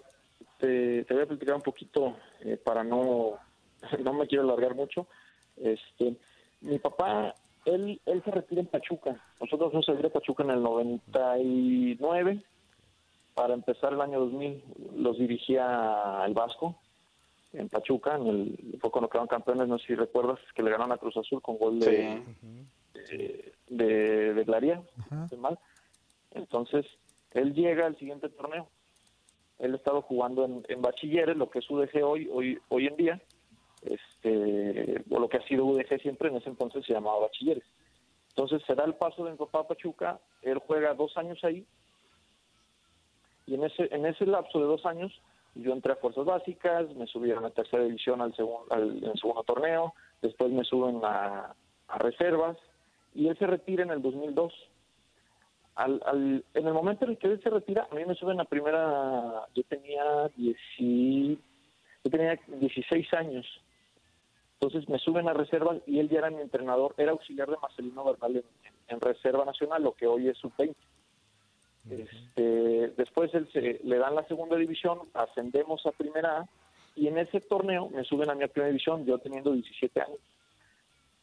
te, 0.57 1.03
te 1.05 1.13
voy 1.13 1.21
a 1.21 1.27
platicar 1.27 1.53
un 1.53 1.61
poquito 1.61 2.17
eh, 2.39 2.57
para 2.57 2.83
no, 2.83 3.37
no 4.03 4.13
me 4.13 4.25
quiero 4.25 4.45
alargar 4.45 4.73
mucho. 4.73 5.07
Este, 5.57 6.17
mi 6.61 6.79
papá, 6.79 7.35
él, 7.65 7.99
él 8.05 8.23
se 8.23 8.31
retira 8.31 8.61
en 8.61 8.67
Pachuca. 8.67 9.21
Nosotros 9.39 9.73
nos 9.73 9.85
salimos 9.85 10.03
de 10.03 10.09
Pachuca 10.09 10.43
en 10.43 10.51
el 10.51 10.63
99. 10.63 12.43
Para 13.33 13.53
empezar 13.53 13.93
el 13.93 14.01
año 14.01 14.19
2000 14.19 14.63
los 14.97 15.17
dirigía 15.17 16.23
el 16.25 16.33
Vasco 16.33 16.79
en 17.53 17.69
Pachuca. 17.69 18.15
En 18.15 18.27
el, 18.27 18.77
fue 18.79 18.91
cuando 18.91 19.09
quedaron 19.09 19.27
campeones, 19.27 19.67
no 19.67 19.77
sé 19.79 19.87
si 19.87 19.95
recuerdas, 19.95 20.39
que 20.55 20.63
le 20.63 20.71
ganaron 20.71 20.93
a 20.93 20.97
Cruz 20.97 21.17
Azul 21.17 21.41
con 21.41 21.57
gol 21.57 21.79
de, 21.79 22.21
de, 22.93 23.53
de, 23.67 24.33
de 24.33 24.43
Glaría, 24.43 24.81
mal. 25.37 25.59
Entonces, 26.31 26.85
él 27.31 27.53
llega 27.53 27.85
al 27.85 27.97
siguiente 27.97 28.29
torneo. 28.29 28.67
Él 29.59 29.73
ha 29.73 29.77
estado 29.77 30.01
jugando 30.01 30.45
en, 30.45 30.65
en 30.67 30.81
bachilleres, 30.81 31.37
lo 31.37 31.49
que 31.49 31.59
es 31.59 31.69
UDG 31.69 32.03
hoy, 32.03 32.29
hoy, 32.31 32.59
hoy 32.69 32.87
en 32.87 32.97
día, 32.97 33.21
este, 33.85 35.03
o 35.09 35.19
lo 35.19 35.29
que 35.29 35.37
ha 35.37 35.47
sido 35.47 35.65
UDG 35.65 36.01
siempre, 36.01 36.29
en 36.29 36.37
ese 36.37 36.49
entonces 36.49 36.85
se 36.85 36.93
llamaba 36.93 37.19
bachilleres. 37.19 37.63
Entonces 38.29 38.61
se 38.65 38.75
da 38.75 38.83
el 38.83 38.95
paso 38.95 39.23
de 39.23 39.31
mi 39.31 39.37
papá 39.37 39.67
Pachuca, 39.67 40.19
él 40.41 40.59
juega 40.59 40.93
dos 40.93 41.15
años 41.17 41.43
ahí, 41.43 41.65
y 43.47 43.55
en 43.55 43.63
ese, 43.63 43.87
en 43.91 44.05
ese 44.05 44.25
lapso 44.25 44.59
de 44.59 44.65
dos 44.65 44.85
años 44.85 45.13
yo 45.53 45.71
entré 45.71 45.93
a 45.93 45.97
fuerzas 45.97 46.25
básicas, 46.25 46.93
me 46.95 47.07
subieron 47.07 47.45
a 47.45 47.51
tercera 47.51 47.83
división 47.83 48.21
al 48.21 48.35
segundo, 48.35 48.65
al, 48.73 49.01
segundo 49.19 49.43
torneo, 49.43 49.93
después 50.21 50.51
me 50.51 50.65
suben 50.65 50.99
a, 51.03 51.55
a 51.87 51.97
reservas, 51.97 52.57
y 53.13 53.29
él 53.29 53.37
se 53.37 53.47
retira 53.47 53.83
en 53.83 53.91
el 53.91 54.01
2002 54.01 54.53
al, 55.75 56.01
al, 56.05 56.43
en 56.53 56.67
el 56.67 56.73
momento 56.73 57.05
en 57.05 57.11
el 57.11 57.17
que 57.17 57.27
él 57.27 57.41
se 57.43 57.49
retira, 57.49 57.87
a 57.91 57.95
mí 57.95 58.05
me 58.05 58.15
suben 58.15 58.39
a 58.39 58.45
primera, 58.45 59.45
yo 59.53 59.63
tenía, 59.63 60.29
10, 60.35 60.57
yo 60.79 62.09
tenía 62.09 62.39
16 62.47 63.13
años. 63.13 63.45
Entonces 64.65 64.89
me 64.89 64.97
suben 64.97 65.29
a 65.29 65.33
reserva 65.33 65.77
y 65.85 65.99
él 65.99 66.09
ya 66.09 66.19
era 66.19 66.31
mi 66.31 66.41
entrenador, 66.41 66.95
era 66.97 67.11
auxiliar 67.11 67.47
de 67.47 67.57
Marcelino 67.61 68.03
Bernal 68.03 68.37
en, 68.37 68.43
en 68.87 68.99
Reserva 68.99 69.45
Nacional, 69.45 69.83
lo 69.83 69.93
que 69.93 70.07
hoy 70.07 70.27
es 70.27 70.37
sub-20. 70.39 70.75
Este, 71.91 72.87
después 72.97 73.31
él 73.35 73.47
se, 73.53 73.79
le 73.83 73.97
dan 73.97 74.15
la 74.15 74.27
segunda 74.27 74.55
división, 74.55 75.01
ascendemos 75.13 75.85
a 75.85 75.91
primera 75.91 76.39
A 76.39 76.49
y 76.95 77.07
en 77.07 77.19
ese 77.19 77.41
torneo 77.41 77.89
me 77.89 78.03
suben 78.05 78.31
a 78.31 78.33
mi 78.33 78.47
primera 78.47 78.69
división, 78.69 79.05
yo 79.05 79.19
teniendo 79.19 79.51
17 79.51 80.01
años 80.01 80.19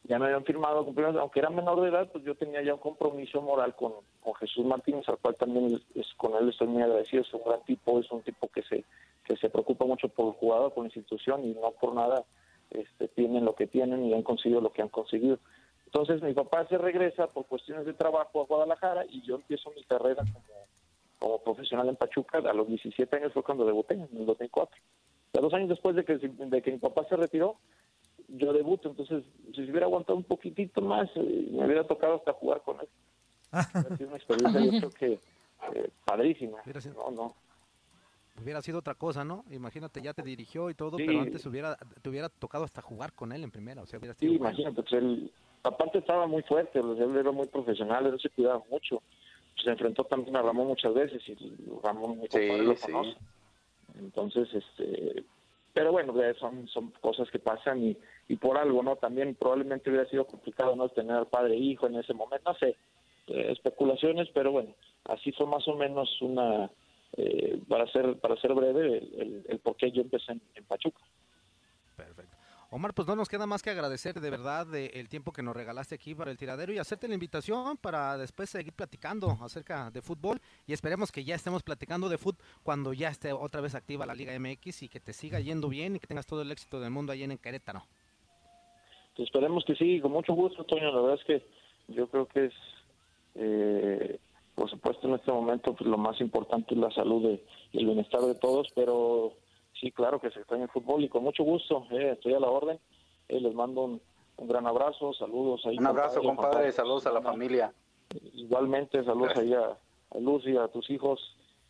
ya 0.05 0.19
me 0.19 0.25
habían 0.25 0.43
firmado, 0.43 0.85
aunque 1.19 1.39
era 1.39 1.49
menor 1.49 1.81
de 1.81 1.89
edad, 1.89 2.09
pues 2.11 2.23
yo 2.25 2.35
tenía 2.35 2.61
ya 2.61 2.73
un 2.73 2.79
compromiso 2.79 3.41
moral 3.41 3.73
con, 3.75 3.93
con 4.21 4.33
Jesús 4.35 4.65
Martínez, 4.65 5.07
al 5.07 5.17
cual 5.17 5.35
también 5.35 5.81
es, 5.95 6.13
con 6.15 6.35
él 6.35 6.49
estoy 6.49 6.67
muy 6.67 6.81
agradecido, 6.81 7.23
es 7.23 7.33
un 7.33 7.41
gran 7.45 7.63
tipo, 7.63 7.99
es 7.99 8.11
un 8.11 8.21
tipo 8.21 8.47
que 8.47 8.63
se 8.63 8.85
que 9.25 9.37
se 9.37 9.49
preocupa 9.49 9.85
mucho 9.85 10.09
por 10.09 10.27
el 10.27 10.33
jugador, 10.33 10.73
por 10.73 10.83
la 10.83 10.87
institución 10.87 11.45
y 11.45 11.53
no 11.53 11.71
por 11.79 11.95
nada 11.95 12.25
este, 12.73 13.07
tienen 13.09 13.45
lo 13.45 13.55
que 13.55 13.67
tienen 13.67 14.05
y 14.05 14.13
han 14.13 14.23
conseguido 14.23 14.61
lo 14.61 14.71
que 14.71 14.81
han 14.81 14.89
conseguido. 14.89 15.39
Entonces 15.85 16.21
mi 16.21 16.33
papá 16.33 16.65
se 16.67 16.77
regresa 16.77 17.27
por 17.27 17.45
cuestiones 17.45 17.85
de 17.85 17.93
trabajo 17.93 18.41
a 18.41 18.45
Guadalajara 18.45 19.05
y 19.09 19.21
yo 19.21 19.35
empiezo 19.35 19.71
mi 19.75 19.83
carrera 19.83 20.23
como, 20.23 20.45
como 21.19 21.43
profesional 21.43 21.87
en 21.89 21.95
Pachuca, 21.95 22.39
a 22.39 22.53
los 22.53 22.67
17 22.67 23.15
años 23.15 23.33
fue 23.33 23.43
cuando 23.43 23.65
debuté, 23.65 23.93
en 23.93 24.09
el 24.11 24.25
2004. 24.25 24.75
Ya 25.33 25.41
dos 25.41 25.53
años 25.53 25.69
después 25.69 25.95
de 25.95 26.03
que, 26.03 26.17
de 26.17 26.61
que 26.61 26.71
mi 26.71 26.79
papá 26.79 27.05
se 27.07 27.15
retiró, 27.15 27.57
yo 28.27 28.53
debuto, 28.53 28.89
entonces 28.89 29.23
si 29.53 29.65
se 29.65 29.71
hubiera 29.71 29.85
aguantado 29.85 30.17
un 30.17 30.23
poquitito 30.23 30.81
más, 30.81 31.09
eh, 31.15 31.47
me 31.51 31.65
hubiera 31.65 31.85
tocado 31.85 32.15
hasta 32.15 32.33
jugar 32.33 32.61
con 32.61 32.79
él. 32.79 32.87
Ha 33.51 33.95
sido 33.97 34.07
una 34.07 34.17
experiencia, 34.17 34.61
yo 34.61 34.71
creo 34.71 34.89
que 34.89 35.19
eh, 35.75 35.89
padrísima. 36.05 36.57
No, 36.95 37.11
no. 37.11 37.35
Hubiera 38.41 38.61
sido 38.61 38.79
otra 38.79 38.95
cosa, 38.95 39.23
¿no? 39.23 39.45
Imagínate, 39.51 40.01
ya 40.01 40.13
te 40.13 40.23
dirigió 40.23 40.69
y 40.69 40.73
todo, 40.73 40.97
Sí. 40.97 41.03
pero 41.05 41.19
antes 41.21 41.45
hubiera, 41.45 41.77
te 42.01 42.09
hubiera 42.09 42.29
tocado 42.29 42.63
hasta 42.63 42.81
jugar 42.81 43.13
con 43.13 43.31
él 43.31 43.43
en 43.43 43.51
primera, 43.51 43.81
o 43.81 43.85
sea, 43.85 43.99
hubiera 43.99 44.15
Sí, 44.15 44.25
sido 44.27 44.39
bueno. 44.39 44.49
imagínate, 44.49 44.81
pues 44.81 44.93
él, 44.93 45.31
aparte 45.63 45.99
estaba 45.99 46.25
muy 46.25 46.41
fuerte, 46.43 46.81
pues, 46.81 46.99
él 46.99 47.15
era 47.15 47.31
muy 47.31 47.47
profesional, 47.47 48.07
él 48.07 48.19
se 48.19 48.29
cuidaba 48.29 48.61
mucho. 48.69 49.01
Se 49.63 49.69
enfrentó 49.69 50.03
también 50.05 50.35
a 50.35 50.41
Ramón 50.41 50.67
muchas 50.67 50.93
veces 50.93 51.21
y 51.27 51.35
Ramón 51.83 52.19
mi 52.19 52.27
Sí, 52.27 52.39
lo 52.47 52.75
sí. 52.75 52.91
conoce. 52.91 53.17
Entonces, 53.99 54.49
este, 54.51 55.23
pero 55.73 55.91
bueno, 55.91 56.13
son, 56.39 56.67
son 56.67 56.91
cosas 57.01 57.29
que 57.29 57.37
pasan 57.39 57.83
y, 57.83 57.97
y 58.27 58.35
por 58.37 58.57
algo, 58.57 58.81
¿no? 58.81 58.95
También 58.95 59.35
probablemente 59.35 59.91
hubiera 59.91 60.09
sido 60.09 60.25
complicado, 60.25 60.75
¿no? 60.75 60.89
Tener 60.89 61.15
al 61.15 61.27
padre 61.27 61.53
e 61.53 61.59
hijo 61.59 61.85
en 61.85 61.95
ese 61.95 62.13
momento, 62.15 62.51
no 62.51 62.57
sé, 62.57 62.75
eh, 63.27 63.51
especulaciones, 63.51 64.27
pero 64.33 64.51
bueno, 64.51 64.73
así 65.05 65.31
fue 65.33 65.45
más 65.45 65.67
o 65.67 65.75
menos 65.75 66.09
una, 66.21 66.71
eh, 67.17 67.59
para 67.67 67.87
ser 67.87 68.19
para 68.19 68.35
ser 68.37 68.53
breve, 68.53 68.97
el, 68.97 69.21
el, 69.21 69.45
el 69.47 69.59
por 69.59 69.75
qué 69.75 69.91
yo 69.91 70.01
empecé 70.01 70.33
en, 70.33 70.41
en 70.55 70.63
Pachuca. 70.65 71.01
Omar, 72.75 72.95
pues 72.95 73.07
no 73.07 73.15
nos 73.15 73.29
queda 73.29 73.45
más 73.45 73.61
que 73.61 73.69
agradecer 73.69 74.19
de 74.19 74.31
verdad 74.31 74.65
de 74.65 74.87
el 74.95 75.07
tiempo 75.07 75.31
que 75.31 75.43
nos 75.43 75.55
regalaste 75.55 75.93
aquí 75.93 76.15
para 76.15 76.31
el 76.31 76.39
tiradero 76.39 76.73
y 76.73 76.79
hacerte 76.79 77.07
la 77.07 77.13
invitación 77.13 77.77
para 77.77 78.17
después 78.17 78.49
seguir 78.49 78.73
platicando 78.73 79.29
acerca 79.43 79.91
de 79.91 80.01
fútbol 80.01 80.39
y 80.65 80.73
esperemos 80.73 81.11
que 81.11 81.23
ya 81.23 81.35
estemos 81.35 81.61
platicando 81.61 82.09
de 82.09 82.17
fútbol 82.17 82.43
cuando 82.63 82.91
ya 82.91 83.09
esté 83.09 83.31
otra 83.31 83.61
vez 83.61 83.75
activa 83.75 84.07
la 84.07 84.15
Liga 84.15 84.33
MX 84.39 84.81
y 84.81 84.89
que 84.89 84.99
te 84.99 85.13
siga 85.13 85.39
yendo 85.39 85.69
bien 85.69 85.95
y 85.95 85.99
que 85.99 86.07
tengas 86.07 86.25
todo 86.25 86.41
el 86.41 86.51
éxito 86.51 86.79
del 86.79 86.89
mundo 86.89 87.11
ahí 87.11 87.21
en 87.21 87.37
Querétaro. 87.37 87.83
Pues 89.15 89.27
esperemos 89.27 89.63
que 89.65 89.75
sí, 89.75 90.01
con 90.01 90.11
mucho 90.11 90.33
gusto, 90.33 90.63
Toño. 90.63 90.91
La 90.91 91.01
verdad 91.01 91.19
es 91.19 91.25
que 91.25 91.45
yo 91.89 92.07
creo 92.07 92.25
que 92.25 92.45
es, 92.45 92.53
eh, 93.35 94.19
por 94.55 94.69
supuesto, 94.69 95.07
en 95.07 95.15
este 95.15 95.31
momento 95.31 95.73
pues, 95.73 95.89
lo 95.89 95.97
más 95.97 96.19
importante 96.21 96.73
es 96.73 96.79
la 96.79 96.91
salud 96.91 97.23
de- 97.23 97.43
y 97.71 97.79
el 97.79 97.85
bienestar 97.87 98.21
de 98.21 98.35
todos, 98.35 98.67
pero 98.75 99.33
sí, 99.79 99.91
claro 99.91 100.19
que 100.19 100.29
se 100.31 100.39
extraña 100.39 100.63
el 100.65 100.69
fútbol 100.69 101.03
y 101.03 101.09
con 101.09 101.23
mucho 101.23 101.43
gusto, 101.43 101.85
eh, 101.91 102.11
estoy 102.13 102.33
a 102.33 102.39
la 102.39 102.49
orden. 102.49 102.79
Eh, 103.29 103.39
les 103.39 103.53
mando 103.55 103.81
un, 103.83 104.01
un 104.37 104.47
gran 104.47 104.67
abrazo, 104.67 105.13
saludos 105.13 105.61
ahí. 105.65 105.77
Un 105.77 105.87
abrazo, 105.87 106.21
compadre, 106.21 106.71
saludos 106.71 107.05
a 107.07 107.11
la 107.11 107.21
familia. 107.21 107.73
Igualmente, 108.33 109.03
saludos 109.03 109.35
ahí 109.37 109.53
a, 109.53 109.77
a 110.15 110.19
Luz 110.19 110.45
y 110.45 110.55
a 110.57 110.67
tus 110.67 110.89
hijos. 110.89 111.19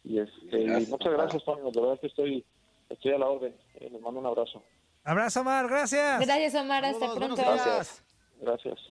Y, 0.03 0.19
este, 0.19 0.59
y 0.61 0.65
Gracias, 0.65 0.89
muchas 0.89 1.13
gracias, 1.13 1.43
Toño. 1.45 1.71
De 1.71 1.79
verdad 1.79 1.99
que 1.99 2.07
estoy, 2.07 2.43
estoy 2.89 3.11
a 3.13 3.17
la 3.17 3.29
orden. 3.29 3.55
Eh, 3.75 3.89
les 3.89 4.01
mando 4.01 4.19
un 4.19 4.25
abrazo. 4.25 4.61
Abrazo, 5.05 5.41
Omar, 5.41 5.67
gracias. 5.69 6.19
Gracias, 6.25 6.55
Omar. 6.55 6.83
Hasta 6.83 7.13
pronto. 7.13 7.35
Gracias. 8.41 8.91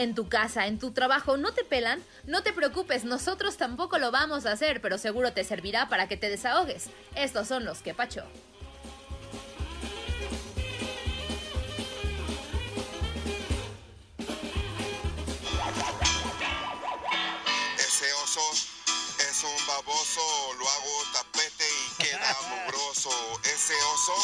En 0.00 0.14
tu 0.14 0.30
casa, 0.30 0.66
en 0.66 0.78
tu 0.78 0.92
trabajo, 0.92 1.36
¿no 1.36 1.52
te 1.52 1.62
pelan? 1.62 2.02
No 2.24 2.42
te 2.42 2.54
preocupes, 2.54 3.04
nosotros 3.04 3.58
tampoco 3.58 3.98
lo 3.98 4.10
vamos 4.10 4.46
a 4.46 4.52
hacer, 4.52 4.80
pero 4.80 4.96
seguro 4.96 5.34
te 5.34 5.44
servirá 5.44 5.90
para 5.90 6.08
que 6.08 6.16
te 6.16 6.30
desahogues. 6.30 6.88
Estos 7.16 7.48
son 7.48 7.66
los 7.66 7.82
que 7.82 7.92
pacho. 7.92 8.24
Ese 17.76 18.12
oso 18.24 18.40
es 18.52 19.44
un 19.44 19.66
baboso, 19.66 20.22
lo 20.58 20.66
hago 20.66 21.04
tapete 21.12 21.59
queda 22.00 22.36
mugroso. 22.48 23.10
Ese 23.44 23.74
oso 23.94 24.14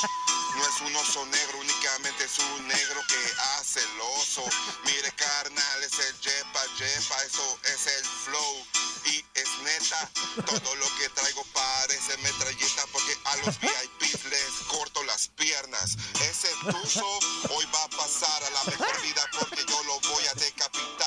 no 0.56 0.66
es 0.66 0.80
un 0.80 0.96
oso 0.96 1.24
negro, 1.26 1.58
únicamente 1.58 2.24
es 2.24 2.38
un 2.38 2.68
negro 2.68 3.00
que 3.08 3.32
hace 3.58 3.80
el 3.80 4.00
oso. 4.18 4.44
Mire, 4.84 5.12
carnal, 5.12 5.82
es 5.84 5.98
el 5.98 6.20
yepa, 6.20 6.62
yepa, 6.78 7.22
eso 7.24 7.58
es 7.64 7.86
el 7.86 8.04
flow. 8.24 8.66
Y 9.04 9.24
es 9.34 9.48
neta, 9.62 10.10
todo 10.46 10.74
lo 10.74 10.86
que 10.96 11.08
traigo 11.10 11.44
parece 11.52 12.16
metralleta 12.18 12.82
porque 12.90 13.16
a 13.24 13.36
los 13.36 13.60
VIPs 13.60 14.24
les 14.24 14.50
corto 14.66 15.02
las 15.04 15.28
piernas. 15.28 15.96
Ese 16.28 16.48
tuzo 16.70 17.06
hoy 17.50 17.64
va 17.72 17.84
a 17.84 17.88
pasar 17.90 18.42
a 18.44 18.50
la 18.50 18.64
mejor 18.64 19.02
vida 19.02 19.22
porque 19.38 19.64
yo 19.68 19.82
lo 19.84 20.00
voy 20.00 20.26
a 20.26 20.34
decapitar. 20.34 21.05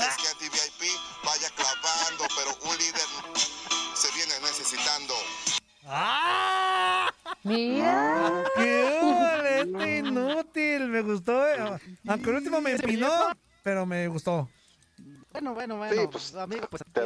Que 0.00 0.28
anti-VIP 0.28 0.90
vaya 1.24 1.48
clavando, 1.54 2.24
pero 2.36 2.70
un 2.70 2.76
líder 2.78 3.08
se 3.94 4.08
viene 4.14 4.32
necesitando. 4.40 5.14
¡Ah! 5.86 7.10
Mira. 7.42 8.44
¡Qué 8.56 9.00
ole, 9.02 9.60
este 9.60 9.98
inútil! 9.98 10.88
Me 10.88 11.02
gustó. 11.02 11.46
eh. 11.46 11.78
Aunque 12.08 12.30
el 12.30 12.36
último 12.36 12.60
me 12.60 12.72
empinó, 12.72 13.10
pero 13.62 13.84
me 13.86 14.08
gustó. 14.08 14.48
Bueno, 15.32 15.54
bueno, 15.54 15.76
bueno. 15.76 15.94
Sí, 16.02 16.08
pues, 16.10 16.34
amigo, 16.34 16.66
pues 16.70 16.82
Te, 16.92 17.00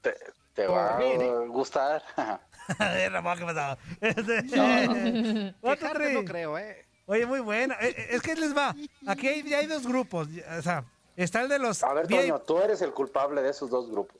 te- 0.00 0.16
te 0.54 0.66
va 0.66 0.96
a 0.96 1.46
gustar. 1.48 2.02
Ramón, 3.10 3.38
¿qué 3.38 3.44
pasó? 3.44 3.78
Este- 4.00 4.42
No. 4.56 5.76
Tri. 5.92 6.14
no 6.14 6.24
creo, 6.24 6.58
¿eh? 6.58 6.86
Oye, 7.06 7.26
muy 7.26 7.40
buena. 7.40 7.74
Eh, 7.80 7.94
eh, 7.96 8.06
Es 8.10 8.22
que 8.22 8.34
les 8.36 8.56
va. 8.56 8.74
Aquí 9.06 9.26
hay, 9.28 9.42
ya 9.42 9.58
hay 9.58 9.66
dos 9.66 9.86
grupos. 9.86 10.28
O 10.58 10.62
sea, 10.62 10.84
está 11.24 11.42
el 11.42 11.48
de 11.48 11.58
los. 11.58 11.82
A 11.82 11.92
ver, 11.92 12.06
VIP. 12.06 12.20
Toño, 12.20 12.38
tú 12.40 12.58
eres 12.60 12.82
el 12.82 12.92
culpable 12.92 13.42
de 13.42 13.50
esos 13.50 13.70
dos 13.70 13.90
grupos. 13.90 14.16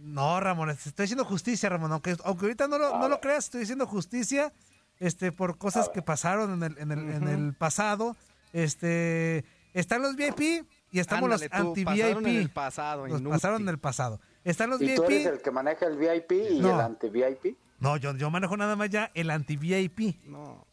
No, 0.00 0.38
Ramón, 0.40 0.70
estoy 0.70 1.04
haciendo 1.04 1.24
justicia, 1.24 1.68
Ramón. 1.68 1.90
Aunque, 1.92 2.16
aunque 2.24 2.44
ahorita 2.46 2.68
no 2.68 2.78
lo, 2.78 2.98
no 2.98 3.08
lo 3.08 3.20
creas, 3.20 3.44
estoy 3.46 3.62
haciendo 3.62 3.86
justicia 3.86 4.52
este, 5.00 5.32
por 5.32 5.58
cosas 5.58 5.88
que 5.88 6.00
pasaron 6.02 6.52
en 6.62 6.62
el, 6.72 6.78
en 6.78 6.92
el, 6.92 6.98
en 7.10 7.28
el 7.28 7.54
pasado. 7.54 8.16
Este, 8.52 9.44
están 9.74 10.02
los 10.02 10.16
VIP 10.16 10.64
y 10.92 10.98
estamos 11.00 11.24
Ándale 11.24 11.48
los 11.52 11.74
tú, 11.74 11.84
pasaron 11.84 12.24
en 12.24 12.26
el 12.30 12.36
anti-VIP. 12.36 12.52
pasado, 12.54 13.06
Los 13.06 13.22
pasaron 13.22 13.62
en 13.62 13.68
el 13.68 13.78
pasado. 13.78 14.20
Están 14.44 14.70
los 14.70 14.80
¿Y 14.80 14.94
tú 14.94 15.04
eres 15.04 15.24
VIP. 15.24 15.32
el 15.34 15.42
que 15.42 15.50
maneja 15.50 15.86
el 15.86 15.96
VIP 15.98 16.32
y 16.52 16.60
No. 16.60 16.74
el 16.74 16.80
anti-VIP? 16.80 17.56
No, 17.80 17.96
yo, 17.96 18.14
yo 18.16 18.30
manejo 18.30 18.56
nada 18.56 18.76
más 18.76 18.88
ya 18.88 19.10
el 19.14 19.30
anti-VIP. 19.30 20.24
No. 20.24 20.64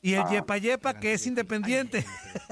Y 0.00 0.14
el 0.14 0.22
Ah. 0.22 0.30
Yepa 0.30 0.56
Yepa, 0.58 0.94
que 0.94 1.12
es 1.12 1.26
independiente. 1.26 2.04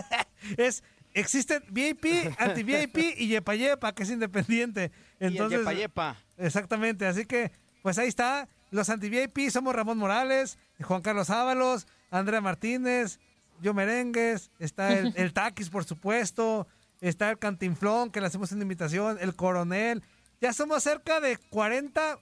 es, 0.56 0.84
existen 1.16 1.64
VIP, 1.70 2.04
anti-VIP 2.38 2.98
y 3.16 3.28
Yepa 3.28 3.54
Yepa, 3.54 3.94
que 3.94 4.02
es 4.02 4.10
independiente. 4.10 4.92
el 5.18 5.32
Entonces, 5.32 5.60
Yepa 5.60 5.72
Yepa. 5.72 6.16
Exactamente, 6.36 7.06
así 7.06 7.24
que, 7.24 7.50
pues 7.82 7.98
ahí 7.98 8.08
está. 8.08 8.48
Los 8.70 8.90
anti-VIP 8.90 9.50
somos 9.50 9.74
Ramón 9.74 9.98
Morales, 9.98 10.58
Juan 10.80 11.02
Carlos 11.02 11.30
Ábalos, 11.30 11.86
Andrea 12.10 12.40
Martínez, 12.40 13.18
yo 13.60 13.72
Merengues, 13.74 14.50
está 14.58 14.98
el, 14.98 15.12
el 15.16 15.32
Taquis, 15.32 15.70
por 15.70 15.84
supuesto, 15.84 16.66
está 17.00 17.30
el 17.30 17.38
Cantinflón, 17.38 18.10
que 18.10 18.20
le 18.20 18.26
hacemos 18.26 18.52
una 18.52 18.62
invitación, 18.62 19.18
el 19.20 19.34
Coronel. 19.34 20.02
Ya 20.40 20.52
somos 20.52 20.82
cerca 20.82 21.20
de 21.20 21.38
40 21.38 22.18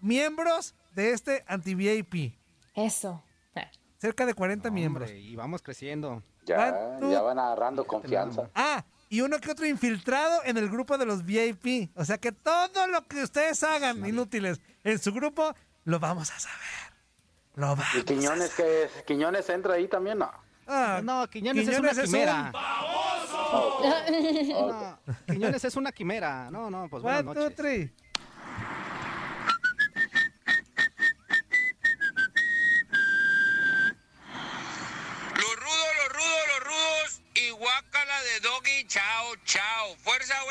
miembros 0.00 0.74
de 0.94 1.12
este 1.12 1.44
anti-VIP. 1.46 2.34
Eso. 2.74 3.22
Cerca 3.98 4.26
de 4.26 4.34
40 4.34 4.70
miembros. 4.70 5.08
Hombre, 5.08 5.22
y 5.22 5.36
vamos 5.36 5.62
creciendo. 5.62 6.22
Ya, 6.46 6.98
tú- 7.00 7.10
ya 7.10 7.20
van 7.22 7.38
agarrando 7.38 7.84
confianza. 7.84 8.48
Ah, 8.54 8.84
y 9.08 9.20
uno 9.20 9.38
que 9.40 9.50
otro 9.50 9.66
infiltrado 9.66 10.40
en 10.44 10.56
el 10.56 10.68
grupo 10.70 10.96
de 10.96 11.04
los 11.06 11.24
VIP. 11.24 11.90
O 11.94 12.04
sea 12.04 12.18
que 12.18 12.32
todo 12.32 12.86
lo 12.86 13.02
que 13.02 13.22
ustedes 13.22 13.62
hagan 13.62 14.04
inútiles 14.06 14.60
en 14.84 14.98
su 14.98 15.12
grupo, 15.12 15.54
lo 15.84 15.98
vamos 16.00 16.30
a 16.32 16.38
saber. 16.38 16.56
Lo 17.56 17.68
vamos 17.68 17.84
¿Y 17.94 18.02
Quiñones, 18.02 18.54
que 18.54 18.88
Quiñones 19.06 19.48
entra 19.48 19.74
ahí 19.74 19.88
también? 19.88 20.18
No. 20.18 20.30
Ah, 20.68 21.00
No, 21.02 21.28
Quiñones, 21.28 21.64
Quiñones 21.64 21.92
es 21.98 22.04
es 22.04 22.08
una 22.10 22.52
quimera. 22.52 22.52
un- 24.60 24.68
No, 24.68 24.98
Quiñones 25.26 25.64
es 25.64 25.76
una 25.76 25.92
quimera. 25.92 26.50
No, 26.50 26.70
no, 26.70 26.88
pues 26.88 27.02
buenas 27.02 27.20
One, 27.24 27.34
two, 27.34 27.50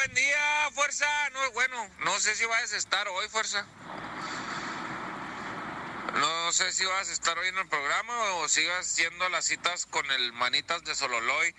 buen 0.05 0.15
día, 0.15 0.69
fuerza. 0.73 1.07
No, 1.33 1.51
bueno, 1.51 1.89
no 1.99 2.19
sé 2.19 2.35
si 2.35 2.45
vas 2.45 2.71
a 2.73 2.77
estar 2.77 3.07
hoy, 3.07 3.27
fuerza. 3.27 3.65
No 6.13 6.51
sé 6.51 6.71
si 6.71 6.85
vas 6.85 7.09
a 7.09 7.11
estar 7.11 7.35
hoy 7.39 7.47
en 7.47 7.57
el 7.57 7.67
programa 7.67 8.35
o 8.35 8.47
sigas 8.47 8.95
yendo 8.97 9.25
a 9.25 9.29
las 9.29 9.45
citas 9.45 9.87
con 9.87 10.09
el 10.11 10.31
manitas 10.33 10.83
de 10.83 10.93
Sololoy. 10.93 11.53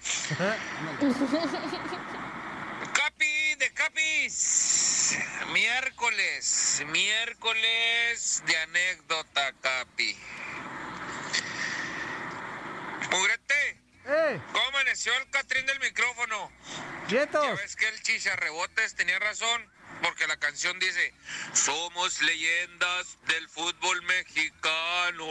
Capi, 2.95 3.55
de 3.57 3.73
Capis. 3.75 5.19
Miércoles, 5.53 6.85
miércoles 6.87 8.45
de 8.47 8.57
anécdota, 8.59 9.53
Capi. 9.61 10.17
Mugrete. 13.11 13.83
¿Cómo 14.53 14.69
amaneció 14.69 15.13
el 15.17 15.29
Catrín 15.31 15.67
del 15.67 15.81
micrófono? 15.81 16.53
Ya 17.09 17.27
ves 17.27 17.77
que 17.77 17.89
el 17.89 18.03
chicharrebotes 18.03 18.97
tenía 18.97 19.19
razón, 19.21 19.71
porque 20.03 20.27
la 20.27 20.37
canción 20.39 20.79
dice, 20.81 21.15
somos 21.53 22.21
leyendas 22.23 23.19
del 23.29 23.49
fútbol 23.49 24.03
mexicano. 24.03 25.27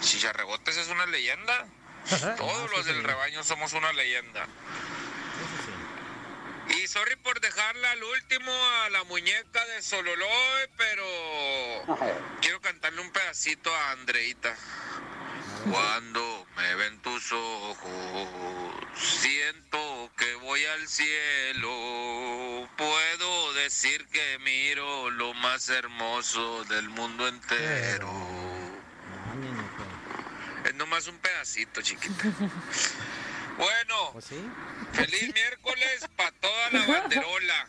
Chicharrebotes 0.00 0.76
es 0.76 0.88
una 0.88 1.06
leyenda. 1.06 1.66
Todos 2.36 2.70
los 2.70 2.86
del 2.86 3.02
rebaño 3.02 3.42
somos 3.42 3.72
una 3.72 3.92
leyenda. 3.94 4.46
Y 6.68 6.86
sorry 6.86 7.16
por 7.16 7.40
dejarla 7.40 7.90
al 7.90 8.02
último 8.04 8.52
a 8.84 8.90
la 8.90 9.04
muñeca 9.04 9.64
de 9.66 9.82
Sololoy, 9.82 10.68
pero 10.76 11.04
quiero 12.40 12.60
cantarle 12.60 13.00
un 13.00 13.10
pedacito 13.10 13.74
a 13.74 13.90
Andreita. 13.90 14.54
Cuando 15.70 16.43
me 16.56 16.74
ven 16.76 16.98
tus 17.02 17.32
ojos, 17.32 18.28
siento 18.94 20.10
que 20.16 20.34
voy 20.36 20.64
al 20.64 20.86
cielo. 20.88 22.68
Puedo 22.76 23.52
decir 23.54 24.06
que 24.08 24.38
miro 24.40 25.10
lo 25.10 25.34
más 25.34 25.68
hermoso 25.68 26.64
del 26.64 26.88
mundo 26.90 27.26
entero. 27.28 28.10
Es 30.64 30.74
nomás 30.74 31.06
un 31.08 31.18
pedacito, 31.18 31.82
chiquita. 31.82 32.24
Bueno, 33.56 34.20
feliz 34.92 35.32
miércoles 35.34 36.08
para 36.16 36.32
toda 36.32 36.70
la 36.72 36.86
banderola. 36.86 37.66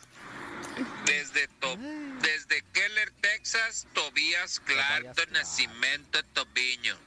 Desde, 1.04 1.46
To- 1.60 1.76
desde 1.76 2.62
Keller, 2.72 3.12
Texas, 3.20 3.86
Tobías 3.92 4.58
Clark, 4.58 5.14
Nacimiento, 5.30 6.24
Tobiño. 6.32 6.98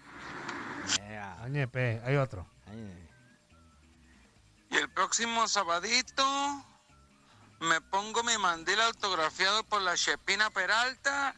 Añepe, 1.50 2.00
hay 2.06 2.16
otro. 2.16 2.46
Y 4.70 4.78
el 4.78 4.88
próximo 4.92 5.48
sabadito 5.48 6.24
me 7.60 7.82
pongo 7.82 8.22
mi 8.22 8.38
mandil 8.38 8.80
autografiado 8.82 9.64
por 9.64 9.82
la 9.82 9.96
Chepina 9.96 10.52
Peralta 10.52 11.36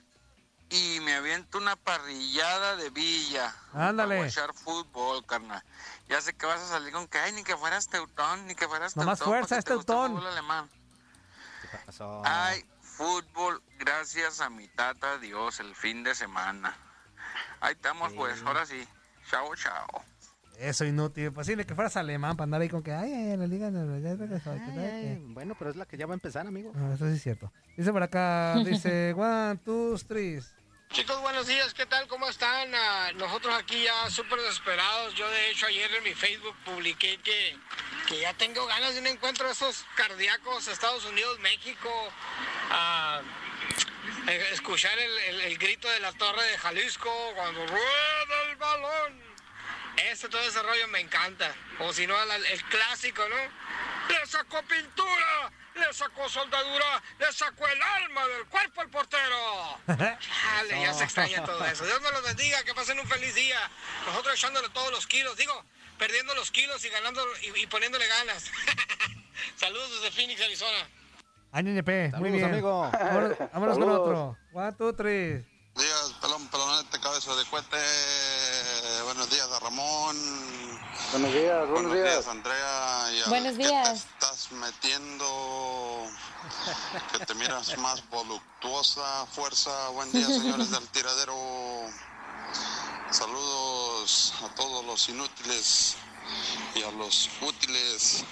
y 0.70 1.00
me 1.00 1.16
aviento 1.16 1.58
una 1.60 1.78
parrillada 1.78 2.76
de 2.76 2.90
villa. 2.90 3.56
Ándale. 3.74 4.18
Para 4.18 4.28
echar 4.28 4.54
fútbol, 4.54 5.26
carnal. 5.26 5.64
Ya 6.10 6.20
sé 6.20 6.34
que 6.34 6.46
vas 6.46 6.60
a 6.60 6.68
salir 6.68 6.92
con 6.92 7.08
que, 7.08 7.18
ay, 7.18 7.32
ni 7.32 7.44
que 7.46 7.56
fueras 7.56 7.88
teutón, 7.88 8.48
ni 8.48 8.56
que 8.56 8.68
fueras 8.68 8.98
Nomás 8.98 9.20
teutón. 9.20 9.34
fuerza, 9.34 9.56
porque 9.56 9.60
es 9.60 9.66
teutón. 9.66 10.12
fútbol 10.12 10.28
alemán. 10.28 10.70
pasó? 11.86 12.22
Ay, 12.26 12.66
fútbol, 12.82 13.64
gracias 13.80 14.42
a 14.42 14.50
mi 14.50 14.68
tata 14.68 15.18
Dios, 15.20 15.62
el 15.62 15.74
fin 15.74 16.04
de 16.04 16.16
semana. 16.16 16.76
Ahí 17.62 17.74
estamos, 17.76 18.12
pues, 18.12 18.42
ahora 18.44 18.66
sí. 18.66 18.86
Chao, 19.30 19.56
chao. 19.56 20.04
Eso 20.60 20.86
inútil. 20.86 21.32
Pues 21.32 21.48
sí, 21.48 21.56
de 21.56 21.66
que 21.66 21.74
fueras 21.74 21.98
alemán 21.98 22.38
para 22.38 22.44
andar 22.46 22.62
ahí 22.62 22.70
con 22.70 22.84
que, 22.84 22.92
ay, 22.94 23.12
ay, 23.12 23.38
la 23.38 23.48
liga, 23.48 23.70
que 23.72 24.40
tal, 24.40 24.58
que- 24.60 25.18
Bueno, 25.22 25.56
pero 25.58 25.72
es 25.72 25.76
la 25.76 25.86
que 25.86 25.98
ya 25.98 26.06
va 26.06 26.14
a 26.14 26.16
empezar, 26.16 26.46
amigo. 26.46 26.72
Ah, 26.76 26.92
eso 26.94 27.08
sí 27.08 27.16
es 27.16 27.24
cierto. 27.24 27.52
Dice 27.76 27.92
por 27.92 28.04
acá, 28.04 28.56
dice, 28.64 29.14
one, 29.18 29.58
two, 29.66 29.98
three. 30.08 30.40
Chicos, 30.92 31.22
buenos 31.22 31.48
días, 31.48 31.74
¿qué 31.74 31.86
tal? 31.86 32.06
¿Cómo 32.10 32.28
están? 32.28 32.70
Ah, 32.76 33.12
nosotros 33.16 33.56
aquí 33.58 33.82
ya 33.86 34.10
súper 34.10 34.40
desesperados. 34.42 35.16
Yo 35.16 35.28
de 35.30 35.50
hecho 35.50 35.66
ayer 35.66 35.90
en 35.96 36.04
mi 36.04 36.14
Facebook 36.14 36.54
publiqué 36.66 37.18
que, 37.24 37.56
que 38.08 38.20
ya 38.20 38.34
tengo 38.34 38.66
ganas 38.68 38.94
de 38.94 39.00
un 39.00 39.08
encuentro 39.08 39.48
de 39.48 39.54
esos 39.54 39.86
cardíacos 39.96 40.68
Estados 40.68 41.06
Unidos, 41.06 41.40
México. 41.40 41.90
Ah, 42.70 43.22
eh, 44.28 44.44
escuchar 44.52 44.98
el, 45.00 45.18
el- 45.36 45.42
el 45.42 45.58
grito 45.58 45.90
de 45.90 46.00
la 46.02 46.12
torre 46.12 46.44
de 46.44 46.58
Jalisco 46.58 47.10
cuando 47.36 47.66
rueda 47.68 48.41
balón. 48.62 49.20
Este 49.98 50.30
todo 50.30 50.42
ese 50.42 50.62
rollo 50.64 50.88
me 50.88 51.02
encanta. 51.02 51.54
O 51.80 51.92
si 51.92 52.08
no, 52.08 52.16
el 52.24 52.64
clásico, 52.66 53.24
¿no? 53.28 53.36
Le 54.14 54.26
sacó 54.26 54.62
pintura, 54.64 55.52
le 55.76 55.94
sacó 55.94 56.30
soldadura, 56.30 57.04
le 57.20 57.32
sacó 57.34 57.68
el 57.68 57.82
alma 57.82 58.28
del 58.28 58.46
cuerpo 58.46 58.82
al 58.82 58.90
portero. 58.90 59.80
Chale, 59.88 60.82
ya 60.82 60.94
se 60.94 61.04
extraña 61.04 61.44
todo 61.44 61.64
eso. 61.66 61.86
Dios 61.86 62.02
me 62.02 62.12
los 62.12 62.24
bendiga, 62.24 62.64
que 62.64 62.74
pasen 62.74 63.00
un 63.00 63.08
feliz 63.08 63.36
día. 63.36 63.60
Nosotros 64.06 64.36
echándole 64.36 64.70
todos 64.70 64.92
los 64.92 65.06
kilos, 65.08 65.36
digo, 65.38 65.66
perdiendo 65.98 66.34
los 66.36 66.52
kilos 66.52 66.84
y 66.86 66.90
ganando 66.90 67.22
y, 67.42 67.62
y 67.62 67.68
poniéndole 67.68 68.08
ganas. 68.08 68.50
Saludos 69.56 70.02
desde 70.02 70.12
Phoenix, 70.12 70.42
Arizona. 70.42 70.88
Ay, 71.52 71.64
NP, 71.68 72.14
muy 72.18 72.32
bien. 72.32 72.46
amigo. 72.46 72.90
Vámonos, 72.92 73.38
vámonos 73.52 73.78
con 73.78 73.90
otro. 73.90 74.38
One, 74.54 74.74
two, 74.78 74.94
three. 74.94 75.51
Días, 75.76 76.14
pelón, 76.22 76.48
pelonete, 76.50 77.00
cabeza 77.00 77.36
de 77.36 77.46
cohete. 77.46 77.78
Buenos 79.06 79.30
días 79.30 79.48
a 79.52 79.60
Ramón. 79.60 80.18
Buenos 81.12 81.34
días, 81.34 81.70
buenos 81.70 81.94
días. 81.94 82.28
Andrea. 82.28 83.12
Y 83.14 83.22
al 83.22 83.30
Buenos 83.30 83.58
que 83.58 83.68
días. 83.68 83.90
te 83.90 83.96
estás 84.26 84.52
metiendo, 84.52 86.06
que 87.12 87.26
te 87.26 87.36
miras 87.36 87.78
más 87.80 88.08
voluptuosa, 88.10 89.26
fuerza. 89.28 89.90
Buen 89.90 90.12
día, 90.12 90.26
señores 90.28 90.72
del 90.72 90.88
tiradero. 90.90 91.36
Saludos 93.12 94.34
a 94.44 94.56
todos 94.56 94.86
los 94.86 95.10
inútiles 95.10 95.96
y 96.76 96.84
a 96.84 96.92
los 96.92 97.30
útiles. 97.42 98.24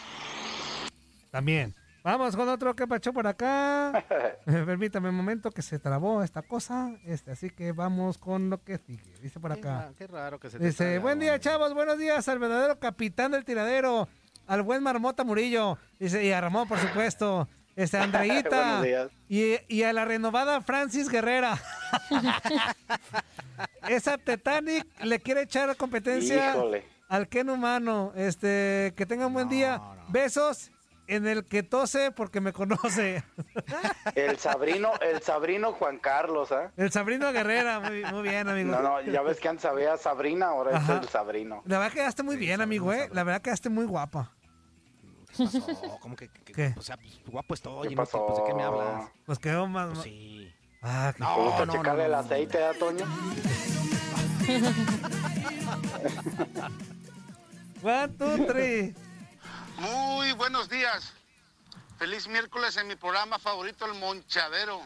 También. 1.32 1.76
Vamos 2.04 2.36
con 2.36 2.48
otro 2.48 2.76
que 2.76 2.88
pachó 2.88 3.12
por 3.12 3.28
acá. 3.28 4.04
Permítame 4.46 5.10
un 5.10 5.16
momento 5.16 5.52
que 5.52 5.62
se 5.62 5.80
trabó 5.80 6.24
esta 6.24 6.42
cosa. 6.42 6.92
Este, 7.06 7.32
así 7.32 7.50
que 7.50 7.72
vamos 7.74 8.18
con 8.18 8.50
lo 8.50 8.64
que 8.64 8.78
sigue. 8.78 9.14
Dice 9.22 9.40
por 9.40 9.52
acá. 9.52 9.92
Qué 9.98 10.08
raro 10.08 10.40
que 10.40 10.50
se 10.50 10.58
te 10.58 10.66
Dice, 10.66 11.00
buen 11.00 11.20
día, 11.20 11.32
hombre. 11.34 11.42
chavos, 11.42 11.74
buenos 11.74 11.98
días 11.98 12.28
al 12.30 12.40
verdadero 12.40 12.80
capitán 12.80 13.32
del 13.32 13.44
tiradero, 13.44 14.08
al 14.48 14.62
buen 14.64 14.82
Marmota 14.82 15.24
Murillo, 15.24 15.78
dice, 16.00 16.24
y 16.24 16.32
a 16.32 16.40
Ramón, 16.42 16.68
por 16.68 16.80
supuesto, 16.80 17.48
este, 17.76 17.98
a 17.98 18.04
Andreita, 18.04 18.50
Buenos 18.80 18.84
días. 18.84 19.12
y, 19.28 19.58
y 19.68 19.84
a 19.84 19.92
la 19.94 20.06
renovada 20.06 20.62
Francis 20.62 21.10
Guerrera. 21.10 21.60
Esa 23.90 24.18
Titanic 24.18 24.86
le 25.04 25.20
quiere 25.20 25.42
echar 25.44 25.76
competencia 25.76 26.52
Híjole. 26.52 26.86
al 27.10 27.28
Ken 27.28 27.50
humano. 27.50 28.14
Este, 28.16 28.94
que 28.96 29.06
tengan 29.06 29.34
buen 29.34 29.50
día. 29.50 29.82
Besos 30.10 30.72
en 31.10 31.28
el 31.28 31.46
que 31.46 31.64
tose 31.64 32.12
porque 32.12 32.40
me 32.42 32.54
conoce. 32.54 33.24
El 34.16 34.38
Sabrino, 34.38 34.92
el 35.02 35.22
Sabrino 35.22 35.74
Juan 35.74 35.98
Carlos, 36.00 36.52
¿ah? 36.52 36.72
El 36.78 36.92
Sabrino 36.92 37.32
Guerrera, 37.32 37.80
muy, 37.80 38.04
muy 38.06 38.22
bien, 38.24 38.48
amigo. 38.48 38.72
No, 38.72 38.82
no, 38.82 39.02
ya 39.02 39.22
ves 39.22 39.40
que 39.40 39.48
antes 39.50 39.66
había 39.66 39.98
Sabrina, 39.98 40.48
ahora 40.48 40.78
Ajá. 40.78 40.96
es 40.98 41.02
el 41.04 41.10
Sabrino. 41.10 41.62
La 41.66 41.80
verdad 41.80 41.94
quedaste 41.94 42.24
muy 42.24 42.38
bien, 42.38 42.62
amigo, 42.62 42.94
¿eh? 42.94 43.10
La 43.12 43.24
verdad 43.24 43.42
quedaste 43.42 43.70
muy 43.70 43.86
guapa. 43.86 44.32
¿Qué 45.36 45.44
pasó? 45.46 46.00
¿Cómo 46.02 46.16
que, 46.16 46.28
que- 46.30 46.42
que- 46.44 46.54
¿Qué? 46.54 46.74
O 46.78 46.82
sea, 46.82 46.98
pues, 46.98 47.20
guapo 47.28 47.54
estoy, 47.54 47.88
¿Qué 47.88 47.94
inútil, 47.94 48.20
pues, 48.28 48.38
¿de 48.40 48.44
qué 48.46 48.54
me 48.54 48.64
pasó? 48.64 48.82
hablas? 48.82 49.12
Pues 49.26 49.40
quedó 49.40 49.68
más... 49.68 49.90
Pues 49.90 50.02
sí. 50.04 50.54
Ah, 50.82 51.14
qué- 51.16 51.24
No, 51.24 51.56
a 51.58 51.66
no, 51.66 51.74
checarle 51.74 52.00
no, 52.02 52.06
el 52.06 52.12
no, 52.12 52.18
aceite, 52.20 52.64
¿ah, 52.64 52.72
Toño? 52.78 53.06
One, 57.84 58.08
two, 58.18 58.46
three. 58.48 58.94
Muy 59.80 60.34
buenos 60.34 60.68
días. 60.68 61.14
Feliz 61.98 62.28
miércoles 62.28 62.76
en 62.76 62.88
mi 62.88 62.98
programa 62.98 63.40
favorito, 63.40 63.86
El 63.86 63.94
Monchadero. 63.94 64.86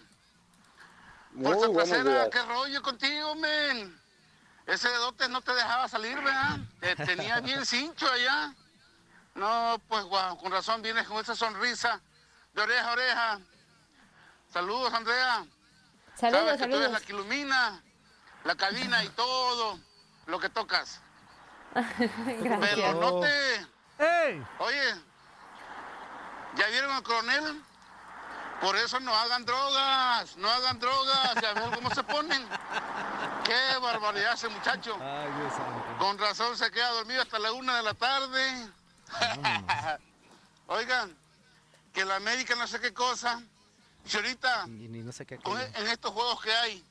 Muy 1.32 1.46
Fuerza 1.46 1.68
buenos 1.68 1.90
trasera, 1.90 2.12
días. 2.12 2.30
qué 2.32 2.42
rollo 2.44 2.82
contigo, 2.84 3.36
men. 3.36 4.00
Ese 4.68 4.88
dedote 4.90 5.28
no 5.30 5.42
te 5.42 5.52
dejaba 5.54 5.88
salir, 5.90 6.16
¿verdad? 6.16 6.58
Te 6.80 6.96
tenía 7.08 7.40
bien 7.40 7.66
cincho 7.66 8.08
allá. 8.08 8.54
No, 9.34 9.82
pues 9.88 10.04
guau, 10.06 10.38
con 10.38 10.52
razón 10.52 10.84
vienes 10.84 11.08
con 11.08 11.18
esa 11.18 11.36
sonrisa 11.36 12.00
de 12.54 12.62
oreja 12.62 12.90
a 12.90 12.94
oreja. 12.94 13.40
Saludos, 14.52 14.94
Andrea. 14.94 15.46
Saludos, 16.16 16.44
Sabes 16.46 16.62
que 16.62 16.68
tú 16.68 16.76
eres 16.76 16.92
la 16.92 17.00
que 17.00 17.14
ilumina 17.14 17.82
la 18.44 18.56
cabina 18.56 19.04
y 19.04 19.10
todo 19.10 19.80
lo 20.28 20.40
que 20.40 20.50
tocas. 20.50 21.02
Pero 21.74 22.44
Gracias. 22.44 22.96
no 22.96 23.22
te... 23.22 23.73
¡Ey! 24.00 24.44
Oye, 24.60 24.96
¿ya 26.56 26.68
vieron 26.68 26.92
al 26.92 27.04
coronel? 27.04 27.62
Por 28.62 28.76
eso 28.78 29.00
no 29.02 29.14
hagan 29.14 29.46
drogas, 29.46 30.38
no 30.38 30.50
hagan 30.50 30.80
drogas, 30.80 31.36
ya 31.42 31.54
ven 31.54 31.72
cómo 31.72 31.90
se 31.94 32.04
ponen. 32.04 32.48
Qué 33.44 33.78
barbaridad 33.82 34.34
ese 34.34 34.48
muchacho. 34.48 34.98
Ay, 35.02 35.30
Dios. 35.38 35.54
Con 36.00 36.18
razón 36.18 36.58
se 36.58 36.72
queda 36.72 36.90
dormido 36.92 37.22
hasta 37.22 37.40
la 37.40 37.52
una 37.52 37.76
de 37.78 37.84
la 37.84 37.94
tarde. 37.94 38.70
Oigan, 40.68 41.16
que 41.94 42.06
la 42.06 42.16
América 42.16 42.56
no 42.56 42.66
sé 42.68 42.80
qué 42.80 42.94
cosa. 42.94 43.42
Si 44.06 44.18
ahorita, 44.18 44.64
Y 44.68 44.88
ni 44.90 45.00
no 45.02 45.12
sé 45.12 45.26
qué. 45.26 45.38
con- 45.38 45.60
en 45.60 45.88
estos 45.88 46.12
juegos 46.12 46.42
que 46.42 46.54
hay, 46.54 46.84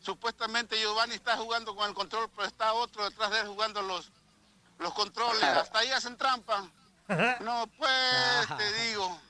supuestamente 0.00 0.78
Giovanni 0.78 1.14
está 1.14 1.36
jugando 1.36 1.74
con 1.74 1.88
el 1.88 1.94
control, 1.94 2.30
pero 2.34 2.46
está 2.48 2.72
otro 2.74 3.04
detrás 3.04 3.30
de 3.30 3.40
él 3.40 3.48
jugando 3.48 3.82
los, 3.82 4.10
los 4.78 4.92
controles. 4.94 5.42
Hasta 5.42 5.78
ahí 5.78 5.90
hacen 5.90 6.16
trampa. 6.16 6.64
No, 7.40 7.66
pues, 7.76 8.48
te 8.56 8.72
digo. 8.84 9.20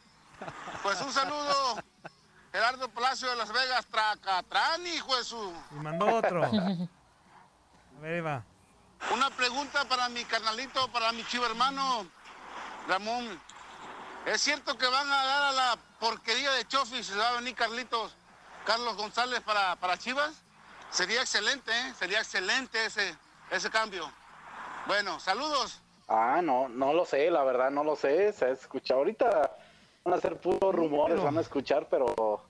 Pues 0.83 1.01
un 1.01 1.13
saludo, 1.13 1.77
Gerardo 2.53 2.89
Palacio 2.89 3.31
de 3.31 3.37
Las 3.37 3.53
Vegas, 3.53 3.87
Tracatrán, 3.87 4.87
hijo 4.87 5.17
de 5.17 5.25
su. 5.25 5.55
Y 5.71 5.75
mandó 5.75 6.07
otro. 6.07 6.45
A 6.45 6.51
ver, 8.01 8.15
ahí 8.15 8.21
va. 8.21 8.45
Una 9.13 9.31
pregunta 9.31 9.85
para 9.87 10.09
mi 10.09 10.25
carnalito, 10.25 10.89
para 10.93 11.13
mi 11.13 11.25
chivo 11.27 11.47
hermano, 11.47 12.07
Ramón. 12.89 13.41
¿Es 14.27 14.41
cierto 14.41 14.79
que 14.79 14.87
van 14.87 15.13
a 15.13 15.25
dar 15.25 15.43
a 15.43 15.53
la 15.53 15.79
porquería 16.01 16.51
de 16.53 16.67
Chofis 16.67 17.11
y 17.11 17.15
va 17.15 17.29
a 17.29 17.33
venir 17.33 17.55
Carlitos, 17.55 18.15
Carlos 18.65 18.97
González 18.97 19.41
para, 19.41 19.77
para 19.77 19.99
Chivas? 19.99 20.33
Sería 20.91 21.21
excelente, 21.21 21.71
¿eh? 21.73 21.95
Sería 21.99 22.19
excelente 22.21 22.87
ese, 22.87 23.17
ese 23.51 23.71
cambio. 23.71 24.11
Bueno, 24.87 25.19
saludos. 25.19 25.83
Ah, 26.09 26.41
no, 26.43 26.69
no 26.69 26.93
lo 26.93 27.05
sé, 27.05 27.31
la 27.31 27.43
verdad 27.45 27.71
no 27.71 27.85
lo 27.85 27.97
sé. 27.97 28.33
Se 28.33 28.51
escucha 28.51 28.95
ahorita. 28.95 29.57
Van 30.05 30.15
a 30.15 30.21
ser 30.21 30.37
puros 30.39 30.75
rumores, 30.75 31.23
van 31.23 31.39
a 31.39 31.41
escuchar, 31.41 31.89
pero. 31.91 32.45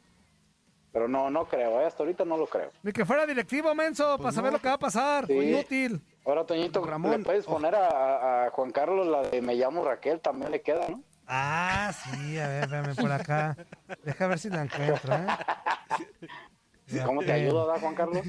Pero 0.93 1.09
no, 1.09 1.29
no 1.29 1.47
creo, 1.47 1.81
¿eh? 1.81 1.87
hasta 1.87 2.05
ahorita 2.05 2.25
no 2.25 2.37
lo 2.37 2.47
creo. 2.47 2.71
Ni 2.85 2.93
que 2.93 3.05
fuera 3.05 3.27
directivo, 3.27 3.75
menso, 3.75 4.17
para 4.17 4.31
saber 4.31 4.53
lo 4.53 4.61
que 4.61 4.69
va 4.69 4.75
a 4.75 4.79
pasar. 4.79 5.27
Sí. 5.27 5.33
Inútil. 5.33 6.01
Ahora, 6.25 6.47
Toñito, 6.47 6.85
le 6.87 7.19
puedes 7.19 7.47
poner 7.47 7.75
a, 7.75 8.49
Juan 8.53 8.71
Carlos 8.71 9.07
la 9.09 9.23
de 9.23 9.43
Me 9.43 9.57
llamo 9.57 9.85
Raquel, 9.85 10.21
también 10.21 10.53
le 10.53 10.63
queda, 10.63 10.89
¿no? 10.89 11.03
Ah, 11.27 11.93
sí, 11.93 12.39
a 12.39 12.47
ver, 12.47 12.63
espérame 12.63 12.95
por 12.95 13.11
acá. 13.11 13.57
Deja 14.05 14.27
ver 14.29 14.39
si 14.39 14.51
la 14.51 14.63
encuentro, 14.63 15.15
¿eh? 15.15 15.27
¿Cómo 17.05 17.23
te 17.23 17.33
ayudo, 17.33 17.67
da 17.67 17.81
Juan 17.81 17.95
Carlos? 17.97 18.27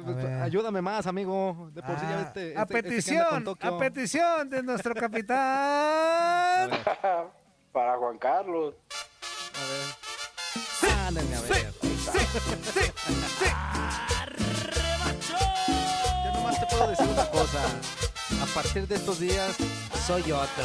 Ver. 0.00 0.42
Ayúdame 0.42 0.82
más, 0.82 1.06
amigo. 1.06 1.70
De 1.72 1.82
por 1.82 1.98
sí 1.98 2.06
ya 2.08 2.18
Ah, 2.18 2.22
este, 2.22 2.56
a 2.56 2.62
este- 2.62 2.78
este 2.98 3.18
anda 3.18 3.54
petición, 3.54 3.58
a 3.60 3.78
petición 3.78 4.50
de 4.50 4.62
nuestro 4.62 4.94
capitán. 4.94 6.70
Para 7.72 7.96
Juan 7.96 8.18
Carlos. 8.18 8.74
Ándale, 11.06 11.36
a 11.36 11.40
ver. 11.42 11.72
Yo 16.24 16.32
nomás 16.34 16.60
te 16.60 16.66
puedo 16.66 16.88
decir 16.90 17.06
una 17.08 17.26
cosa. 17.26 17.58
A 18.42 18.46
partir 18.54 18.86
de 18.86 18.94
estos 18.96 19.18
días, 19.20 19.56
soy 20.06 20.32
otro. 20.32 20.64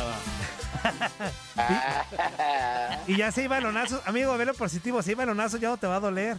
Y 3.08 3.18
ya 3.18 3.32
se 3.32 3.44
iba 3.44 3.56
balonazo. 3.56 4.02
Amigo, 4.06 4.38
ve 4.38 4.46
lo 4.46 4.54
positivo. 4.54 5.02
Si 5.02 5.12
hay 5.12 5.16
balonazo 5.16 5.58
ya 5.58 5.70
no 5.70 5.78
te 5.78 5.88
va 5.88 5.96
a 5.96 6.00
doler. 6.00 6.38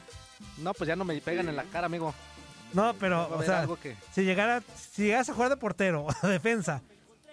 No, 0.58 0.72
pues 0.74 0.86
ya 0.88 0.96
no 0.96 1.04
me 1.04 1.18
pegan 1.20 1.48
en 1.48 1.56
la 1.56 1.64
cara, 1.64 1.86
amigo. 1.86 2.14
No, 2.72 2.94
pero, 2.94 3.28
o 3.34 3.42
sea, 3.42 3.60
algo 3.60 3.76
que- 3.78 3.96
si 4.12 4.22
llegara, 4.24 4.62
si 4.76 5.04
llegas 5.04 5.28
a 5.28 5.34
jugar 5.34 5.50
de 5.50 5.56
portero 5.56 6.06
o 6.22 6.26
de 6.26 6.32
defensa 6.32 6.82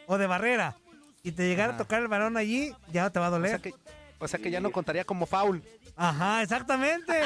o 0.07 0.17
de 0.17 0.27
barrera 0.27 0.75
y 1.23 1.31
te 1.31 1.47
llegara 1.47 1.73
a 1.73 1.77
tocar 1.77 2.01
el 2.01 2.07
balón 2.07 2.37
allí, 2.37 2.73
ya 2.91 3.03
no 3.03 3.11
te 3.11 3.19
va 3.19 3.27
a 3.27 3.29
O 3.29 3.33
doler. 3.33 3.49
sea 3.51 3.59
que, 3.59 3.73
o 4.19 4.27
sea 4.27 4.39
que 4.39 4.51
ya 4.51 4.59
no 4.61 4.71
contaría 4.71 5.03
como 5.03 5.25
foul. 5.25 5.61
Ajá, 5.97 6.41
exactamente. 6.41 7.21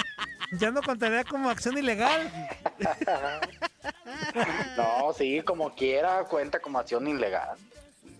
ya 0.53 0.71
no 0.71 0.81
contaría 0.81 1.23
como 1.23 1.49
acción 1.49 1.77
ilegal. 1.77 2.31
No, 4.77 5.13
sí, 5.13 5.41
como 5.43 5.73
quiera, 5.73 6.23
cuenta 6.25 6.59
como 6.59 6.79
acción 6.79 7.07
ilegal. 7.07 7.57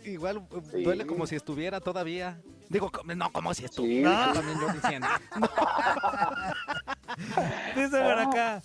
Igual 0.05 0.37
eh, 0.37 0.61
Sí. 0.71 0.83
duele 0.83 1.05
como 1.05 1.27
si 1.27 1.35
estuviera 1.35 1.79
todavía. 1.81 2.39
Digo, 2.69 2.91
no, 3.15 3.31
como 3.31 3.53
si 3.53 3.65
estuviera. 3.65 4.09
Sí. 4.09 4.27
No, 4.27 4.33
también 4.33 4.59
yo 4.59 4.69
diciendo. 4.73 5.07
Dice 7.75 8.01
por 8.01 8.19
acá. 8.19 8.61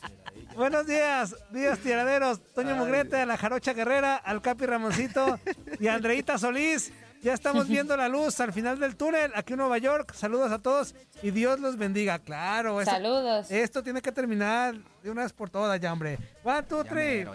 Buenos 0.57 0.87
días, 0.87 1.35
días 1.51 1.79
tiraderos. 1.81 2.41
Toño 2.55 2.77
Mugrete, 2.77 3.17
a 3.21 3.27
la 3.27 3.37
Jarocha 3.37 3.73
Guerrera, 3.73 4.17
al 4.17 4.41
Capi 4.41 4.67
Ramoncito 4.67 5.39
y 5.81 5.89
a 5.89 5.95
Andreita 5.95 6.39
Solís. 6.39 6.93
Ya 7.23 7.33
estamos 7.33 7.69
viendo 7.69 7.97
la 7.97 8.07
luz 8.09 8.39
al 8.41 8.53
final 8.53 8.79
del 8.79 8.97
túnel, 8.97 9.33
aquí 9.35 9.55
en 9.55 9.59
Nueva 9.61 9.79
York. 9.79 10.13
Saludos 10.15 10.53
a 10.53 10.59
todos 10.59 10.95
y 11.23 11.31
Dios 11.31 11.59
los 11.59 11.77
bendiga. 11.77 12.19
Claro, 12.19 12.81
eso- 12.81 12.91
Saludos. 12.91 13.51
Esto 13.51 13.83
tiene 13.83 14.03
que 14.03 14.13
terminar 14.13 14.75
de 15.03 15.11
una 15.11 15.23
vez 15.23 15.33
por 15.33 15.49
todas 15.51 15.81
ya, 15.81 15.93
hombre. 15.93 16.19
One, 16.45 16.63
two, 16.65 16.85
three. 16.85 17.27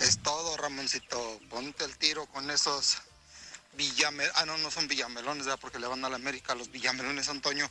Esto 0.00 0.22
todo, 0.22 0.56
Ramoncito. 0.56 1.18
Ponte 1.50 1.84
el 1.84 1.96
tiro 1.98 2.26
con 2.26 2.48
esos 2.50 3.02
villamelones. 3.72 4.32
Ah, 4.36 4.46
no, 4.46 4.56
no 4.58 4.70
son 4.70 4.88
villamelones, 4.88 5.46
¿verdad? 5.46 5.60
Porque 5.60 5.78
le 5.78 5.86
van 5.86 6.04
a 6.04 6.08
la 6.08 6.16
América 6.16 6.54
los 6.54 6.70
villamelones, 6.70 7.28
Antonio. 7.28 7.70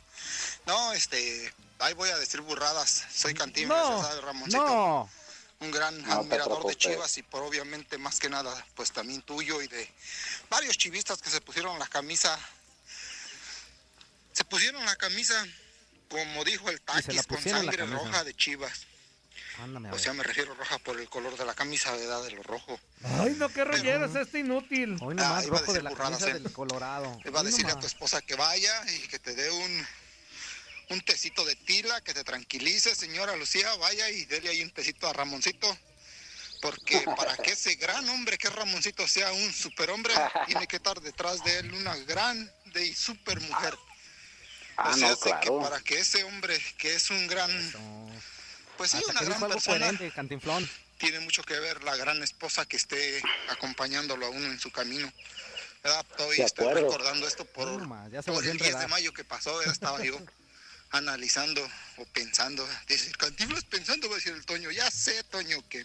No, 0.66 0.92
este, 0.92 1.52
ahí 1.78 1.94
voy 1.94 2.10
a 2.10 2.18
decir 2.18 2.40
burradas. 2.40 3.04
Soy 3.12 3.34
Cantinflas, 3.34 3.78
No, 3.90 4.02
sabes, 4.02 4.22
Ramoncito. 4.22 4.64
no. 4.64 5.10
Un 5.60 5.70
gran 5.70 6.00
No 6.02 6.12
admirador 6.14 6.30
de 6.30 6.54
preocupes. 6.54 6.78
Chivas 6.78 7.18
y 7.18 7.22
por 7.22 7.42
obviamente 7.42 7.98
más 7.98 8.18
que 8.18 8.30
nada, 8.30 8.66
pues 8.74 8.92
también 8.92 9.20
tuyo 9.22 9.60
y 9.60 9.68
de 9.68 9.92
varios 10.48 10.78
chivistas 10.78 11.20
que 11.20 11.28
se 11.28 11.42
pusieron 11.42 11.78
la 11.78 11.86
camisa. 11.86 12.38
Se 14.32 14.42
pusieron 14.44 14.82
la 14.86 14.96
camisa, 14.96 15.46
como 16.08 16.44
dijo 16.44 16.70
el 16.70 16.80
Taquis, 16.80 17.26
con 17.26 17.42
sangre 17.42 17.84
roja 17.84 18.24
de 18.24 18.34
Chivas. 18.34 18.86
Ándame 19.62 19.90
O 19.92 19.98
sea, 19.98 20.12
me 20.12 20.22
refiero 20.22 20.54
roja 20.54 20.78
por 20.78 20.98
el 20.98 21.08
color 21.08 21.36
de 21.36 21.44
la 21.44 21.54
camisa, 21.54 21.92
¿verdad? 21.92 22.22
De 22.24 22.30
lo 22.32 22.42
rojo. 22.42 22.78
Ay, 23.02 23.34
no, 23.36 23.48
qué 23.48 23.64
rollero 23.64 24.06
es 24.06 24.14
este 24.14 24.40
inútil. 24.40 24.96
Hoy 25.00 25.16
Ah, 25.18 25.22
nomás 25.22 25.46
iba 25.46 25.56
a 25.56 25.60
rojo 25.60 25.72
de 25.72 25.82
la 25.82 25.90
burradas, 25.90 26.18
camisa 26.18 26.36
¿eh? 26.36 26.40
del 26.40 26.52
Colorado. 26.52 27.18
Le 27.24 27.30
va 27.30 27.40
a 27.40 27.44
decirle 27.44 27.72
a 27.72 27.78
tu 27.78 27.86
esposa 27.86 28.22
que 28.22 28.34
vaya 28.36 28.72
y 28.92 29.08
que 29.08 29.18
te 29.18 29.34
dé 29.34 29.50
un, 29.50 29.86
un 30.90 31.00
tecito 31.02 31.44
de 31.44 31.56
tila, 31.56 32.00
que 32.00 32.14
te 32.14 32.24
tranquilice, 32.24 32.94
señora 32.94 33.36
Lucía, 33.36 33.74
vaya 33.76 34.08
y 34.10 34.24
dele 34.24 34.48
ahí 34.50 34.62
un 34.62 34.70
tecito 34.70 35.08
a 35.08 35.12
Ramoncito. 35.12 35.76
Porque 36.62 37.00
para 37.16 37.36
que 37.36 37.52
ese 37.52 37.74
gran 37.74 38.08
hombre 38.08 38.38
que 38.38 38.48
es 38.48 38.54
Ramoncito 38.54 39.06
sea 39.08 39.32
un 39.32 39.52
superhombre, 39.52 40.14
tiene 40.46 40.66
que 40.66 40.76
estar 40.76 41.00
detrás 41.00 41.42
de 41.44 41.58
él 41.58 41.72
una 41.74 41.96
grande 41.96 42.86
y 42.86 42.94
super 42.94 43.40
mujer. 43.40 43.76
Ah, 44.76 44.90
o 44.90 44.94
sea, 44.96 45.08
no, 45.08 45.12
hace 45.12 45.24
que 45.24 45.30
claro. 45.40 45.60
para 45.60 45.80
que 45.80 45.98
ese 45.98 46.24
hombre 46.24 46.58
que 46.78 46.94
es 46.94 47.10
un 47.10 47.26
gran, 47.26 47.50
pues 48.80 48.92
sí, 48.92 48.96
Hasta 48.96 49.10
una 49.12 49.20
gran 49.20 49.40
persona, 49.40 49.78
coherente, 49.78 50.10
Cantinflón. 50.10 50.66
tiene 50.96 51.20
mucho 51.20 51.42
que 51.42 51.60
ver 51.60 51.84
la 51.84 51.96
gran 51.96 52.22
esposa 52.22 52.64
que 52.64 52.78
esté 52.78 53.22
acompañándolo 53.50 54.24
a 54.24 54.30
uno 54.30 54.46
en 54.46 54.58
su 54.58 54.72
camino. 54.72 55.12
¿Verdad? 55.84 56.06
Estoy, 56.10 56.38
De 56.38 56.44
estoy 56.44 56.66
acuerdo. 56.66 56.88
recordando 56.88 57.28
esto 57.28 57.44
por, 57.44 57.68
ya 58.10 58.22
por 58.22 58.42
el 58.42 58.56
10 58.56 58.78
de 58.78 58.86
mayo 58.88 59.12
que 59.12 59.22
pasó, 59.22 59.54
¿verdad? 59.58 59.74
estaba 59.74 60.02
yo 60.02 60.18
analizando 60.92 61.62
o 61.98 62.06
pensando, 62.06 62.66
decir, 62.88 63.14
Cantinflas 63.18 63.64
pensando, 63.64 64.08
va 64.08 64.14
a 64.14 64.16
decir 64.16 64.32
el 64.32 64.46
Toño, 64.46 64.70
ya 64.70 64.90
sé, 64.90 65.24
Toño, 65.24 65.62
que 65.68 65.84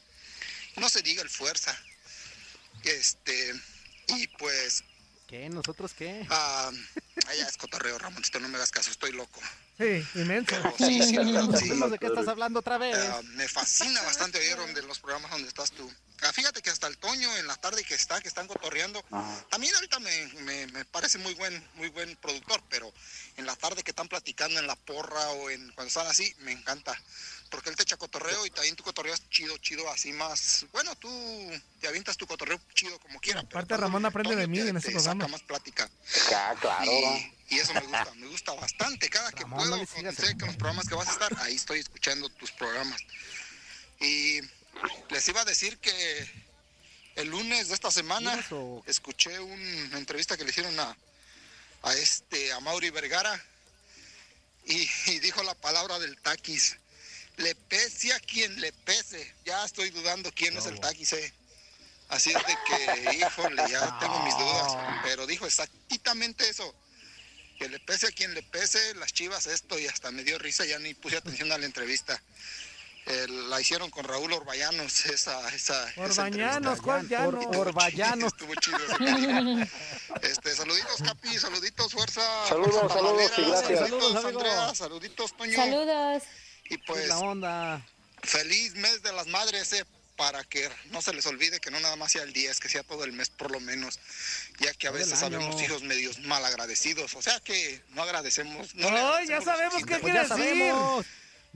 no 0.78 0.88
se 0.88 1.02
diga 1.02 1.22
el 1.22 1.30
fuerza. 1.30 1.78
Este, 2.86 3.56
y 4.08 4.28
pues, 4.28 4.86
¿Qué? 5.28 5.50
¿Nosotros 5.50 5.94
qué? 5.94 6.26
ah, 6.30 6.72
allá 7.28 7.46
es 7.46 7.58
cotorreo, 7.58 7.98
Ramoncito, 7.98 8.40
no 8.40 8.48
me 8.48 8.56
hagas 8.56 8.72
caso, 8.72 8.90
estoy 8.90 9.12
loco. 9.12 9.42
Sí, 9.78 10.08
inmenso. 10.16 10.56
Sí, 10.78 11.02
sí, 11.02 11.10
sí. 11.10 11.16
No 11.16 11.58
sé 11.58 11.90
de 11.90 12.00
qué 12.00 12.08
estás 12.08 12.28
hablando 12.28 12.60
otra 12.60 12.78
vez. 12.78 12.98
Ah, 12.98 13.22
me 13.34 13.48
fascina 13.48 14.02
bastante 14.04 14.40
oír 14.40 14.56
donde 14.56 14.82
los 14.84 15.00
programas 15.00 15.32
donde 15.32 15.48
estás 15.48 15.72
tú. 15.72 15.92
Ah, 16.22 16.32
fíjate 16.32 16.62
que 16.62 16.70
hasta 16.70 16.88
el 16.88 16.98
Toño 16.98 17.36
en 17.38 17.46
la 17.46 17.56
tarde 17.58 17.84
que 17.84 17.94
está, 17.94 18.22
que 18.22 18.30
están 18.30 18.48
cotorreando, 18.48 19.04
también 19.50 19.76
ahorita 19.76 20.00
me, 20.00 20.28
me, 20.44 20.68
me 20.68 20.86
parece 20.86 21.18
muy 21.18 21.34
buen, 21.34 21.68
muy 21.76 21.90
buen 21.90 22.16
productor, 22.16 22.62
pero 22.70 22.92
en 23.36 23.46
la 23.46 23.56
tarde 23.56 23.84
que 23.84 23.92
están 23.92 24.08
platicando 24.08 24.60
en 24.60 24.66
la 24.66 24.76
porra 24.78 25.30
o 25.32 25.50
en 25.50 25.72
cuando 25.74 25.90
están 25.90 26.08
así, 26.08 26.34
me 26.40 26.54
encanta. 26.54 26.98
Porque 27.50 27.70
él 27.70 27.76
te 27.76 27.84
echa 27.84 27.96
cotorreo 27.96 28.46
y 28.46 28.50
también 28.50 28.76
tu 28.76 28.84
cotorreo 28.84 29.14
es 29.14 29.30
chido, 29.30 29.56
chido, 29.60 29.90
así 29.90 30.12
más. 30.14 30.66
Bueno, 30.74 30.96
tú 30.96 31.10
te 31.80 31.88
avientas 31.88 32.18
tu 32.18 32.26
cotorreo 32.28 32.60
chido 32.74 33.00
como 33.00 33.20
quiera. 33.20 33.42
pero 33.44 33.50
Aparte, 33.60 33.78
Ramón 33.78 34.06
aprende 34.06 34.36
de 34.36 34.48
mí 34.48 34.60
en 34.60 34.76
este 34.78 34.92
te 34.92 35.00
saca 35.00 35.12
programa. 35.12 35.28
más 35.34 35.42
plática. 35.44 35.90
Ah, 36.34 36.56
claro. 36.60 36.92
Y, 36.92 37.34
y 37.56 37.60
eso 37.60 37.74
me 37.74 37.82
gusta, 37.82 38.14
me 38.16 38.28
gusta 38.28 38.54
bastante. 38.54 39.10
Cada 39.10 39.32
que 39.32 39.44
Ramón, 39.44 39.60
puedo, 39.60 39.78
no 39.78 40.12
sé 40.12 40.24
que 40.36 40.44
en 40.44 40.48
los 40.48 40.56
programas 40.56 40.88
que 40.88 40.96
vas 40.96 41.08
a 41.08 41.12
estar, 41.12 41.32
ahí 41.42 41.56
estoy 41.56 41.80
escuchando 41.80 42.28
tus 42.30 42.52
programas. 42.52 43.00
Y 44.00 44.42
les 45.10 45.28
iba 45.30 45.42
a 45.42 45.46
decir 45.46 45.78
que 45.78 46.46
el 47.16 47.30
lunes 47.30 47.70
de 47.70 47.76
esta 47.76 47.92
semana 47.92 48.32
¿Tienes 48.32 48.52
o- 48.52 48.84
escuché 48.88 49.40
un- 49.40 49.52
una 49.88 49.98
entrevista 50.00 50.36
que 50.36 50.44
le 50.44 50.50
hicieron 50.50 50.78
a, 50.80 50.98
a 51.84 51.94
este, 51.94 52.52
a 52.52 52.60
Mauri 52.60 52.90
Vergara, 52.90 53.42
y, 54.66 54.90
y 55.06 55.20
dijo 55.20 55.44
la 55.44 55.54
palabra 55.54 56.00
del 56.00 56.18
taquis. 56.18 56.76
Le 57.38 57.56
pese 57.56 58.14
a 58.14 58.20
quien 58.20 58.60
le 58.62 58.72
pese. 58.72 59.34
Ya 59.46 59.64
estoy 59.66 59.90
dudando 59.90 60.32
quién 60.34 60.58
es 60.58 60.66
el 60.66 60.80
taquis, 60.80 61.14
eh. 61.14 61.34
Así 62.10 62.30
es 62.30 62.36
de 62.46 62.56
que, 62.68 63.18
híjole, 63.18 63.64
ya 63.70 63.98
tengo 64.00 64.20
mis 64.24 64.38
dudas. 64.38 64.78
Pero 65.04 65.26
dijo 65.28 65.46
exactamente 65.46 66.48
eso. 66.50 66.74
Que 67.60 67.70
le 67.70 67.80
pese 67.80 68.08
a 68.08 68.12
quien 68.12 68.34
le 68.34 68.44
pese, 68.44 68.94
las 68.96 69.14
chivas 69.14 69.48
esto, 69.48 69.80
y 69.80 69.88
hasta 69.88 70.12
me 70.12 70.24
dio 70.24 70.38
risa, 70.38 70.66
ya 70.66 70.78
ni 70.80 70.94
puse 70.94 71.18
atención 71.18 71.52
a 71.52 71.58
la 71.58 71.66
entrevista. 71.66 72.22
Eh, 73.08 73.28
la 73.50 73.62
hicieron 73.62 73.92
con 73.92 74.04
Raúl 74.04 74.34
Orballanos, 74.34 75.06
esa, 75.06 75.48
esa, 75.54 75.94
Orbañanos, 75.96 76.82
¿cuál 76.82 77.08
llano? 77.08 77.40
Or- 77.40 77.58
Orballanos. 77.68 78.34
Estuvo 78.34 78.56
chido. 78.56 78.78
Este, 80.22 80.56
saluditos, 80.56 81.02
Capi, 81.04 81.38
saluditos, 81.38 81.92
fuerza. 81.92 82.22
Saludos, 82.48 82.74
fuerza 82.80 82.94
saludos 82.96 83.32
y 83.38 83.42
gracias. 83.44 83.80
Saluditos, 83.80 84.14
Saludos. 84.14 84.26
Andrea, 84.26 84.76
saluditos, 84.76 85.38
Toño. 85.38 85.56
Saludos. 85.56 86.24
Y 86.66 86.78
¿Qué 86.78 86.84
pues, 86.88 87.04
es 87.04 87.10
la 87.10 87.20
onda? 87.20 87.86
feliz 88.24 88.76
mes 88.76 89.04
de 89.04 89.12
las 89.14 89.28
madres, 89.28 89.72
eh, 89.74 89.86
para 90.16 90.44
que 90.44 90.68
no 90.92 91.02
se 91.02 91.14
les 91.14 91.26
olvide 91.26 91.60
que 91.60 91.70
no 91.72 91.80
nada 91.80 91.96
más 91.98 92.12
sea 92.14 92.24
el 92.24 92.32
10, 92.34 92.60
que 92.60 92.70
sea 92.70 92.84
todo 92.84 93.04
el 93.04 93.12
mes 93.14 93.30
por 93.30 93.52
lo 93.52 93.60
menos, 93.60 94.00
ya 94.60 94.74
que 94.74 94.88
a 94.88 94.92
Todo 94.92 95.00
veces 95.00 95.20
sabemos 95.20 95.62
hijos 95.62 95.84
medios 95.84 96.20
mal 96.20 96.44
agradecidos, 96.46 97.14
o 97.16 97.22
sea 97.22 97.40
que 97.42 97.82
no 97.90 98.02
agradecemos. 98.04 98.74
No 98.76 98.88
Ay, 99.14 99.28
ya 99.28 99.42
sabemos 99.42 99.86
qué 99.86 100.00
quiere 100.00 100.20
decir. 100.20 100.28
sabemos. 100.30 101.06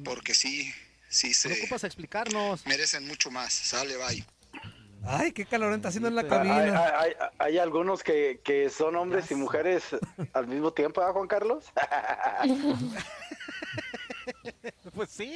Porque 0.04 0.36
sí, 0.36 0.74
sí 1.10 1.30
No 1.30 1.34
se 1.34 1.54
ocupas 1.54 1.84
explicarnos. 1.86 2.66
merecen 2.66 3.08
mucho 3.08 3.32
más. 3.32 3.52
Sale, 3.54 3.96
bye. 3.98 4.26
Ay, 5.08 5.32
qué 5.32 5.46
calor 5.46 5.74
está 5.74 5.88
haciendo 5.88 6.10
en 6.10 6.16
la 6.16 6.22
Hay, 6.24 6.28
cabina. 6.28 6.84
hay- 7.00 7.14
hay- 7.20 7.28
hay 7.40 7.58
algunos 7.58 8.04
que, 8.04 8.42
que 8.44 8.70
son 8.70 8.98
hombres 8.98 9.32
y 9.32 9.36
mujeres 9.36 9.84
al 10.34 10.48
mismo 10.48 10.74
tiempo, 10.74 11.02
¿ah, 11.02 11.14
Juan 11.14 11.28
Carlos? 11.30 11.64
Pues 14.94 15.10
sí. 15.10 15.32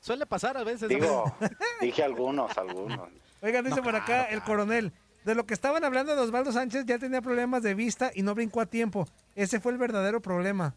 Suele 0.00 0.26
pasar 0.26 0.56
a 0.56 0.64
veces. 0.64 0.88
Digo, 0.88 1.32
dije 1.80 2.02
algunos, 2.02 2.56
algunos. 2.58 3.08
Oigan, 3.40 3.64
dice 3.64 3.76
No, 3.76 3.82
por 3.82 3.94
acá 3.96 4.06
claro, 4.06 4.30
el 4.30 4.42
coronel. 4.42 4.92
De 5.24 5.34
lo 5.36 5.46
que 5.46 5.54
estaban 5.54 5.84
hablando 5.84 6.16
de 6.16 6.20
Osvaldo 6.20 6.50
Sánchez, 6.52 6.84
ya 6.86 6.98
tenía 6.98 7.22
problemas 7.22 7.62
de 7.62 7.74
vista 7.74 8.10
y 8.14 8.22
no 8.22 8.34
brincó 8.34 8.60
a 8.60 8.66
tiempo. 8.66 9.06
Ese 9.36 9.60
fue 9.60 9.70
el 9.72 9.78
verdadero 9.78 10.20
problema. 10.20 10.74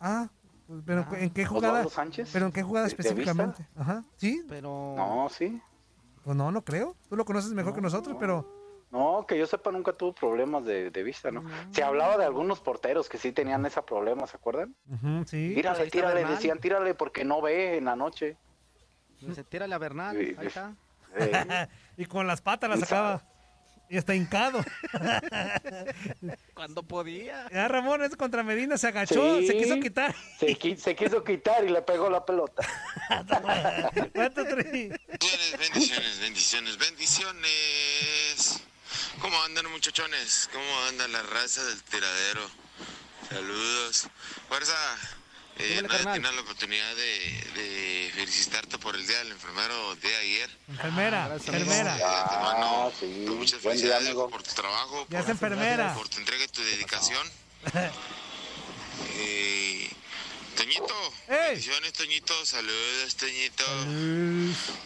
Ah, 0.00 0.28
pues, 0.66 0.82
pero 0.84 1.06
¿en 1.16 1.30
qué 1.30 1.46
jugada? 1.46 1.74
¿Osvaldo 1.74 1.90
Sánchez? 1.90 2.30
¿Pero 2.32 2.46
en 2.46 2.52
qué 2.52 2.62
jugada 2.62 2.86
¿De- 2.86 2.90
de 2.90 2.96
vista? 2.96 3.10
específicamente? 3.10 3.66
Ajá, 3.76 4.04
¿sí? 4.16 4.42
Pero. 4.48 4.94
No, 4.96 5.28
sí. 5.30 5.60
Pues 6.24 6.36
no, 6.36 6.50
no 6.50 6.62
creo. 6.62 6.96
Tú 7.08 7.16
lo 7.16 7.24
conoces 7.24 7.52
mejor 7.52 7.74
que 7.74 7.80
nosotros, 7.80 8.16
pero... 8.18 8.57
No, 8.90 9.26
que 9.28 9.36
yo 9.38 9.46
sepa, 9.46 9.70
nunca 9.70 9.92
tuvo 9.92 10.14
problemas 10.14 10.64
de, 10.64 10.90
de 10.90 11.02
vista, 11.02 11.30
¿no? 11.30 11.44
Se 11.72 11.82
hablaba 11.82 12.16
de 12.16 12.24
algunos 12.24 12.60
porteros 12.60 13.08
que 13.08 13.18
sí 13.18 13.32
tenían 13.32 13.66
ese 13.66 13.82
problema, 13.82 14.26
¿se 14.26 14.36
acuerdan? 14.38 14.74
Ujú, 14.88 15.24
sí. 15.26 15.50
pues 15.52 15.54
Tírale, 15.56 15.78
está 15.84 15.90
tírale, 15.90 16.14
Bernal. 16.14 16.34
decían, 16.36 16.58
tírale 16.58 16.94
porque 16.94 17.24
no 17.24 17.42
ve 17.42 17.76
en 17.76 17.84
la 17.84 17.96
noche. 17.96 18.36
Dice, 19.20 19.44
tírale 19.44 19.74
a 19.74 19.78
Bernal. 19.78 20.16
Sí, 20.18 20.34
Ahí 20.38 20.46
está. 20.46 20.74
Eh, 21.16 21.66
y 21.98 22.06
con 22.06 22.26
las 22.26 22.40
patas 22.40 22.70
las 22.70 22.80
sacaba. 22.80 23.22
Y 23.90 23.96
está 23.96 24.14
hincado. 24.14 24.60
Cuando 26.54 26.82
podía. 26.82 27.46
Ya 27.50 27.68
Ramón, 27.68 28.02
es 28.02 28.16
contra 28.16 28.42
Medina, 28.42 28.76
se 28.76 28.88
agachó, 28.88 29.38
Sí. 29.38 29.46
se 29.46 29.56
quiso 29.56 29.80
quitar. 29.80 30.14
se, 30.38 30.48
qui- 30.58 30.76
se 30.76 30.94
quiso 30.94 31.24
quitar 31.24 31.64
y 31.64 31.70
le 31.70 31.80
pegó 31.82 32.10
la 32.10 32.24
pelota. 32.24 32.62
Bendiciones, 35.58 36.20
bendiciones, 36.20 36.78
bendiciones. 36.78 38.62
¿Cómo 39.20 39.42
andan 39.42 39.70
muchachones? 39.70 40.48
¿Cómo 40.52 40.80
anda 40.88 41.08
la 41.08 41.22
raza 41.22 41.64
del 41.64 41.82
tiradero? 41.84 42.48
Saludos. 43.28 44.06
Fuerza, 44.48 44.74
eh, 45.58 45.82
nadie 45.88 46.04
tiene 46.12 46.32
la 46.32 46.40
oportunidad 46.40 46.94
de, 46.94 47.50
de 47.54 48.12
felicitarte 48.14 48.78
por 48.78 48.94
el 48.94 49.06
Día 49.06 49.18
del 49.18 49.32
Enfermero 49.32 49.96
de 49.96 50.16
ayer. 50.16 50.50
Enfermera, 50.68 51.28
Gracias, 51.28 51.48
amigo. 51.54 51.70
enfermera. 51.72 51.96
De 51.96 52.04
antemano, 52.04 52.86
Ah, 52.88 52.92
sí. 52.98 53.06
muchas 53.06 53.62
Buen 53.62 53.76
día, 53.76 53.82
felicidades 53.96 54.06
amigo. 54.06 54.30
por 54.30 54.42
tu 54.42 54.54
trabajo, 54.54 55.06
Ya 55.10 55.18
es 55.18 55.24
por, 55.24 55.32
enfermera. 55.32 55.94
por 55.94 56.08
tu 56.08 56.18
entrega 56.18 56.44
y 56.44 56.48
tu 56.48 56.62
dedicación. 56.62 57.26
Eh, 59.20 59.90
Toñito, 60.58 61.12
¡Ey! 61.28 61.36
bendiciones 61.50 61.92
Toñito, 61.92 62.44
saludos 62.44 63.14
Toñito. 63.14 63.64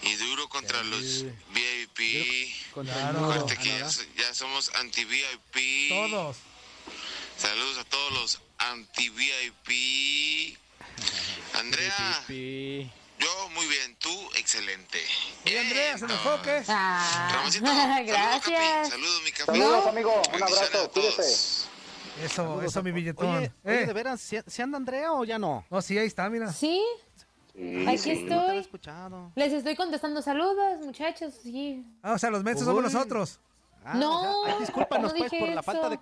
Y 0.03 0.15
duro 0.17 0.47
contra 0.51 0.83
los 0.83 1.25
VIP. 1.49 2.55
Contra 2.75 2.95
Claro. 2.95 3.47
que 3.47 3.83
ya, 4.19 4.35
somos 4.35 4.71
anti-VIP. 4.75 5.89
Todos. 5.89 6.37
Saludos 7.39 7.79
a 7.79 7.85
todos 7.85 8.13
los 8.13 8.41
anti-VIP. 8.59 10.59
Andrea, 11.55 12.23
yo 12.29 13.49
muy 13.55 13.67
bien, 13.67 13.97
tú 13.97 14.31
excelente. 14.35 15.03
Y 15.47 15.57
Andrea, 15.57 15.97
¿se 15.97 16.07
qué? 16.07 16.65
Ah, 16.69 17.49
saludos, 17.51 18.07
gracias. 18.07 18.43
Capi. 18.43 18.91
Saludos, 18.91 19.23
mi 19.23 19.33
Capi. 19.33 19.59
Saludos, 19.59 19.87
amigo. 19.87 20.23
Un 20.35 20.43
abrazo, 20.43 20.65
a 20.65 20.89
todos. 20.89 21.15
cuídese. 21.15 21.62
Eso, 22.23 22.63
eso, 22.63 22.83
mi 22.83 22.93
billetón. 22.93 23.37
Oye, 23.37 23.53
oye, 23.65 23.83
Eh, 23.83 23.87
¿de 23.87 23.93
veras? 23.93 24.21
¿se, 24.21 24.43
se 24.47 24.63
anda 24.63 24.77
Andrea 24.77 25.13
o 25.13 25.25
ya 25.25 25.39
no? 25.39 25.65
No, 25.71 25.83
sí, 25.83 25.99
ahí 25.99 26.07
está, 26.07 26.29
mira. 26.31 26.53
¿Sí? 26.53 26.83
Aquí 27.87 27.99
sí. 27.99 28.11
estoy. 28.13 28.67
No. 29.11 29.33
Les 29.35 29.53
estoy 29.53 29.77
contestando 29.77 30.23
saludos, 30.23 30.79
muchachos. 30.85 31.35
Sí. 31.43 31.85
Ah, 32.03 32.13
o 32.15 32.19
sea, 32.19 32.31
los 32.31 32.43
mensos 32.43 32.65
somos 32.67 32.83
nosotros. 32.83 33.41
Ah, 33.85 33.95
No, 33.95 34.43
o 34.43 34.45
sea, 34.45 34.55
ay, 34.55 34.61
discúlpanos 34.61 35.13
no 35.13 35.19
pues 35.19 35.31
por 35.31 35.49
la 35.49 35.63
falta 35.63 35.89
de 35.91 35.99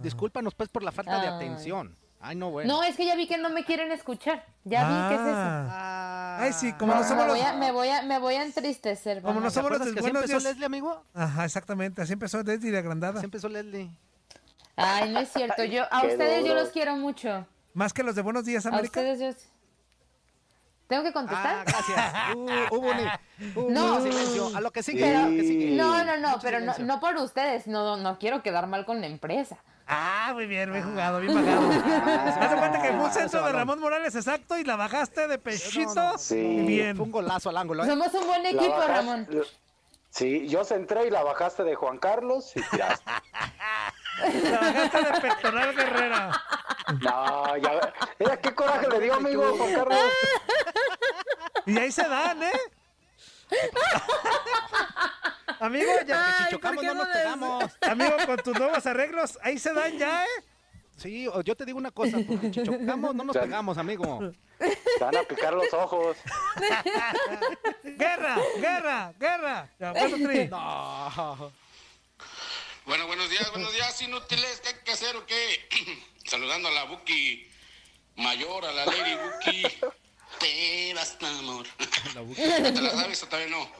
discúlpanos 0.00 0.54
pues 0.54 0.68
por 0.68 0.82
la 0.82 0.92
falta 0.92 1.20
de 1.20 1.26
atención. 1.26 1.94
Ay, 2.20 2.36
no, 2.36 2.50
bueno. 2.50 2.72
No, 2.72 2.82
es 2.82 2.96
que 2.96 3.04
ya 3.04 3.16
vi 3.16 3.26
que 3.26 3.36
no 3.36 3.50
me 3.50 3.64
quieren 3.66 3.92
escuchar. 3.92 4.46
Ya 4.64 4.88
vi 4.88 5.08
que 5.08 5.14
es 5.14 5.20
eso. 5.20 5.30
Ah. 5.36 6.38
Ay, 6.40 6.52
sí, 6.54 6.72
como 6.72 6.94
no 6.94 7.00
me, 7.00 7.06
somos 7.06 7.26
los... 7.26 7.36
voy 7.36 7.44
a, 7.46 7.52
me, 7.52 7.70
voy 7.70 7.88
a, 7.88 8.00
me 8.02 8.18
voy 8.18 8.34
a 8.36 8.44
entristecer. 8.44 9.20
Como 9.20 9.40
no 9.40 9.50
somos 9.50 9.72
los 9.72 9.80
del 9.80 9.92
que 9.92 10.00
así 10.00 10.04
buenos 10.08 10.22
empezó 10.22 10.38
días. 10.38 10.52
Leslie, 10.52 10.64
amigo? 10.64 11.02
Ajá, 11.12 11.44
exactamente. 11.44 12.00
Así 12.00 12.14
empezó 12.14 12.42
Leslie 12.42 12.70
de 12.70 12.78
agrandada. 12.78 13.18
Así 13.18 13.26
empezó 13.26 13.48
Leslie. 13.50 13.90
Ay, 14.76 15.10
no 15.10 15.20
es 15.20 15.28
cierto. 15.32 15.64
Yo, 15.64 15.84
a 15.90 16.00
Qué 16.02 16.06
ustedes 16.08 16.44
yo 16.44 16.54
los 16.54 16.70
quiero 16.70 16.96
mucho. 16.96 17.46
Más 17.74 17.92
que 17.92 18.02
los 18.02 18.14
de 18.14 18.22
Buenos 18.22 18.44
Días, 18.44 18.64
A 18.66 18.70
América. 18.70 19.00
ustedes 19.00 19.20
yo... 19.20 19.48
¿Tengo 20.86 21.02
que 21.02 21.12
contestar? 21.12 21.58
Ah, 21.60 21.64
gracias. 21.66 22.14
Uh, 22.36 22.74
hubo 22.76 22.90
un, 23.66 23.72
No. 23.74 24.00
silencio. 24.02 24.50
A 24.54 24.60
lo 24.60 24.70
que 24.70 24.82
sigue, 24.82 25.00
Pero- 25.00 25.18
a 25.20 25.22
lo 25.22 25.30
que 25.30 25.42
sigue. 25.42 25.76
No, 25.76 26.04
no, 26.04 26.16
no, 26.18 26.28
Mucho 26.30 26.40
pero 26.42 26.60
no, 26.60 26.74
no 26.78 27.00
por 27.00 27.16
ustedes. 27.16 27.66
No, 27.66 27.96
no 27.96 28.18
quiero 28.18 28.42
quedar 28.42 28.66
mal 28.66 28.84
con 28.84 29.00
la 29.00 29.06
empresa. 29.06 29.56
Ah, 29.86 30.30
muy 30.34 30.46
bien, 30.46 30.72
bien 30.72 30.84
jugado, 30.84 31.20
bien 31.20 31.34
bajado. 31.34 31.70
Haz 32.40 32.50
de 32.50 32.56
cuenta 32.56 32.82
que 32.82 32.88
fue 32.88 33.04
un 33.04 33.12
centro 33.12 33.44
de 33.46 33.52
Ramón 33.52 33.80
Morales 33.80 34.14
exacto 34.14 34.58
y 34.58 34.64
la 34.64 34.76
bajaste 34.76 35.26
de 35.28 35.38
pechito. 35.38 36.16
Sí. 36.18 36.62
Bien. 36.66 36.96
Fue 36.96 37.04
un 37.06 37.12
golazo 37.12 37.48
al 37.50 37.56
ángulo. 37.56 37.84
¿eh? 37.84 37.86
Somos 37.86 38.12
un 38.14 38.26
buen 38.26 38.44
equipo, 38.46 38.64
bajaste- 38.76 38.86
Ramón. 38.86 39.28
Sí, 40.10 40.46
yo 40.48 40.64
centré 40.64 41.06
y 41.06 41.10
la 41.10 41.22
bajaste 41.24 41.64
de 41.64 41.74
Juan 41.74 41.98
Carlos 41.98 42.52
y 42.56 42.62
tiraste. 42.70 43.10
La 44.18 44.58
bajaste 44.60 44.98
de 44.98 45.20
pectoral 45.20 45.76
guerrera. 45.76 46.42
No, 47.00 47.56
ya 47.56 47.92
Mira 48.18 48.40
qué 48.40 48.54
coraje 48.54 48.88
le 48.88 49.00
dio, 49.00 49.14
amigo, 49.14 49.56
Juan 49.56 49.74
Carlos. 49.74 49.98
Y 51.66 51.78
ahí 51.78 51.90
se 51.90 52.06
dan, 52.06 52.42
¿eh? 52.42 52.52
Amigo, 55.60 55.90
ya. 56.06 56.36
si 56.38 56.50
chocamos 56.50 56.84
no 56.84 56.94
nos 56.94 57.08
pegamos. 57.08 57.64
Amigo, 57.80 58.12
con 58.26 58.36
tus 58.36 58.58
nuevos 58.58 58.86
arreglos, 58.86 59.38
ahí 59.42 59.58
se 59.58 59.72
dan 59.72 59.96
ya, 59.98 60.24
¿eh? 60.24 60.44
Sí, 60.96 61.28
yo 61.44 61.56
te 61.56 61.64
digo 61.64 61.78
una 61.78 61.90
cosa, 61.90 62.18
porque 62.26 62.52
si 62.52 62.62
chocamos 62.62 63.14
no 63.14 63.24
nos 63.24 63.36
pegamos, 63.36 63.78
amigo. 63.78 64.32
Te 64.58 65.04
van 65.04 65.16
a 65.16 65.22
picar 65.22 65.54
los 65.54 65.72
ojos. 65.72 66.16
Guerra, 67.82 68.36
guerra, 68.60 69.12
guerra. 69.18 69.70
Ya. 69.78 69.92
No. 70.50 71.52
Bueno, 72.86 73.06
buenos 73.06 73.30
días, 73.30 73.50
buenos 73.50 73.72
días, 73.72 74.02
inútiles. 74.02 74.60
¿Qué 74.60 74.68
hay 74.68 74.74
que 74.84 74.92
hacer 74.92 75.16
o 75.16 75.24
qué? 75.24 75.68
Saludando 76.26 76.68
a 76.68 76.72
la 76.72 76.84
Buki 76.84 77.48
mayor, 78.16 78.64
a 78.66 78.72
la 78.72 78.84
Lady 78.84 79.14
Buki. 79.14 79.62
Te 80.38 80.92
basta, 80.94 81.28
amor. 81.38 81.66
¿Te 82.34 82.72
la 82.82 82.90
sabes 82.90 83.22
o 83.22 83.26
todavía 83.26 83.48
no? 83.48 83.70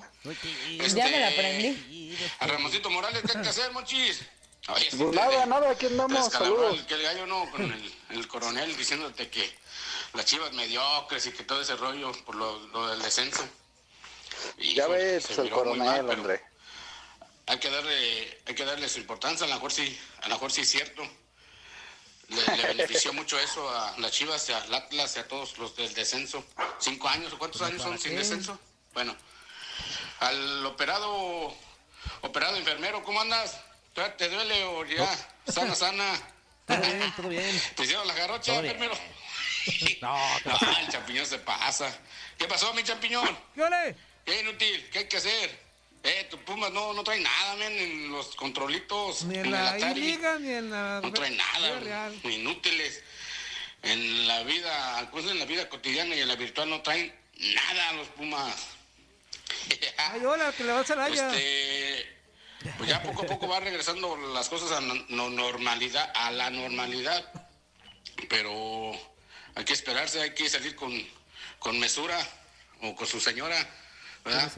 Ya 0.94 1.05
me 1.05 1.20
la 1.20 1.28
aprendí. 1.28 2.16
A 2.38 2.46
Ramoncito 2.46 2.88
Morales, 2.88 3.22
¿qué 3.26 3.36
hay 3.36 3.42
que 3.42 3.50
hacer, 3.50 3.72
mochis? 3.72 4.22
Oye, 4.68 4.90
sí 4.90 4.96
Pues 4.96 5.14
nada, 5.14 5.44
nada, 5.44 5.70
aquí 5.72 5.84
andamos. 5.84 6.32
Saludos. 6.32 6.78
el, 6.78 6.86
que 6.86 6.94
el 6.94 7.02
gallo 7.02 7.26
no, 7.26 7.50
con 7.50 7.62
el, 7.62 7.94
el 8.09 8.26
coronel 8.26 8.74
diciéndote 8.74 9.28
que 9.28 9.55
las 10.14 10.24
chivas 10.24 10.55
mediocres 10.55 11.26
y 11.26 11.32
que 11.32 11.44
todo 11.44 11.61
ese 11.61 11.76
rollo 11.76 12.11
por 12.24 12.36
lo, 12.36 12.59
lo 12.68 12.88
del 12.88 13.02
descenso. 13.02 13.46
Ya 14.57 14.84
Hijo, 14.84 14.88
ves, 14.88 15.38
el 15.38 15.50
coronel, 15.50 15.78
mal, 15.84 16.07
pero 16.07 16.20
hombre. 16.22 16.53
Hay 17.47 17.59
que 17.59 17.70
darle, 17.70 18.42
hay 18.47 18.55
que 18.55 18.64
darle 18.64 18.88
su 18.88 19.01
importancia, 19.01 19.45
a 19.45 19.49
lo 19.49 19.55
mejor 19.57 19.72
sí, 19.72 19.99
a 20.22 20.28
lo 20.28 20.34
mejor 20.36 20.51
sí 20.53 20.62
es 20.62 20.70
cierto. 20.70 21.03
Le, 22.28 22.57
le 22.57 22.66
benefició 22.74 23.12
mucho 23.12 23.38
eso 23.38 23.68
a 23.68 23.99
las 23.99 24.12
Chivas, 24.12 24.49
al 24.51 24.74
Atlas 24.74 25.16
y 25.16 25.18
a 25.18 25.28
todos 25.28 25.59
los 25.59 25.76
del 25.76 25.92
descenso. 25.95 26.45
¿Cinco 26.78 27.09
años 27.09 27.32
o 27.32 27.38
cuántos 27.38 27.61
años 27.62 27.82
son 27.82 27.99
sin 27.99 28.16
descenso? 28.16 28.59
Bueno, 28.95 29.14
al 30.20 30.64
operado, 30.64 31.55
operado 32.22 32.57
enfermero, 32.57 33.03
¿cómo 33.03 33.20
andas? 33.20 33.61
¿Todavía 33.92 34.16
¿Te 34.16 34.28
duele 34.28 34.64
o 34.64 34.84
ya? 34.84 35.07
Sana, 35.47 35.74
sana. 35.74 36.30
Todo 36.66 36.80
bien, 36.80 37.12
todo 37.14 37.28
bien. 37.28 37.62
¿Te 37.76 37.82
hicieron 37.82 38.07
la 38.09 38.14
jarocha, 38.14 38.55
enfermero? 38.55 38.95
No, 40.01 40.16
No, 40.47 40.59
el 40.80 40.88
champiñón 40.88 41.26
se 41.26 41.38
pasa. 41.38 41.95
¿Qué 42.38 42.47
pasó, 42.49 42.72
mi 42.72 42.82
champiñón? 42.82 43.38
¿Qué? 43.55 43.95
¿Qué 44.24 44.40
inútil? 44.40 44.88
¿Qué 44.90 45.01
hay 45.01 45.09
que 45.09 45.18
hacer? 45.18 45.64
Eh, 46.05 46.26
tu 46.30 46.38
Pumas 46.44 46.70
no, 46.70 46.92
no 46.92 47.02
trae 47.02 47.18
nada, 47.20 47.57
men, 47.57 47.72
en 47.72 48.12
los 48.12 48.36
controlitos, 48.36 49.24
Ni 49.24 49.36
en 49.36 49.40
en 49.40 49.46
el 49.46 49.50
la 49.52 49.70
Atari. 49.72 50.00
liga, 50.00 50.38
ni 50.38 50.50
en 50.50 50.70
la... 50.70 51.00
No 51.02 51.11
trae 51.12 51.30
nada, 51.30 51.80
real. 51.80 52.20
inútiles. 52.24 53.02
En 53.82 54.28
la 54.28 54.42
vida, 54.42 55.09
pues 55.11 55.24
en 55.26 55.38
la 55.38 55.46
vida 55.46 55.68
cotidiana 55.68 56.14
y 56.14 56.20
en 56.20 56.28
la 56.28 56.36
virtual 56.36 56.68
no 56.68 56.82
traen 56.82 57.14
nada 57.38 57.92
los 57.94 58.09
Pumas. 58.09 58.55
Ay, 59.96 60.24
hola, 60.24 60.52
que 60.52 60.64
le 60.64 60.72
vas 60.72 60.90
a 60.90 60.96
la 60.96 61.09
Este, 61.09 62.07
pues 62.76 62.88
ya 62.88 63.02
poco 63.02 63.22
a 63.22 63.26
poco 63.26 63.48
va 63.48 63.61
regresando 63.61 64.14
las 64.34 64.48
cosas 64.50 64.72
a 64.72 64.80
no- 64.82 65.07
no- 65.09 65.30
normalidad, 65.30 66.11
a 66.14 66.30
la 66.30 66.50
normalidad. 66.50 67.30
Pero 68.28 68.92
hay 69.55 69.64
que 69.64 69.72
esperarse, 69.72 70.20
hay 70.20 70.34
que 70.34 70.48
salir 70.50 70.74
con, 70.76 70.92
con 71.59 71.78
mesura 71.78 72.18
o 72.82 72.94
con 72.94 73.07
su 73.07 73.20
señora, 73.20 73.57
¿Quién 73.57 73.84
Ah, 74.27 74.49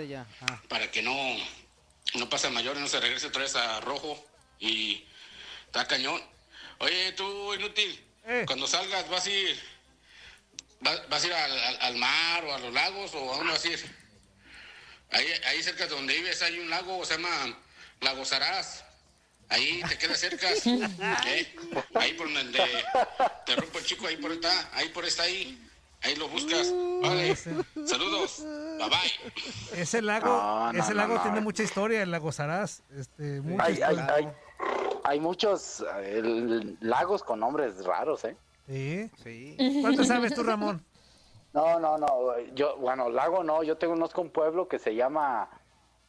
Para 0.68 0.90
que 0.90 1.02
no, 1.02 1.14
no 2.14 2.28
pase 2.28 2.46
a 2.46 2.50
mayor 2.50 2.76
y 2.76 2.80
no 2.80 2.88
se 2.88 3.00
regrese 3.00 3.26
otra 3.26 3.42
vez 3.42 3.54
a 3.56 3.80
rojo 3.80 4.24
y 4.60 5.04
está 5.66 5.86
cañón. 5.86 6.22
Oye, 6.78 7.12
tú, 7.12 7.54
inútil, 7.54 8.00
cuando 8.46 8.66
salgas, 8.66 9.08
¿vas 9.08 9.26
a 9.26 9.30
ir, 9.30 9.60
vas, 10.80 11.08
vas 11.08 11.24
a 11.24 11.26
ir 11.26 11.32
al, 11.32 11.58
al- 11.58 11.78
al 11.80 11.96
mar 11.96 12.44
o 12.44 12.54
a 12.54 12.58
los 12.58 12.72
lagos 12.72 13.12
o 13.14 13.32
a 13.34 13.36
dónde 13.38 13.52
vas 13.52 13.64
a 13.64 13.68
ir? 13.68 13.96
Ahí, 15.10 15.26
ahí 15.46 15.62
cerca 15.62 15.84
de 15.84 15.90
donde 15.94 16.14
vives 16.14 16.42
hay 16.42 16.58
un 16.58 16.68
lago, 16.70 17.04
se 17.04 17.14
llama 17.14 17.58
Lago 18.00 18.24
Saraz. 18.24 18.84
Ahí 19.48 19.80
te 19.88 19.96
queda 19.96 20.14
cerca. 20.16 20.48
¿eh? 21.26 21.54
Ahí 21.94 22.12
por 22.14 22.32
donde 22.32 22.84
te 23.46 23.56
rompo 23.56 23.78
el 23.78 23.84
chico, 23.86 24.06
ahí 24.06 24.16
por 24.16 24.32
está, 24.32 24.70
ahí 24.74 24.88
por 24.90 25.04
está 25.04 25.22
ahí. 25.22 25.60
Ahí 26.06 26.14
lo 26.16 26.28
buscas. 26.28 26.72
Vale. 27.02 27.34
Saludos. 27.84 28.44
Bye 28.78 28.88
bye. 28.88 29.80
Ese 29.80 30.00
lago, 30.02 30.28
No, 30.28 30.72
no, 30.72 30.78
ese 30.82 30.94
lago 30.94 31.14
no. 31.14 31.22
tiene 31.22 31.40
mucha 31.40 31.62
historia, 31.64 32.02
el 32.02 32.10
lago 32.12 32.30
Sarás. 32.30 32.82
Este, 32.96 33.40
mucha 33.40 33.64
Hay, 33.64 33.72
hay, 33.82 33.94
historia. 33.94 34.14
hay, 34.14 34.28
hay 35.04 35.20
muchos 35.20 35.84
eh, 35.96 36.76
lagos 36.80 37.22
con 37.24 37.40
nombres 37.40 37.84
raros, 37.84 38.24
¿eh? 38.24 38.36
Sí. 38.68 39.10
Sí. 39.22 39.78
¿Cuánto 39.80 40.04
sabes 40.04 40.34
tú, 40.34 40.42
Ramón? 40.42 40.84
No, 41.52 41.80
no, 41.80 41.98
no. 41.98 42.38
Yo, 42.54 42.76
bueno, 42.76 43.08
lago 43.08 43.42
no. 43.42 43.62
Yo 43.62 43.76
tengo 43.76 43.94
conozco 43.94 44.20
un 44.20 44.30
pueblo 44.30 44.68
que 44.68 44.78
se 44.78 44.94
llama. 44.94 45.48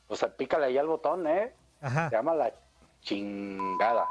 O 0.08 0.16
sea, 0.16 0.30
pícale 0.36 0.66
ahí 0.68 0.78
al 0.78 0.88
botón, 0.88 1.26
¿eh? 1.28 1.54
Ajá. 1.82 2.10
Se 2.10 2.16
llama 2.16 2.36
la 2.36 2.54
chingada. 3.02 4.06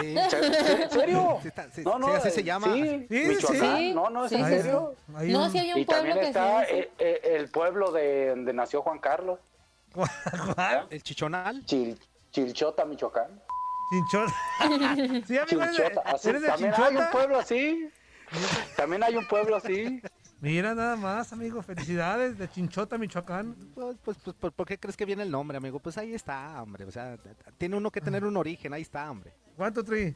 Sí. 0.00 0.14
¿En 0.16 0.90
serio? 0.90 1.38
Sí, 1.42 1.48
está- 1.48 1.70
sí, 1.70 1.82
no, 1.84 1.98
no. 1.98 2.06
sí, 2.08 2.12
así 2.16 2.28
eh, 2.28 2.30
se 2.30 2.42
llama. 2.44 2.66
Sí, 2.72 3.06
Michoacán. 3.10 3.94
No, 3.94 4.10
no, 4.10 4.24
es 4.24 4.32
en 4.32 4.44
serio. 4.46 4.94
Hay 5.14 5.32
No, 5.32 5.44
un- 5.44 5.50
sí 5.52 5.58
hay 5.58 5.72
un 5.72 5.78
Y 5.80 5.84
pueblo 5.84 6.02
también 6.04 6.20
que 6.20 6.26
está 6.28 6.64
eh, 6.64 6.90
eh, 6.98 7.20
el 7.36 7.50
pueblo 7.50 7.92
de 7.92 8.30
donde 8.30 8.52
nació 8.52 8.82
Juan 8.82 8.98
Carlos. 8.98 9.38
¿Cuál? 9.92 10.86
El 10.90 11.02
chichonal. 11.02 11.64
Chil- 11.66 11.98
Chilchota, 12.32 12.84
Michoacán. 12.84 13.40
Chinchota. 13.90 14.34
Sí, 15.26 15.38
amigo, 15.38 15.62
eres 15.62 15.76
de, 15.76 15.82
Chilchota. 15.84 16.00
así, 16.06 16.28
eres 16.30 16.42
de 16.42 16.48
también 16.48 16.72
hay 16.74 16.80
un 16.82 16.86
Chinchota. 16.88 17.10
pueblo 17.10 17.38
así. 17.38 17.90
También 18.76 19.02
hay 19.04 19.16
un 19.16 19.28
pueblo 19.28 19.56
así. 19.56 20.02
Mira 20.44 20.74
nada 20.74 20.94
más, 20.96 21.32
amigo. 21.32 21.62
Felicidades 21.62 22.36
de 22.36 22.50
Chinchota, 22.50 22.98
Michoacán. 22.98 23.54
Pues, 23.74 23.96
pues, 24.04 24.18
pues, 24.22 24.36
¿por- 24.36 24.52
¿por 24.52 24.66
qué 24.68 24.78
crees 24.78 24.94
que 24.94 25.06
viene 25.06 25.22
el 25.22 25.30
nombre, 25.30 25.56
amigo? 25.56 25.80
Pues 25.80 25.96
ahí 25.96 26.12
está, 26.12 26.60
hombre. 26.60 26.84
O 26.84 26.90
sea, 26.92 27.16
tiene 27.56 27.76
uno 27.76 27.90
que 27.90 28.02
tener 28.02 28.26
un 28.26 28.36
origen, 28.36 28.74
ahí 28.74 28.82
está, 28.82 29.10
hombre. 29.10 29.32
¿Cuánto, 29.56 29.82
Tri? 29.82 30.14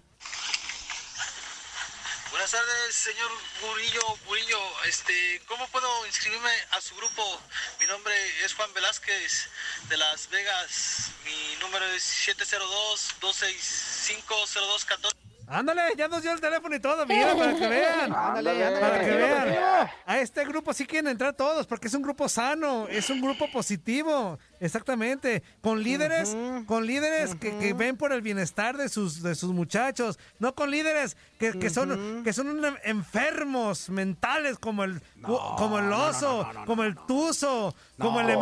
Buenas 2.30 2.50
tardes, 2.50 2.94
señor 2.94 3.30
Gurillo, 3.62 4.02
Gurillo. 4.26 4.58
Este, 4.86 5.40
¿cómo 5.48 5.66
puedo 5.68 5.88
inscribirme 6.06 6.50
a 6.72 6.80
su 6.82 6.94
grupo? 6.94 7.40
Mi 7.80 7.86
nombre 7.86 8.12
es 8.44 8.52
Juan 8.52 8.70
Velázquez 8.74 9.48
de 9.88 9.96
Las 9.96 10.28
Vegas. 10.28 11.10
Mi 11.24 11.56
número 11.62 11.86
es 11.86 12.04
702-265-0214. 12.28 15.27
Ándale, 15.50 15.80
ya 15.96 16.08
nos 16.08 16.22
dio 16.22 16.32
el 16.32 16.40
teléfono 16.40 16.76
y 16.76 16.80
todo, 16.80 17.06
mira, 17.06 17.34
para 17.34 17.54
que 17.54 17.66
vean. 17.66 18.12
Ándale, 18.12 18.50
ándale. 18.66 18.80
Para 18.80 19.00
que 19.00 19.10
vean. 19.10 19.88
A 20.06 20.18
este 20.18 20.44
grupo 20.44 20.72
sí 20.74 20.86
quieren 20.86 21.10
entrar 21.10 21.32
todos, 21.32 21.66
porque 21.66 21.88
es 21.88 21.94
un 21.94 22.02
grupo 22.02 22.28
sano, 22.28 22.86
es 22.88 23.08
un 23.08 23.20
grupo 23.22 23.50
positivo, 23.50 24.38
exactamente. 24.60 25.42
Con 25.62 25.82
líderes, 25.82 26.36
con 26.66 26.86
líderes 26.86 27.34
que, 27.34 27.56
que 27.58 27.72
ven 27.72 27.96
por 27.96 28.12
el 28.12 28.20
bienestar 28.22 28.76
de 28.76 28.88
sus, 28.88 29.22
de 29.22 29.34
sus 29.34 29.52
muchachos, 29.52 30.18
no 30.38 30.54
con 30.54 30.70
líderes 30.70 31.16
que, 31.38 31.58
que 31.58 31.70
son, 31.70 32.22
que 32.24 32.32
son 32.32 32.48
un- 32.48 32.76
enfermos 32.84 33.88
mentales 33.90 34.58
como 34.58 34.84
el, 34.84 35.00
como 35.22 35.78
el 35.78 35.88
no, 35.88 35.96
no, 35.96 36.04
oso, 36.08 36.42
no, 36.44 36.52
no, 36.52 36.60
no, 36.60 36.66
como 36.66 36.84
el 36.84 36.94
tuzo, 37.06 37.74
como 37.98 38.20
el 38.20 38.26
no. 38.26 38.32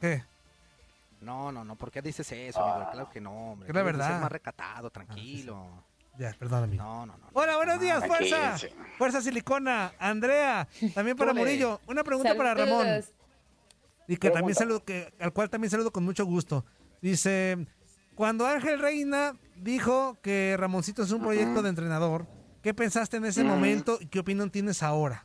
¿Qué? 0.00 0.24
No, 1.22 1.52
no, 1.52 1.64
no, 1.64 1.76
¿por 1.76 1.90
qué 1.90 2.02
dices 2.02 2.30
eso, 2.32 2.62
amigo? 2.62 2.90
Claro 2.90 3.08
que 3.10 3.20
no, 3.20 3.52
hombre. 3.52 3.68
Es 3.68 3.74
la 3.74 3.82
de 3.82 3.90
ser 3.90 3.96
verdad. 3.96 4.20
más 4.20 4.32
recatado, 4.32 4.90
tranquilo. 4.90 5.84
Ya, 6.18 6.34
perdón, 6.38 6.64
amigo. 6.64 6.82
No, 6.82 7.06
no, 7.06 7.16
no. 7.16 7.28
Hola, 7.32 7.56
buenos 7.56 7.80
días, 7.80 8.04
fuerza. 8.06 8.56
Fuerza 8.98 9.22
Silicona, 9.22 9.92
Andrea, 9.98 10.68
también 10.94 11.16
para. 11.16 11.32
Murillo. 11.32 11.80
Una 11.86 12.02
pregunta 12.04 12.34
para 12.34 12.54
Ramón. 12.54 12.86
Y 14.08 14.16
que 14.16 14.30
también 14.30 14.54
saludo, 14.54 14.84
que, 14.84 15.14
al 15.20 15.32
cual 15.32 15.48
también 15.48 15.70
saludo 15.70 15.92
con 15.92 16.04
mucho 16.04 16.26
gusto. 16.26 16.66
Dice, 17.00 17.66
cuando 18.16 18.46
Ángel 18.46 18.80
Reina 18.80 19.36
dijo 19.56 20.18
que 20.22 20.56
Ramoncito 20.58 21.02
es 21.02 21.12
un 21.12 21.22
proyecto 21.22 21.62
de 21.62 21.68
entrenador, 21.68 22.26
¿qué 22.62 22.74
pensaste 22.74 23.16
en 23.16 23.24
ese 23.24 23.44
momento 23.44 23.98
y 24.00 24.06
qué 24.06 24.18
opinión 24.18 24.50
tienes 24.50 24.82
ahora? 24.82 25.24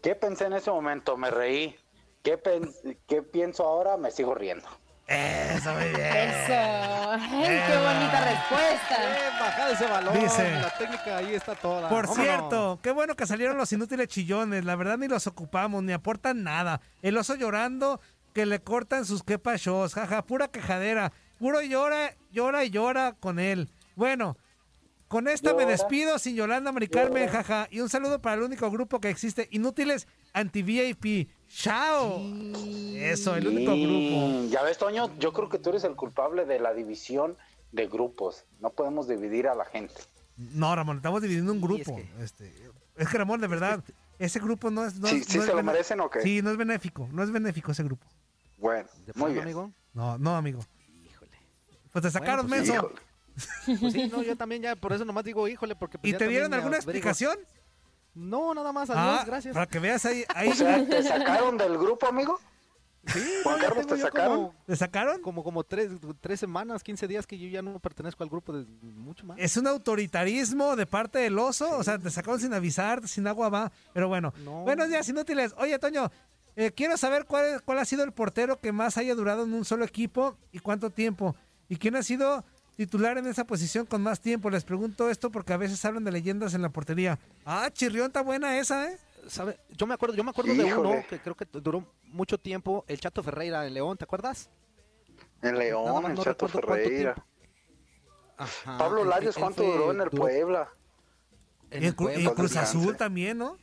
¿Qué 0.00 0.14
pensé 0.14 0.46
en 0.46 0.54
ese 0.54 0.70
momento? 0.70 1.16
Me 1.16 1.30
reí. 1.30 1.76
¿Qué, 2.22 2.38
pen- 2.38 2.72
qué 3.08 3.22
pienso 3.22 3.64
ahora? 3.66 3.96
Me 3.96 4.10
sigo 4.10 4.34
riendo. 4.34 4.66
Eso, 5.08 5.72
muy 5.74 5.88
bien. 5.88 6.00
Eso. 6.16 6.52
Ay, 6.52 7.60
qué 7.66 7.76
bonita 7.76 8.24
respuesta. 8.24 8.96
Bien 8.98 9.72
ese 9.72 9.86
balón. 9.86 10.18
Dice- 10.20 10.50
La 10.60 10.70
técnica 10.78 11.16
ahí 11.16 11.34
está 11.34 11.54
toda. 11.54 11.88
Por 11.88 12.06
cierto, 12.08 12.78
qué 12.82 12.92
bueno 12.92 13.14
que 13.16 13.26
salieron 13.26 13.56
los 13.56 13.72
inútiles 13.72 14.08
chillones. 14.08 14.64
La 14.64 14.76
verdad 14.76 14.98
ni 14.98 15.08
los 15.08 15.26
ocupamos, 15.26 15.82
ni 15.82 15.92
aportan 15.92 16.42
nada. 16.44 16.80
El 17.02 17.16
oso 17.18 17.34
llorando 17.34 18.00
que 18.32 18.46
le 18.46 18.60
cortan 18.62 19.04
sus 19.04 19.22
quepa 19.22 19.56
shows. 19.56 19.94
Jaja, 19.94 20.22
pura 20.22 20.48
quejadera. 20.48 21.12
Puro 21.38 21.60
llora, 21.60 22.14
llora 22.30 22.64
y 22.64 22.70
llora 22.70 23.14
con 23.18 23.38
él. 23.40 23.68
Bueno, 23.96 24.36
con 25.12 25.28
esta 25.28 25.52
me 25.52 25.66
despido 25.66 26.18
sin 26.18 26.34
Yolanda 26.36 26.72
Mari 26.72 26.88
Carmen, 26.88 27.26
Llora. 27.26 27.42
jaja. 27.44 27.68
Y 27.70 27.80
un 27.80 27.90
saludo 27.90 28.22
para 28.22 28.36
el 28.36 28.42
único 28.42 28.70
grupo 28.70 28.98
que 28.98 29.10
existe, 29.10 29.46
Inútiles 29.52 30.08
Anti-VIP. 30.32 31.28
¡Chao! 31.48 32.18
Eso, 32.96 33.36
el 33.36 33.46
único 33.46 33.72
grupo. 33.72 34.48
Ya 34.50 34.62
ves, 34.62 34.78
Toño, 34.78 35.14
yo 35.18 35.34
creo 35.34 35.50
que 35.50 35.58
tú 35.58 35.68
eres 35.68 35.84
el 35.84 35.96
culpable 35.96 36.46
de 36.46 36.58
la 36.60 36.72
división 36.72 37.36
de 37.72 37.88
grupos. 37.88 38.46
No 38.60 38.70
podemos 38.70 39.06
dividir 39.06 39.48
a 39.48 39.54
la 39.54 39.66
gente. 39.66 39.92
No, 40.38 40.74
Ramón, 40.74 40.96
estamos 40.96 41.20
dividiendo 41.20 41.52
un 41.52 41.58
Sí, 41.60 41.64
grupo. 41.66 41.98
es 41.98 42.06
que- 42.06 42.22
Este, 42.48 42.70
es 42.96 43.08
que 43.08 43.18
Ramón, 43.18 43.42
de 43.42 43.48
verdad, 43.48 43.84
ese 44.18 44.40
grupo 44.40 44.70
no 44.70 44.86
es. 44.86 44.94
No, 44.98 45.08
Sí, 45.08 45.22
sí 45.24 45.36
no 45.36 45.42
es 45.44 45.50
se 45.50 45.54
lo 45.54 45.62
merecen 45.62 46.00
o 46.00 46.08
qué? 46.08 46.22
Sí, 46.22 46.40
no 46.40 46.50
es 46.50 46.56
benéfico. 46.56 47.06
No 47.12 47.22
es 47.22 47.30
benéfico 47.30 47.72
ese 47.72 47.82
grupo. 47.82 48.06
Bueno, 48.56 48.88
¿De 49.06 49.12
muy 49.16 49.32
bien. 49.32 49.42
amigo? 49.44 49.70
No, 49.92 50.16
no, 50.16 50.36
amigo. 50.36 50.64
Híjole. 51.04 51.36
Pues 51.92 52.02
te 52.02 52.10
sacaron, 52.10 52.46
pues, 52.48 52.60
menso. 52.62 52.74
Híjole. 52.74 52.94
Pues 53.80 53.92
sí, 53.92 54.08
no, 54.08 54.22
yo 54.22 54.36
también 54.36 54.62
ya 54.62 54.76
por 54.76 54.92
eso 54.92 55.04
nomás 55.04 55.24
digo, 55.24 55.46
híjole, 55.48 55.74
porque 55.76 55.98
pues 55.98 56.12
¿Y 56.12 56.16
te 56.16 56.28
dieron 56.28 56.52
alguna 56.54 56.76
explicación? 56.76 57.36
No, 58.14 58.52
nada 58.54 58.72
más, 58.72 58.90
adiós, 58.90 59.20
Ah, 59.20 59.24
gracias. 59.26 59.54
para 59.54 59.66
que 59.66 59.78
veas 59.78 60.04
ahí. 60.04 60.24
ahí 60.34 60.50
O 60.50 60.54
sea, 60.54 60.84
¿te 60.86 61.02
sacaron 61.02 61.56
del 61.56 61.78
grupo, 61.78 62.06
amigo? 62.06 62.38
Sí, 63.06 63.20
Juan 63.42 63.58
no, 63.58 63.64
Carlos, 63.66 63.86
¿te 63.86 63.96
sacaron? 63.98 64.36
Como, 64.36 64.54
¿Te 64.66 64.76
sacaron? 64.76 65.22
como, 65.22 65.42
como 65.42 65.64
tres, 65.64 65.90
tres 66.20 66.38
semanas, 66.38 66.84
15 66.84 67.08
días 67.08 67.26
que 67.26 67.36
yo 67.36 67.48
ya 67.48 67.60
no 67.62 67.80
pertenezco 67.80 68.22
al 68.22 68.30
grupo 68.30 68.52
de 68.52 68.64
mucho 68.80 69.26
más. 69.26 69.38
Es 69.40 69.56
un 69.56 69.66
autoritarismo 69.66 70.76
de 70.76 70.86
parte 70.86 71.18
del 71.18 71.36
oso. 71.38 71.78
O 71.78 71.82
sea, 71.82 71.98
te 71.98 72.10
sacaron 72.10 72.38
sin 72.38 72.54
avisar, 72.54 73.08
sin 73.08 73.26
agua 73.26 73.48
va. 73.48 73.72
Pero 73.92 74.06
bueno. 74.08 74.32
No. 74.44 74.62
Buenos 74.62 74.88
días, 74.88 75.08
inútiles. 75.08 75.52
Oye, 75.58 75.78
Toño, 75.80 76.12
eh, 76.54 76.70
quiero 76.70 76.96
saber 76.96 77.24
cuál, 77.24 77.62
cuál 77.64 77.78
ha 77.78 77.84
sido 77.84 78.04
el 78.04 78.12
portero 78.12 78.60
que 78.60 78.70
más 78.70 78.96
haya 78.98 79.16
durado 79.16 79.42
en 79.44 79.52
un 79.54 79.64
solo 79.64 79.84
equipo 79.84 80.36
y 80.52 80.60
cuánto 80.60 80.90
tiempo. 80.90 81.34
¿Y 81.68 81.76
quién 81.78 81.96
ha 81.96 82.02
sido 82.04 82.44
titular 82.76 83.18
en 83.18 83.26
esa 83.26 83.44
posición 83.44 83.86
con 83.86 84.02
más 84.02 84.20
tiempo? 84.20 84.50
Les 84.50 84.64
pregunto 84.64 85.08
esto 85.10 85.30
porque 85.30 85.52
a 85.52 85.56
veces 85.56 85.84
hablan 85.84 86.04
de 86.04 86.12
leyendas 86.12 86.54
en 86.54 86.62
la 86.62 86.68
portería. 86.70 87.18
Ah, 87.44 87.68
Chirrión, 87.72 88.06
está 88.06 88.22
buena 88.22 88.58
esa, 88.58 88.90
¿eh? 88.90 88.98
¿Sabe? 89.28 89.58
Yo 89.70 89.86
me 89.86 89.94
acuerdo, 89.94 90.16
yo 90.16 90.24
me 90.24 90.30
acuerdo 90.30 90.52
de 90.54 90.74
uno 90.74 91.04
que 91.08 91.20
creo 91.20 91.36
que 91.36 91.44
duró 91.44 91.86
mucho 92.04 92.38
tiempo, 92.38 92.84
el 92.88 92.98
Chato 93.00 93.22
Ferreira 93.22 93.64
en 93.66 93.74
León, 93.74 93.96
¿te 93.96 94.04
acuerdas? 94.04 94.50
En 95.42 95.52
Nada 95.52 95.64
León, 95.64 96.02
más 96.02 96.10
en 96.10 96.16
no 96.16 96.24
Chato 96.24 96.46
recuerdo 96.46 96.66
cuánto 96.68 96.84
Ferreira. 96.88 97.26
Ajá, 98.36 98.78
Pablo 98.78 99.04
Larios, 99.04 99.36
¿cuánto 99.36 99.62
duró 99.62 99.92
en 99.92 100.00
el 100.00 100.08
duró 100.10 100.22
Puebla? 100.22 100.68
en 101.70 101.82
Y 101.82 101.86
el 101.86 101.90
en. 101.90 101.94
Cruz. 101.94 102.56
Azul 102.56 102.96
también, 102.96 103.38
¿no? 103.38 103.56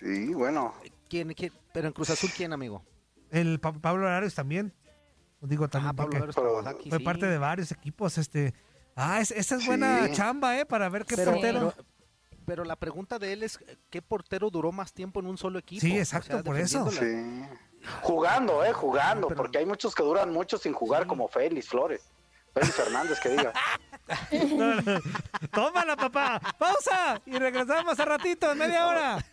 Sí, 0.00 0.32
bueno. 0.32 0.74
¿Quién, 1.08 1.32
quién? 1.34 1.52
Pero 1.72 1.88
en 1.88 1.92
Cruz 1.92 2.10
Azul, 2.10 2.30
¿quién, 2.34 2.52
amigo? 2.52 2.82
El 3.30 3.60
Pa- 3.60 3.72
Pablo 3.72 4.08
Arias 4.08 4.34
también. 4.34 4.72
Digo 5.46 5.68
también 5.68 5.90
Ah, 5.90 5.92
Pablo 5.92 6.04
porque 6.10 6.18
Larios 6.20 6.34
pero 6.36 6.48
trabajó 6.60 6.68
aquí, 6.78 6.88
fue 6.88 6.98
sí. 6.98 7.04
parte 7.04 7.26
de 7.26 7.38
varios 7.38 7.70
equipos. 7.72 8.18
Este, 8.18 8.54
ah, 8.96 9.20
es- 9.20 9.30
esa 9.30 9.56
es 9.56 9.66
buena 9.66 10.06
Sí. 10.06 10.12
chamba, 10.14 10.58
¿eh? 10.58 10.64
Para 10.66 10.88
ver 10.88 11.04
qué 11.04 11.16
Pero, 11.16 11.32
portero. 11.32 11.72
pero, 11.76 11.86
pero 12.46 12.64
la 12.64 12.76
pregunta 12.76 13.18
de 13.18 13.32
él 13.32 13.42
es, 13.42 13.58
¿qué 13.90 14.00
portero 14.02 14.50
duró 14.50 14.72
más 14.72 14.92
tiempo 14.92 15.20
en 15.20 15.26
un 15.26 15.36
solo 15.38 15.58
equipo? 15.58 15.80
Sí, 15.80 15.98
exacto, 15.98 16.42
por 16.42 16.58
eso. 16.58 16.84
defendiendo 16.84 17.46
la- 17.46 17.50
Sí. 17.50 17.58
Jugando, 18.02 18.64
eh, 18.64 18.72
jugando, 18.72 19.28
pero- 19.28 19.36
porque 19.36 19.58
hay 19.58 19.66
muchos 19.66 19.94
que 19.94 20.02
duran 20.02 20.32
mucho 20.32 20.56
sin 20.56 20.72
jugar, 20.72 21.06
como 21.06 21.28
Félix 21.28 21.68
Flores. 21.68 22.02
Félix 22.54 22.74
Fernández, 22.74 23.20
que 23.20 23.28
diga. 23.30 23.52
No, 24.58 24.74
no. 24.80 25.00
Tómala, 25.52 25.96
papá. 25.96 26.40
Pausa. 26.58 27.20
Y 27.26 27.36
regresamos 27.38 27.98
a 27.98 28.04
ratito, 28.04 28.52
en 28.52 28.58
media 28.58 28.86
hora. 28.86 29.24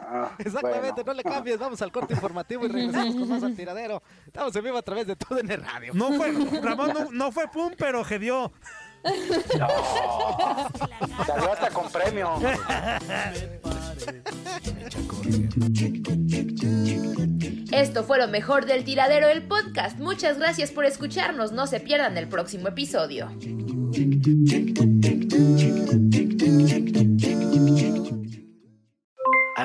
Ah, 0.00 0.32
Exactamente, 0.38 1.02
bueno. 1.02 1.04
no 1.06 1.14
le 1.14 1.22
cambies, 1.22 1.58
vamos 1.58 1.82
al 1.82 1.92
corte 1.92 2.14
informativo 2.14 2.64
y 2.64 2.68
regresamos 2.68 3.14
con 3.14 3.28
más 3.28 3.42
al 3.42 3.54
tiradero. 3.54 4.02
Estamos 4.26 4.54
en 4.56 4.64
vivo 4.64 4.78
a 4.78 4.82
través 4.82 5.06
de 5.06 5.16
todo 5.16 5.38
en 5.38 5.50
el 5.50 5.62
radio. 5.62 5.92
No 5.94 6.12
fue, 6.12 6.32
Ramón, 6.62 6.92
no, 6.94 7.10
no 7.12 7.32
fue 7.32 7.48
pum, 7.48 7.72
pero 7.76 8.04
gedió. 8.04 8.52
Salió 11.26 11.52
hasta 11.52 11.70
con 11.70 11.90
premio. 11.90 12.38
Esto 17.70 18.02
fue 18.04 18.18
lo 18.18 18.28
mejor 18.28 18.66
del 18.66 18.84
tiradero 18.84 19.28
el 19.28 19.42
podcast. 19.46 19.98
Muchas 19.98 20.38
gracias 20.38 20.70
por 20.70 20.84
escucharnos. 20.84 21.52
No 21.52 21.66
se 21.66 21.80
pierdan 21.80 22.16
el 22.16 22.28
próximo 22.28 22.68
episodio. 22.68 23.28